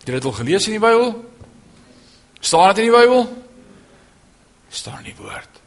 Het 0.10 0.16
jy 0.16 0.22
dit 0.24 0.26
al 0.32 0.39
gelees 0.39 0.66
in 0.66 0.74
die 0.74 0.82
Bybel? 0.82 1.12
Staan 2.41 2.72
dit 2.74 2.80
in 2.82 2.88
die 2.89 2.95
Bybel? 2.95 3.28
Staan 4.74 5.03
in 5.03 5.12
die 5.12 5.20
woord. 5.20 5.60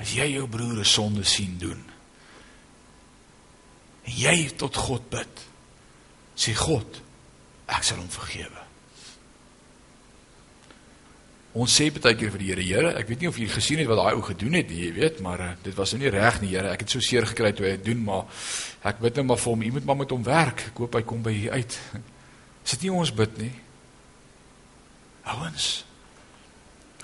As 0.00 0.14
jy 0.16 0.30
jou 0.32 0.46
broer 0.48 0.80
'n 0.80 0.84
sonde 0.88 1.24
sien 1.28 1.58
doen 1.58 1.84
en 4.04 4.12
jy 4.12 4.48
tot 4.56 4.76
God 4.76 5.10
bid, 5.10 5.44
sê 6.36 6.54
God, 6.54 7.02
ek 7.66 7.82
sal 7.82 7.98
hom 7.98 8.08
vergewe. 8.08 8.64
Ons 11.52 11.80
sê 11.80 11.90
baie 11.92 12.16
keer 12.16 12.30
vir 12.30 12.38
die 12.38 12.48
Here, 12.48 12.62
Here, 12.62 12.98
ek 12.98 13.08
weet 13.08 13.20
nie 13.20 13.28
of 13.28 13.36
jy 13.38 13.48
gesien 13.48 13.78
het 13.78 13.88
wat 13.88 13.96
daai 13.96 14.14
ou 14.14 14.22
gedoen 14.22 14.52
het 14.54 14.68
nie, 14.68 14.86
jy 14.86 14.92
weet, 14.92 15.20
maar 15.20 15.40
uh, 15.40 15.52
dit 15.62 15.74
was 15.74 15.92
nou 15.92 16.02
nie 16.02 16.10
reg 16.10 16.40
nie, 16.40 16.48
Here. 16.48 16.70
Ek 16.70 16.80
het 16.80 16.90
so 16.90 17.00
seer 17.00 17.26
gekry 17.26 17.52
toe 17.52 17.66
hy 17.66 17.76
dit 17.76 17.84
doen, 17.84 18.04
maar 18.04 18.24
ek 18.84 19.00
bid 19.00 19.16
net 19.16 19.26
maar 19.26 19.36
vir 19.36 19.52
hom, 19.52 19.62
jy 19.62 19.70
moet 19.70 19.84
maar 19.84 19.96
met 19.96 20.10
hom 20.10 20.22
werk. 20.22 20.66
Ek 20.68 20.76
hoop 20.76 20.94
hy 20.94 21.02
kom 21.02 21.22
by 21.22 21.32
hier 21.32 21.52
uit. 21.52 21.78
Is 22.64 22.76
dit 22.76 22.86
nie 22.86 22.92
ons 22.92 23.12
bid 23.14 23.38
nie? 23.38 23.52
Ouens. 25.34 25.68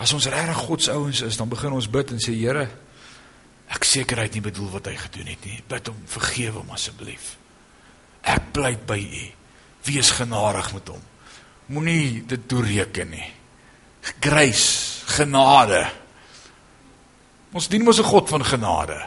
As 0.00 0.12
ons 0.16 0.28
regtig 0.32 0.62
God 0.66 0.82
se 0.82 0.94
ouens 0.96 1.20
is, 1.26 1.36
dan 1.36 1.48
begin 1.48 1.76
ons 1.76 1.90
bid 1.92 2.14
en 2.14 2.22
sê, 2.22 2.32
Here, 2.36 2.68
ek 3.70 3.84
seker 3.84 4.18
hy 4.18 4.28
het 4.28 4.38
nie 4.38 4.44
bedoel 4.44 4.70
wat 4.78 4.88
hy 4.88 4.96
gedoen 4.96 5.28
het 5.30 5.44
nie. 5.46 5.60
Bid 5.68 5.92
hom, 5.92 6.00
vergewe 6.08 6.62
hom 6.62 6.72
asseblief. 6.74 7.34
Ek 8.24 8.50
pleit 8.56 8.86
by 8.88 8.98
U. 9.00 9.26
Wees 9.88 10.10
genadig 10.16 10.72
met 10.76 10.88
hom. 10.92 11.04
Moenie 11.70 12.24
dit 12.28 12.48
toereken 12.50 13.12
nie 13.12 13.28
grace, 14.00 15.04
genade. 15.06 15.84
Ons 17.52 17.68
dien 17.68 17.82
mos 17.82 17.98
'n 17.98 18.02
God 18.02 18.28
van 18.28 18.44
genade. 18.44 19.06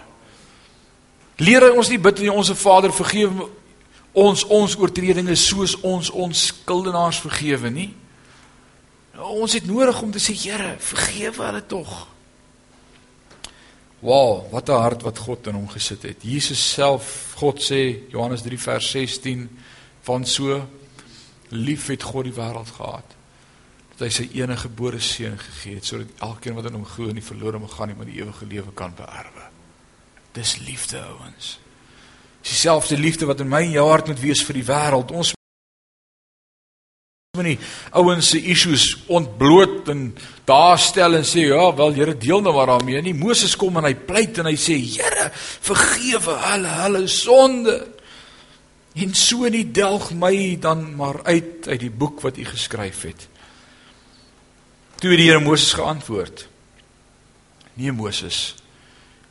Leer 1.38 1.74
ons 1.74 1.90
nie 1.90 2.00
bid 2.00 2.20
nie 2.20 2.32
ons 2.32 2.52
Vader 2.52 2.94
vergewe 2.94 3.50
ons 4.14 4.46
ons 4.46 4.78
oortredinge 4.78 5.36
soos 5.36 5.76
ons 5.82 6.10
ons 6.10 6.46
skuldenaars 6.48 7.20
vergewe 7.26 7.70
nie. 7.74 7.92
Ons 9.18 9.54
het 9.58 9.66
nodig 9.70 10.02
om 10.02 10.12
te 10.12 10.22
sê 10.22 10.34
Here, 10.38 10.76
vergewe 10.80 11.46
hulle 11.46 11.66
tog. 11.70 12.08
Wow, 14.04 14.52
wat 14.52 14.70
'n 14.70 14.82
hart 14.82 15.02
wat 15.02 15.18
God 15.18 15.48
in 15.48 15.56
hom 15.56 15.70
gesit 15.70 16.04
het. 16.04 16.22
Jesus 16.22 16.74
self, 16.74 17.34
God 17.38 17.62
sê 17.62 18.10
Johannes 18.10 18.42
3 18.42 18.60
vers 18.60 18.92
16 18.92 19.50
van 20.02 20.26
so 20.26 20.68
lief 21.50 21.88
het 21.88 22.04
God 22.04 22.24
die 22.24 22.34
wêreld 22.34 22.70
gehad 22.76 23.16
dat 23.94 24.00
hy 24.00 24.10
sy 24.10 24.30
enige 24.34 24.68
gebore 24.68 25.00
seun 25.00 25.38
gegee 25.38 25.76
het 25.76 25.86
sodat 25.86 26.08
elkeen 26.20 26.56
wat 26.56 26.66
in 26.66 26.74
hom 26.74 26.86
glo 26.86 27.12
nie 27.14 27.24
verlore 27.24 27.60
mag 27.60 27.76
gaan 27.76 27.88
nie, 27.88 27.96
maar 27.96 28.10
die 28.10 28.22
ewige 28.22 28.46
lewe 28.46 28.74
kan 28.74 28.94
beerwe. 28.98 29.46
Dis 30.34 30.58
liefde, 30.58 31.00
ouens. 31.00 31.60
Dis 32.44 32.58
dieselfde 32.58 32.98
liefde 33.00 33.26
wat 33.30 33.40
in 33.40 33.48
my 33.48 33.62
en 33.64 33.78
jou 33.78 33.88
hart 33.88 34.12
moet 34.12 34.20
wees 34.20 34.44
vir 34.44 34.60
die 34.60 34.68
wêreld. 34.68 35.14
Ons 35.16 35.32
moet 37.34 37.48
nie 37.48 37.60
ouens 37.98 38.28
se 38.30 38.38
issues 38.52 38.84
ontbloot 39.10 39.88
en 39.90 40.02
daar 40.46 40.78
stel 40.78 41.16
en 41.18 41.24
sê 41.26 41.48
ja, 41.48 41.72
wel 41.74 41.96
Here 41.96 42.14
deel 42.20 42.44
nou 42.44 42.52
maar 42.54 42.76
daarmee 42.76 43.02
nie. 43.02 43.16
Moses 43.18 43.56
kom 43.58 43.80
en 43.80 43.88
hy 43.88 43.96
pleit 43.96 44.38
en 44.38 44.52
hy 44.52 44.58
sê 44.60 44.76
Here, 44.78 45.32
vergewe 45.34 46.36
hulle 46.44 46.74
hulle 46.84 47.08
sonde. 47.10 47.78
En 48.94 49.16
so 49.18 49.50
nie 49.50 49.66
delg 49.74 50.12
my 50.14 50.60
dan 50.62 50.92
maar 51.00 51.24
uit 51.24 51.66
uit 51.72 51.80
die 51.88 51.90
boek 51.90 52.22
wat 52.22 52.38
u 52.38 52.46
geskryf 52.46 53.02
het. 53.08 53.26
Toe 55.02 55.16
die 55.16 55.32
Here 55.32 55.42
Moses 55.42 55.74
geantwoord: 55.74 56.46
Nee 57.80 57.96
Moses, 57.96 58.54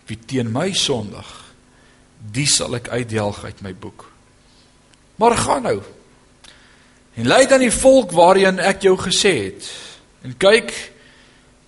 wie 0.08 0.18
teen 0.18 0.50
my 0.50 0.72
sondig, 0.74 1.28
die 2.30 2.46
sal 2.46 2.76
ek 2.78 2.88
uitdelg 2.92 3.42
uit 3.44 3.62
my 3.62 3.74
boek. 3.74 4.06
Maar 5.18 5.36
gaan 5.36 5.62
nou. 5.66 5.78
En 7.14 7.28
lei 7.28 7.46
dan 7.46 7.60
die 7.60 7.74
volk 7.74 8.12
waarheen 8.16 8.58
ek 8.62 8.86
jou 8.86 8.96
gesê 9.00 9.34
het. 9.50 9.66
En 10.22 10.36
kyk, 10.38 10.70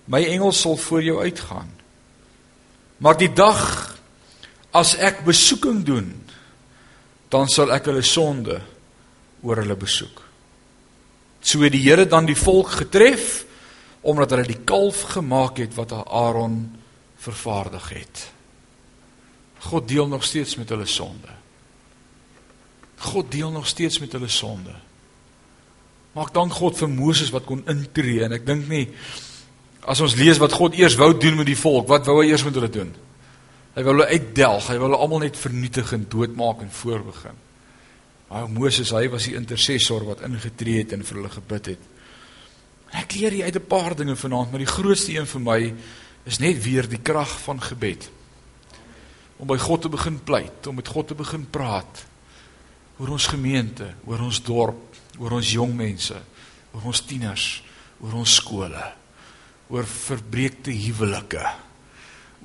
my 0.09 0.23
engel 0.25 0.53
sal 0.55 0.77
voor 0.77 1.03
jou 1.03 1.19
uitgaan. 1.21 1.69
Maar 2.97 3.17
die 3.19 3.33
dag 3.33 3.61
as 4.75 4.95
ek 4.95 5.23
besoeking 5.27 5.83
doen, 5.85 6.09
dan 7.29 7.49
sal 7.51 7.73
ek 7.75 7.89
hulle 7.91 8.03
sonde 8.05 8.59
oor 9.43 9.61
hulle 9.61 9.77
besoek. 9.79 10.21
So 11.45 11.61
het 11.61 11.75
die 11.75 11.83
Here 11.83 12.07
dan 12.09 12.25
die 12.25 12.37
volk 12.37 12.71
getref 12.81 13.43
omdat 14.05 14.35
hulle 14.35 14.47
die 14.49 14.63
kalf 14.65 15.01
gemaak 15.15 15.57
het 15.61 15.73
wat 15.77 15.93
Aaron 15.93 16.59
vervaardig 17.21 17.89
het. 17.89 18.25
God 19.59 19.87
deel 19.87 20.07
nog 20.07 20.23
steeds 20.23 20.55
met 20.55 20.69
hulle 20.69 20.85
sonde. 20.85 21.31
God 22.97 23.31
deel 23.31 23.51
nog 23.51 23.67
steeds 23.67 23.99
met 23.99 24.11
hulle 24.11 24.27
sonde. 24.27 24.75
Maak 26.15 26.33
dank 26.33 26.53
God 26.53 26.77
vir 26.77 26.89
Moses 26.89 27.31
wat 27.35 27.45
kon 27.45 27.63
intree 27.67 28.23
en 28.23 28.31
ek 28.31 28.45
dink 28.47 28.67
nie 28.71 28.85
as 29.85 30.01
ons 30.01 30.15
lees 30.17 30.39
wat 30.41 30.55
God 30.57 30.77
eers 30.79 30.95
wou 30.97 31.11
doen 31.13 31.35
met 31.37 31.45
die 31.45 31.59
volk, 31.59 31.87
wat 31.91 32.07
wou 32.09 32.21
hy 32.21 32.31
eers 32.31 32.43
met 32.47 32.55
hulle 32.57 32.71
doen? 32.73 32.93
Hy 33.75 33.83
wou 33.83 33.93
hulle 33.93 34.07
uitdelg, 34.09 34.69
hy 34.71 34.77
wou 34.79 34.87
hulle 34.87 35.01
almal 35.03 35.25
net 35.25 35.37
vernietig 35.37 35.91
en 35.93 36.07
doodmaak 36.09 36.63
en 36.63 36.71
voorbegin. 36.73 37.43
Maar 38.31 38.47
Moses, 38.49 38.93
hy 38.95 39.05
was 39.13 39.27
die 39.29 39.35
intercessor 39.37 40.07
wat 40.07 40.23
ingetree 40.25 40.81
het 40.81 40.95
en 40.95 41.03
vir 41.05 41.19
hulle 41.19 41.33
gebid 41.35 41.69
het. 41.75 41.83
Ek 42.95 43.13
leer 43.19 43.35
hier 43.35 43.45
uit 43.45 43.55
'n 43.59 43.67
paar 43.67 43.95
dinge 43.95 44.15
vanaand, 44.15 44.51
maar 44.51 44.63
die 44.63 44.73
grootste 44.73 45.13
een 45.13 45.27
vir 45.27 45.41
my 45.41 45.73
is 46.25 46.39
net 46.39 46.63
weer 46.63 46.87
die 46.89 47.01
krag 47.01 47.29
van 47.43 47.61
gebed. 47.61 48.09
Om 49.37 49.47
by 49.47 49.57
God 49.57 49.81
te 49.81 49.89
begin 49.89 50.19
pleit, 50.23 50.67
om 50.67 50.75
met 50.75 50.87
God 50.87 51.07
te 51.07 51.17
begin 51.17 51.45
praat 51.49 52.05
oor 52.99 53.11
ons 53.11 53.27
gemeente, 53.27 53.89
oor 54.07 54.21
ons 54.23 54.39
dorp, 54.43 54.95
oor 55.19 55.35
ons 55.35 55.49
jong 55.57 55.73
mense, 55.75 56.15
oor 56.71 56.85
ons 56.91 57.01
tieners, 57.07 57.47
oor 57.99 58.15
ons 58.21 58.35
skole, 58.39 58.85
oor 59.71 59.87
verbreekte 59.89 60.71
huwelike, 60.71 61.43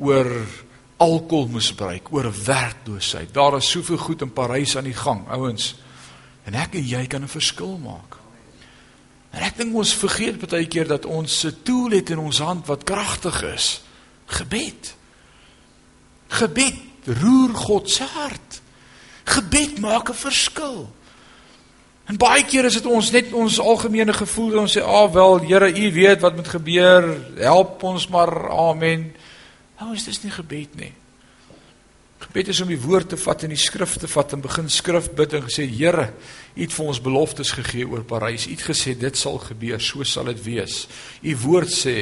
oor 0.02 0.30
alkoholmisbruik, 1.00 2.10
oor 2.12 2.28
werkloosheid. 2.34 3.32
Daar 3.34 3.60
is 3.60 3.70
soveel 3.70 4.00
goed 4.00 4.24
in 4.26 4.32
Parys 4.34 4.76
aan 4.76 4.88
die 4.90 4.96
gang, 4.96 5.22
ouens. 5.32 5.74
En 6.48 6.56
ek 6.58 6.74
en 6.80 6.86
jy 6.86 7.06
kan 7.06 7.22
'n 7.22 7.28
verskil 7.28 7.78
maak. 7.78 8.18
En 9.30 9.42
ek 9.42 9.56
dink 9.56 9.74
ons 9.74 9.94
vergeet 9.94 10.40
baie 10.42 10.66
keer 10.66 10.88
dat 10.88 11.06
ons 11.06 11.44
'n 11.44 11.62
tool 11.62 11.90
het 11.90 12.10
in 12.10 12.18
ons 12.18 12.38
hand 12.38 12.66
wat 12.66 12.84
kragtig 12.84 13.42
is. 13.42 13.82
Gebed. 14.26 14.96
Gebed 16.30 16.78
roer 17.20 17.54
God 17.54 17.90
se 17.90 18.06
hart. 18.06 18.60
Gebed 19.24 19.80
maak 19.80 20.10
'n 20.10 20.14
verskil. 20.14 20.90
En 22.10 22.16
baie 22.18 22.42
keer 22.44 22.66
is 22.66 22.74
dit 22.74 22.86
ons 22.86 23.10
net 23.14 23.32
ons 23.32 23.60
algemene 23.62 24.12
gevoel 24.12 24.58
ons 24.58 24.72
sê, 24.76 24.82
"Ag 24.82 25.08
ah, 25.08 25.12
wel, 25.12 25.40
Here, 25.40 25.68
U 25.70 25.92
weet 25.92 26.20
wat 26.20 26.36
moet 26.36 26.48
gebeur. 26.48 27.18
Help 27.36 27.82
ons 27.82 28.08
maar. 28.08 28.50
Amen." 28.50 29.14
Nou 29.80 29.94
is 29.94 30.04
dit 30.04 30.22
nie 30.22 30.32
gebed 30.32 30.74
nie. 30.76 30.92
Gebed 32.20 32.48
is 32.48 32.60
om 32.60 32.68
die 32.68 32.80
woord 32.80 33.08
te 33.08 33.16
vat 33.16 33.42
en 33.42 33.48
die 33.48 33.56
skrif 33.56 33.96
te 33.96 34.08
vat 34.08 34.32
en 34.32 34.42
begin 34.44 34.68
skrif 34.68 35.08
bid 35.16 35.32
en 35.32 35.42
gesê 35.42 35.64
Here, 35.64 36.12
U 36.56 36.60
het 36.60 36.72
vir 36.72 36.86
ons 36.86 37.00
beloftes 37.00 37.52
gegee 37.56 37.86
oor 37.88 38.02
Parys. 38.04 38.46
U 38.46 38.50
het 38.50 38.66
gesê 38.66 38.98
dit 38.98 39.16
sal 39.16 39.38
gebeur, 39.38 39.80
so 39.80 40.04
sal 40.04 40.24
dit 40.24 40.42
wees. 40.44 40.86
U 41.22 41.36
woord 41.46 41.72
sê 41.72 41.96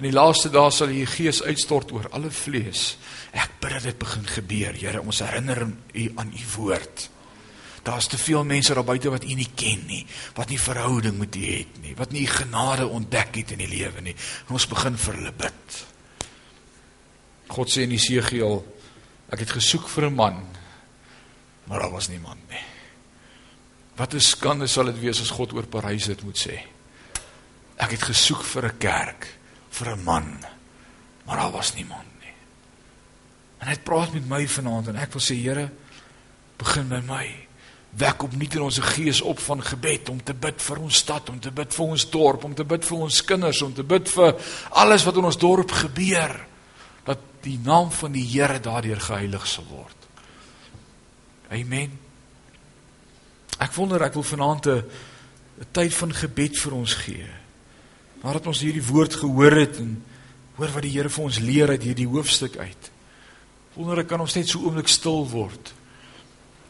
in 0.00 0.08
die 0.08 0.16
laaste 0.16 0.48
dae 0.48 0.70
sal 0.72 0.92
U 0.92 1.06
Gees 1.06 1.42
uitstort 1.44 1.92
oor 1.92 2.08
alle 2.16 2.30
vlees. 2.32 2.96
Ek 3.36 3.58
bid 3.60 3.76
dat 3.76 3.88
dit 3.90 3.98
begin 4.00 4.26
gebeur, 4.26 4.74
Here. 4.74 5.02
Ons 5.04 5.20
herinner 5.20 5.66
U 5.68 6.06
aan 6.16 6.32
U 6.32 6.44
woord. 6.56 7.10
Daar's 7.84 8.08
te 8.08 8.18
veel 8.20 8.44
mense 8.44 8.74
daar 8.74 8.84
buite 8.84 9.12
wat 9.12 9.24
U 9.24 9.36
nie 9.36 9.48
ken 9.56 9.84
nie, 9.88 10.02
wat 10.36 10.48
nie 10.52 10.60
verhouding 10.60 11.18
met 11.20 11.36
U 11.36 11.44
het 11.44 11.78
nie, 11.84 11.94
wat 11.96 12.12
nie 12.16 12.26
genade 12.28 12.88
ontdek 12.88 13.36
het 13.42 13.54
in 13.56 13.62
die 13.62 13.70
lewe 13.70 14.04
nie. 14.04 14.16
En 14.48 14.56
ons 14.56 14.68
begin 14.68 14.96
vir 15.00 15.20
hulle 15.20 15.32
bid. 15.36 15.78
God 17.50 17.72
sê 17.72 17.84
in 17.84 17.96
Jesegiel 17.96 18.60
Ek 19.30 19.44
het 19.44 19.52
gesoek 19.54 19.86
vir 19.88 20.10
'n 20.10 20.14
man, 20.14 20.42
maar 21.64 21.80
daar 21.80 21.90
was 21.90 22.08
niemand 22.08 22.40
nie. 22.48 22.64
Wat 23.94 24.14
'n 24.14 24.20
skande 24.20 24.66
sal 24.66 24.84
dit 24.84 24.98
wees 24.98 25.20
as 25.20 25.30
God 25.30 25.52
oor 25.52 25.66
Parys 25.66 26.06
dit 26.06 26.22
moet 26.22 26.38
sê. 26.38 26.58
Ek 27.76 27.90
het 27.90 28.02
gesoek 28.02 28.42
vir 28.44 28.64
'n 28.66 28.78
kerk, 28.78 29.38
vir 29.70 29.96
'n 29.96 30.04
man, 30.04 30.44
maar 31.24 31.36
daar 31.36 31.50
was 31.50 31.74
niemand 31.74 32.08
nie. 32.20 32.34
En 33.58 33.68
hy 33.68 33.78
praat 33.78 34.12
met 34.12 34.28
my 34.28 34.48
vanaand 34.48 34.88
en 34.88 34.96
ek 34.96 35.12
wil 35.12 35.22
sê 35.22 35.36
Here, 35.36 35.70
begin 36.56 36.88
by 36.88 37.00
my. 37.06 37.26
Wek 37.90 38.22
opnuut 38.22 38.54
in 38.54 38.62
ons 38.62 38.78
gees 38.78 39.20
op 39.20 39.38
van 39.38 39.62
gebed 39.62 40.08
om 40.08 40.22
te 40.22 40.34
bid 40.34 40.62
vir 40.62 40.78
ons 40.78 40.96
stad, 40.96 41.28
om 41.28 41.40
te 41.40 41.50
bid 41.50 41.74
vir 41.74 41.86
ons 41.86 42.10
dorp, 42.10 42.44
om 42.44 42.54
te 42.54 42.64
bid 42.64 42.84
vir 42.84 42.98
ons 42.98 43.24
kinders, 43.24 43.62
om 43.62 43.74
te 43.74 43.82
bid 43.82 44.08
vir 44.08 44.36
alles 44.70 45.04
wat 45.04 45.16
in 45.16 45.24
ons 45.24 45.40
dorp 45.40 45.70
gebeur 45.70 46.36
dat 47.04 47.18
die 47.42 47.58
naam 47.64 47.90
van 47.90 48.12
die 48.12 48.26
Here 48.26 48.60
daardeur 48.60 49.00
geheilig 49.00 49.46
sal 49.46 49.66
word. 49.70 49.96
Amen. 51.50 51.98
Ek 53.58 53.74
wonder 53.74 54.02
ek 54.06 54.14
wil 54.14 54.22
vanaand 54.22 54.66
'n 54.66 54.84
tyd 55.72 55.94
van 55.94 56.14
gebed 56.14 56.58
vir 56.58 56.72
ons 56.72 56.94
gee. 56.94 57.39
Nadat 58.20 58.46
ons 58.50 58.60
hierdie 58.60 58.84
woord 58.84 59.16
gehoor 59.22 59.56
het 59.56 59.78
en 59.80 59.94
hoor 60.58 60.72
wat 60.74 60.84
die 60.84 60.92
Here 60.92 61.08
vir 61.08 61.24
ons 61.24 61.40
leer 61.40 61.72
uit 61.72 61.84
hierdie 61.88 62.08
hoofstuk 62.08 62.58
uit. 62.60 62.90
Wonder 63.76 64.02
ek 64.02 64.10
kan 64.12 64.20
ons 64.20 64.36
net 64.36 64.50
so 64.50 64.60
oomblik 64.60 64.90
stil 64.92 65.24
word. 65.30 65.72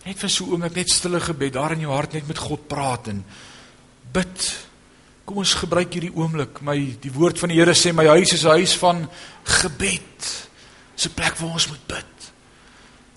Net 0.07 0.21
vir 0.21 0.31
so 0.31 0.53
oomblik 0.53 0.79
net 0.79 0.93
stille 0.93 1.21
gebed 1.21 1.57
daar 1.57 1.75
in 1.75 1.83
jou 1.87 1.93
hart 1.93 2.15
net 2.15 2.29
met 2.31 2.39
God 2.39 2.69
praat 2.71 3.11
en 3.11 3.25
bid. 4.15 4.47
Kom 5.27 5.43
ons 5.43 5.57
gebruik 5.59 5.91
hierdie 5.97 6.15
oomblik. 6.15 6.63
My 6.63 6.77
die 7.03 7.13
woord 7.15 7.41
van 7.43 7.51
die 7.51 7.59
Here 7.59 7.75
sê 7.75 7.93
my 7.93 8.07
huis 8.15 8.33
is 8.33 8.45
'n 8.45 8.61
huis 8.61 8.77
van 8.79 9.09
gebed. 9.45 10.49
'n 11.01 11.15
plek 11.15 11.37
waar 11.37 11.53
ons 11.53 11.69
moet 11.69 11.87
bid. 11.87 12.07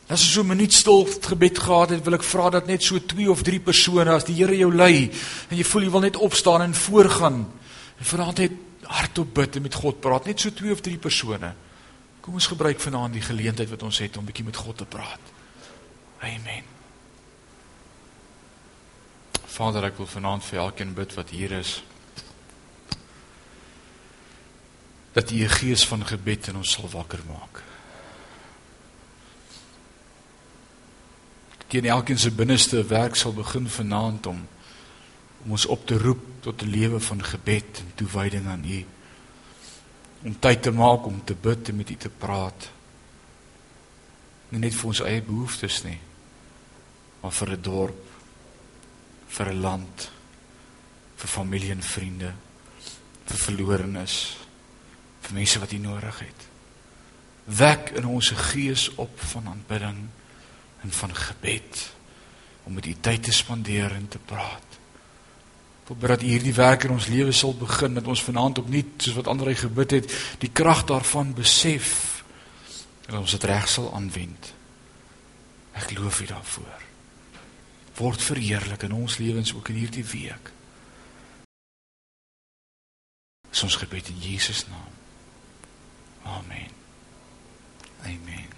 As 0.07 0.21
ons 0.21 0.33
so 0.33 0.41
'n 0.41 0.47
minuut 0.47 0.73
stil 0.73 1.05
gebed 1.05 1.59
gehad 1.59 1.89
het, 1.89 2.03
wil 2.03 2.13
ek 2.13 2.23
vra 2.23 2.49
dat 2.49 2.67
net 2.67 2.83
so 2.83 2.99
2 2.99 3.29
of 3.29 3.43
3 3.43 3.59
persone 3.59 4.09
as 4.09 4.23
die 4.23 4.35
Here 4.35 4.57
jou 4.57 4.73
lei 4.73 5.11
en 5.49 5.57
jy 5.57 5.63
voel 5.63 5.83
jy 5.83 5.89
wil 5.89 6.01
net 6.01 6.17
opstaan 6.17 6.61
en 6.61 6.73
voorgaan 6.73 7.45
en 8.03 8.09
vanaand 8.09 8.41
net 8.43 8.57
hardop 8.83 9.29
bid 9.33 9.55
en 9.55 9.63
met 9.63 9.79
God 9.79 10.01
praat, 10.03 10.27
net 10.27 10.43
so 10.43 10.51
2 10.51 10.75
of 10.75 10.83
3 10.83 10.97
persone. 10.99 11.53
Kom 12.23 12.35
ons 12.35 12.49
gebruik 12.51 12.81
vanaand 12.83 13.15
die 13.15 13.23
geleentheid 13.23 13.71
wat 13.71 13.85
ons 13.87 14.01
het 14.03 14.19
om 14.19 14.27
bietjie 14.27 14.45
met 14.47 14.59
God 14.59 14.77
te 14.83 14.87
praat. 14.87 15.31
Amen. 16.19 16.67
Vader, 19.53 19.87
ek 19.87 19.97
wil 20.01 20.09
vanaand 20.09 20.43
vir 20.43 20.59
elkeen 20.65 20.93
bid 20.97 21.15
wat 21.15 21.31
hier 21.31 21.55
is. 21.55 21.79
dat 25.13 25.31
U 25.31 25.35
'n 25.43 25.49
gees 25.49 25.87
van 25.87 26.05
gebed 26.05 26.47
in 26.47 26.55
ons 26.55 26.71
sal 26.71 26.89
wakker 26.89 27.19
maak. 27.27 27.63
Teen 31.67 31.85
elkeen 31.85 32.19
se 32.19 32.31
binneste 32.31 32.85
werk 32.85 33.15
sal 33.15 33.33
begin 33.33 33.69
vanaand 33.69 34.25
om 34.25 34.47
om 35.43 35.51
ons 35.51 35.65
op 35.65 35.87
te 35.87 35.97
roep 35.97 36.32
tot 36.43 36.61
'n 36.61 36.69
lewe 36.69 36.99
van 36.99 37.23
gebed 37.23 37.79
en 37.79 37.91
toewyding 37.95 38.47
aan 38.47 38.65
U. 38.65 38.85
Om 40.23 40.39
tyd 40.39 40.61
te 40.61 40.71
maak 40.71 41.05
om 41.05 41.23
te 41.23 41.35
bid 41.35 41.69
en 41.69 41.75
met 41.75 41.89
U 41.89 41.95
te 41.95 42.09
praat. 42.09 42.69
Nie 44.49 44.59
net 44.59 44.75
vir 44.75 44.85
ons 44.85 45.01
eie 45.01 45.21
behoeftes 45.21 45.83
nie, 45.83 45.99
maar 47.21 47.31
vir 47.31 47.49
'n 47.49 47.61
dorp, 47.61 48.03
vir 49.27 49.49
'n 49.49 49.61
land, 49.61 50.11
vir 51.15 51.29
familie 51.29 51.71
en 51.71 51.83
vriende, 51.83 52.33
vir 53.25 53.37
verlorenes 53.37 54.37
vir 55.23 55.37
mense 55.39 55.59
wat 55.59 55.71
U 55.71 55.77
nodig 55.77 56.19
het. 56.19 56.47
Wek 57.45 57.91
in 57.99 58.05
ons 58.07 58.29
gees 58.51 58.89
op 58.95 59.19
van 59.31 59.47
aanbidding 59.47 60.07
en 60.83 60.91
van 60.91 61.15
gebed 61.15 61.83
om 62.63 62.73
met 62.73 62.85
U 62.85 62.95
tyd 62.99 63.23
te 63.23 63.31
spandeer 63.31 63.91
en 63.91 64.07
te 64.07 64.19
praat. 64.19 64.72
Wil 65.87 65.99
bid 65.99 66.09
dat 66.09 66.23
U 66.23 66.25
hierdie 66.25 66.55
werk 66.55 66.85
in 66.87 66.95
ons 66.95 67.09
lewe 67.11 67.31
sal 67.35 67.55
begin 67.59 67.97
dat 67.97 68.07
ons 68.07 68.23
vanaand 68.23 68.61
nie 68.71 68.85
soos 68.97 69.17
wat 69.19 69.27
ander 69.27 69.51
gebid 69.55 69.97
het, 69.97 70.13
die 70.39 70.51
krag 70.51 70.85
daarvan 70.87 71.33
besef 71.35 72.23
en 73.09 73.19
ons 73.19 73.35
dit 73.35 73.43
reg 73.43 73.67
sal 73.69 73.89
aanwend. 73.93 74.53
Ek 75.75 75.91
loof 75.97 76.21
U 76.23 76.25
daarvoor. 76.29 76.81
Word 77.99 78.21
verheerlik 78.21 78.87
in 78.87 78.95
ons 78.95 79.17
lewens 79.19 79.53
ook 79.53 79.69
in 79.73 79.81
hierdie 79.83 80.05
week. 80.07 80.51
Dis 83.51 83.63
ons 83.67 83.75
gebed 83.77 84.07
in 84.09 84.21
Jesus 84.23 84.63
naam. 84.71 84.93
Amen. 86.23 86.71
Amen. 88.01 88.49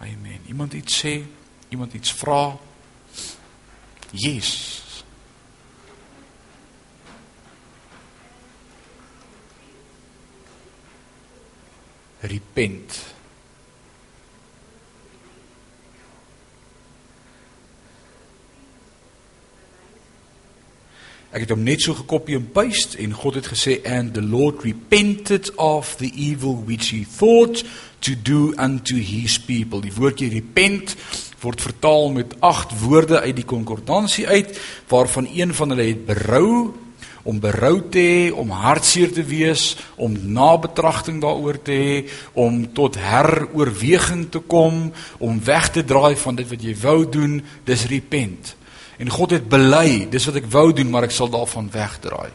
Amen. 0.00 0.40
Iemand 0.46 0.72
iets 0.72 0.96
sê? 1.04 1.20
Iemand 1.68 1.92
iets 1.94 2.12
vra? 2.12 2.56
Yes. 4.10 4.82
Repent. 12.20 12.98
Ek 21.30 21.44
het 21.44 21.52
hom 21.54 21.62
net 21.62 21.84
so 21.84 21.94
gekopie 21.94 22.34
en 22.34 22.48
paste 22.50 22.98
en 22.98 23.12
God 23.14 23.38
het 23.38 23.52
gesê 23.52 23.76
and 23.86 24.16
the 24.16 24.22
Lord 24.22 24.64
repented 24.66 25.52
of 25.62 25.94
the 26.02 26.10
evil 26.10 26.58
which 26.66 26.90
he 26.90 27.04
thought 27.06 27.62
to 28.02 28.16
do 28.18 28.52
unto 28.58 28.98
his 28.98 29.38
people. 29.38 29.78
Die 29.80 29.94
woordjie 29.94 30.32
repent 30.34 30.96
word 31.40 31.62
vertaal 31.62 32.10
met 32.12 32.34
8 32.44 32.74
woorde 32.82 33.20
uit 33.20 33.36
die 33.38 33.46
konkordansie 33.46 34.26
uit 34.28 34.58
waarvan 34.90 35.28
een 35.30 35.54
van 35.54 35.72
hulle 35.72 35.86
het 35.92 36.02
berou 36.06 36.50
om 37.22 37.40
berou 37.40 37.80
te 37.92 38.00
hê, 38.00 38.32
om 38.32 38.50
hartseer 38.50 39.12
te 39.12 39.24
wees, 39.26 39.76
om 39.96 40.14
nabetragting 40.32 41.20
daaroor 41.22 41.58
te 41.62 41.76
hê, 41.76 41.96
om 42.32 42.62
tot 42.76 42.96
heroorweging 43.00 44.28
te 44.32 44.40
kom, 44.40 44.88
om 45.18 45.42
weg 45.44 45.70
te 45.74 45.84
draai 45.84 46.16
van 46.16 46.38
dit 46.40 46.48
wat 46.48 46.64
jy 46.64 46.76
wou 46.82 47.04
doen, 47.08 47.40
dis 47.68 47.86
repent. 47.92 48.54
En 49.00 49.08
God 49.08 49.32
het 49.36 49.48
bely, 49.48 50.06
dis 50.12 50.26
wat 50.28 50.40
ek 50.42 50.48
wou 50.52 50.70
doen, 50.76 50.90
maar 50.92 51.08
ek 51.08 51.16
sal 51.16 51.30
daarvan 51.32 51.70
wegdraai. 51.72 52.30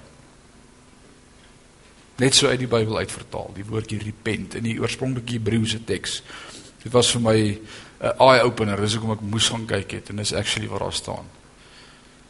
Net 2.21 2.35
so 2.35 2.47
uit 2.47 2.61
die 2.61 2.71
Bybel 2.71 2.97
uitvertaal, 3.03 3.51
die 3.57 3.65
woordjie 3.67 3.99
repent 3.99 4.55
in 4.55 4.69
die 4.69 4.77
oorspronklike 4.79 5.35
Hebreëse 5.35 5.81
teks. 5.85 6.21
Dit 6.85 6.93
was 6.93 7.11
vir 7.11 7.21
my 7.21 7.37
'n 8.05 8.13
eye 8.19 8.43
opener, 8.43 8.79
dis 8.79 8.93
hoekom 8.93 9.11
ek 9.11 9.21
moes 9.21 9.49
gaan 9.49 9.65
kyk 9.65 9.91
het 9.91 10.09
en 10.09 10.15
dis 10.15 10.33
actually 10.33 10.67
waar 10.67 10.79
daar 10.79 10.93
staan. 10.93 11.34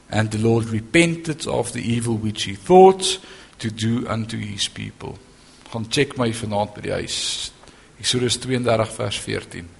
And 0.10 0.32
the 0.32 0.38
Lord 0.38 0.66
repented 0.66 1.47
of 1.47 1.74
the 1.74 1.82
evil 1.82 2.16
which 2.16 2.43
he 2.43 2.56
thought 2.56 3.20
to 3.60 3.72
do 3.72 4.08
unto 4.08 4.38
his 4.38 4.68
people. 4.68 5.18
Gaan 5.72 5.89
check 5.89 6.18
my 6.18 6.30
vanaand 6.30 6.76
by 6.76 6.82
die 6.82 7.01
huis. 7.01 7.51
Eksodus 7.99 8.38
32 8.38 8.97
vers 8.97 9.18
14. 9.18 9.74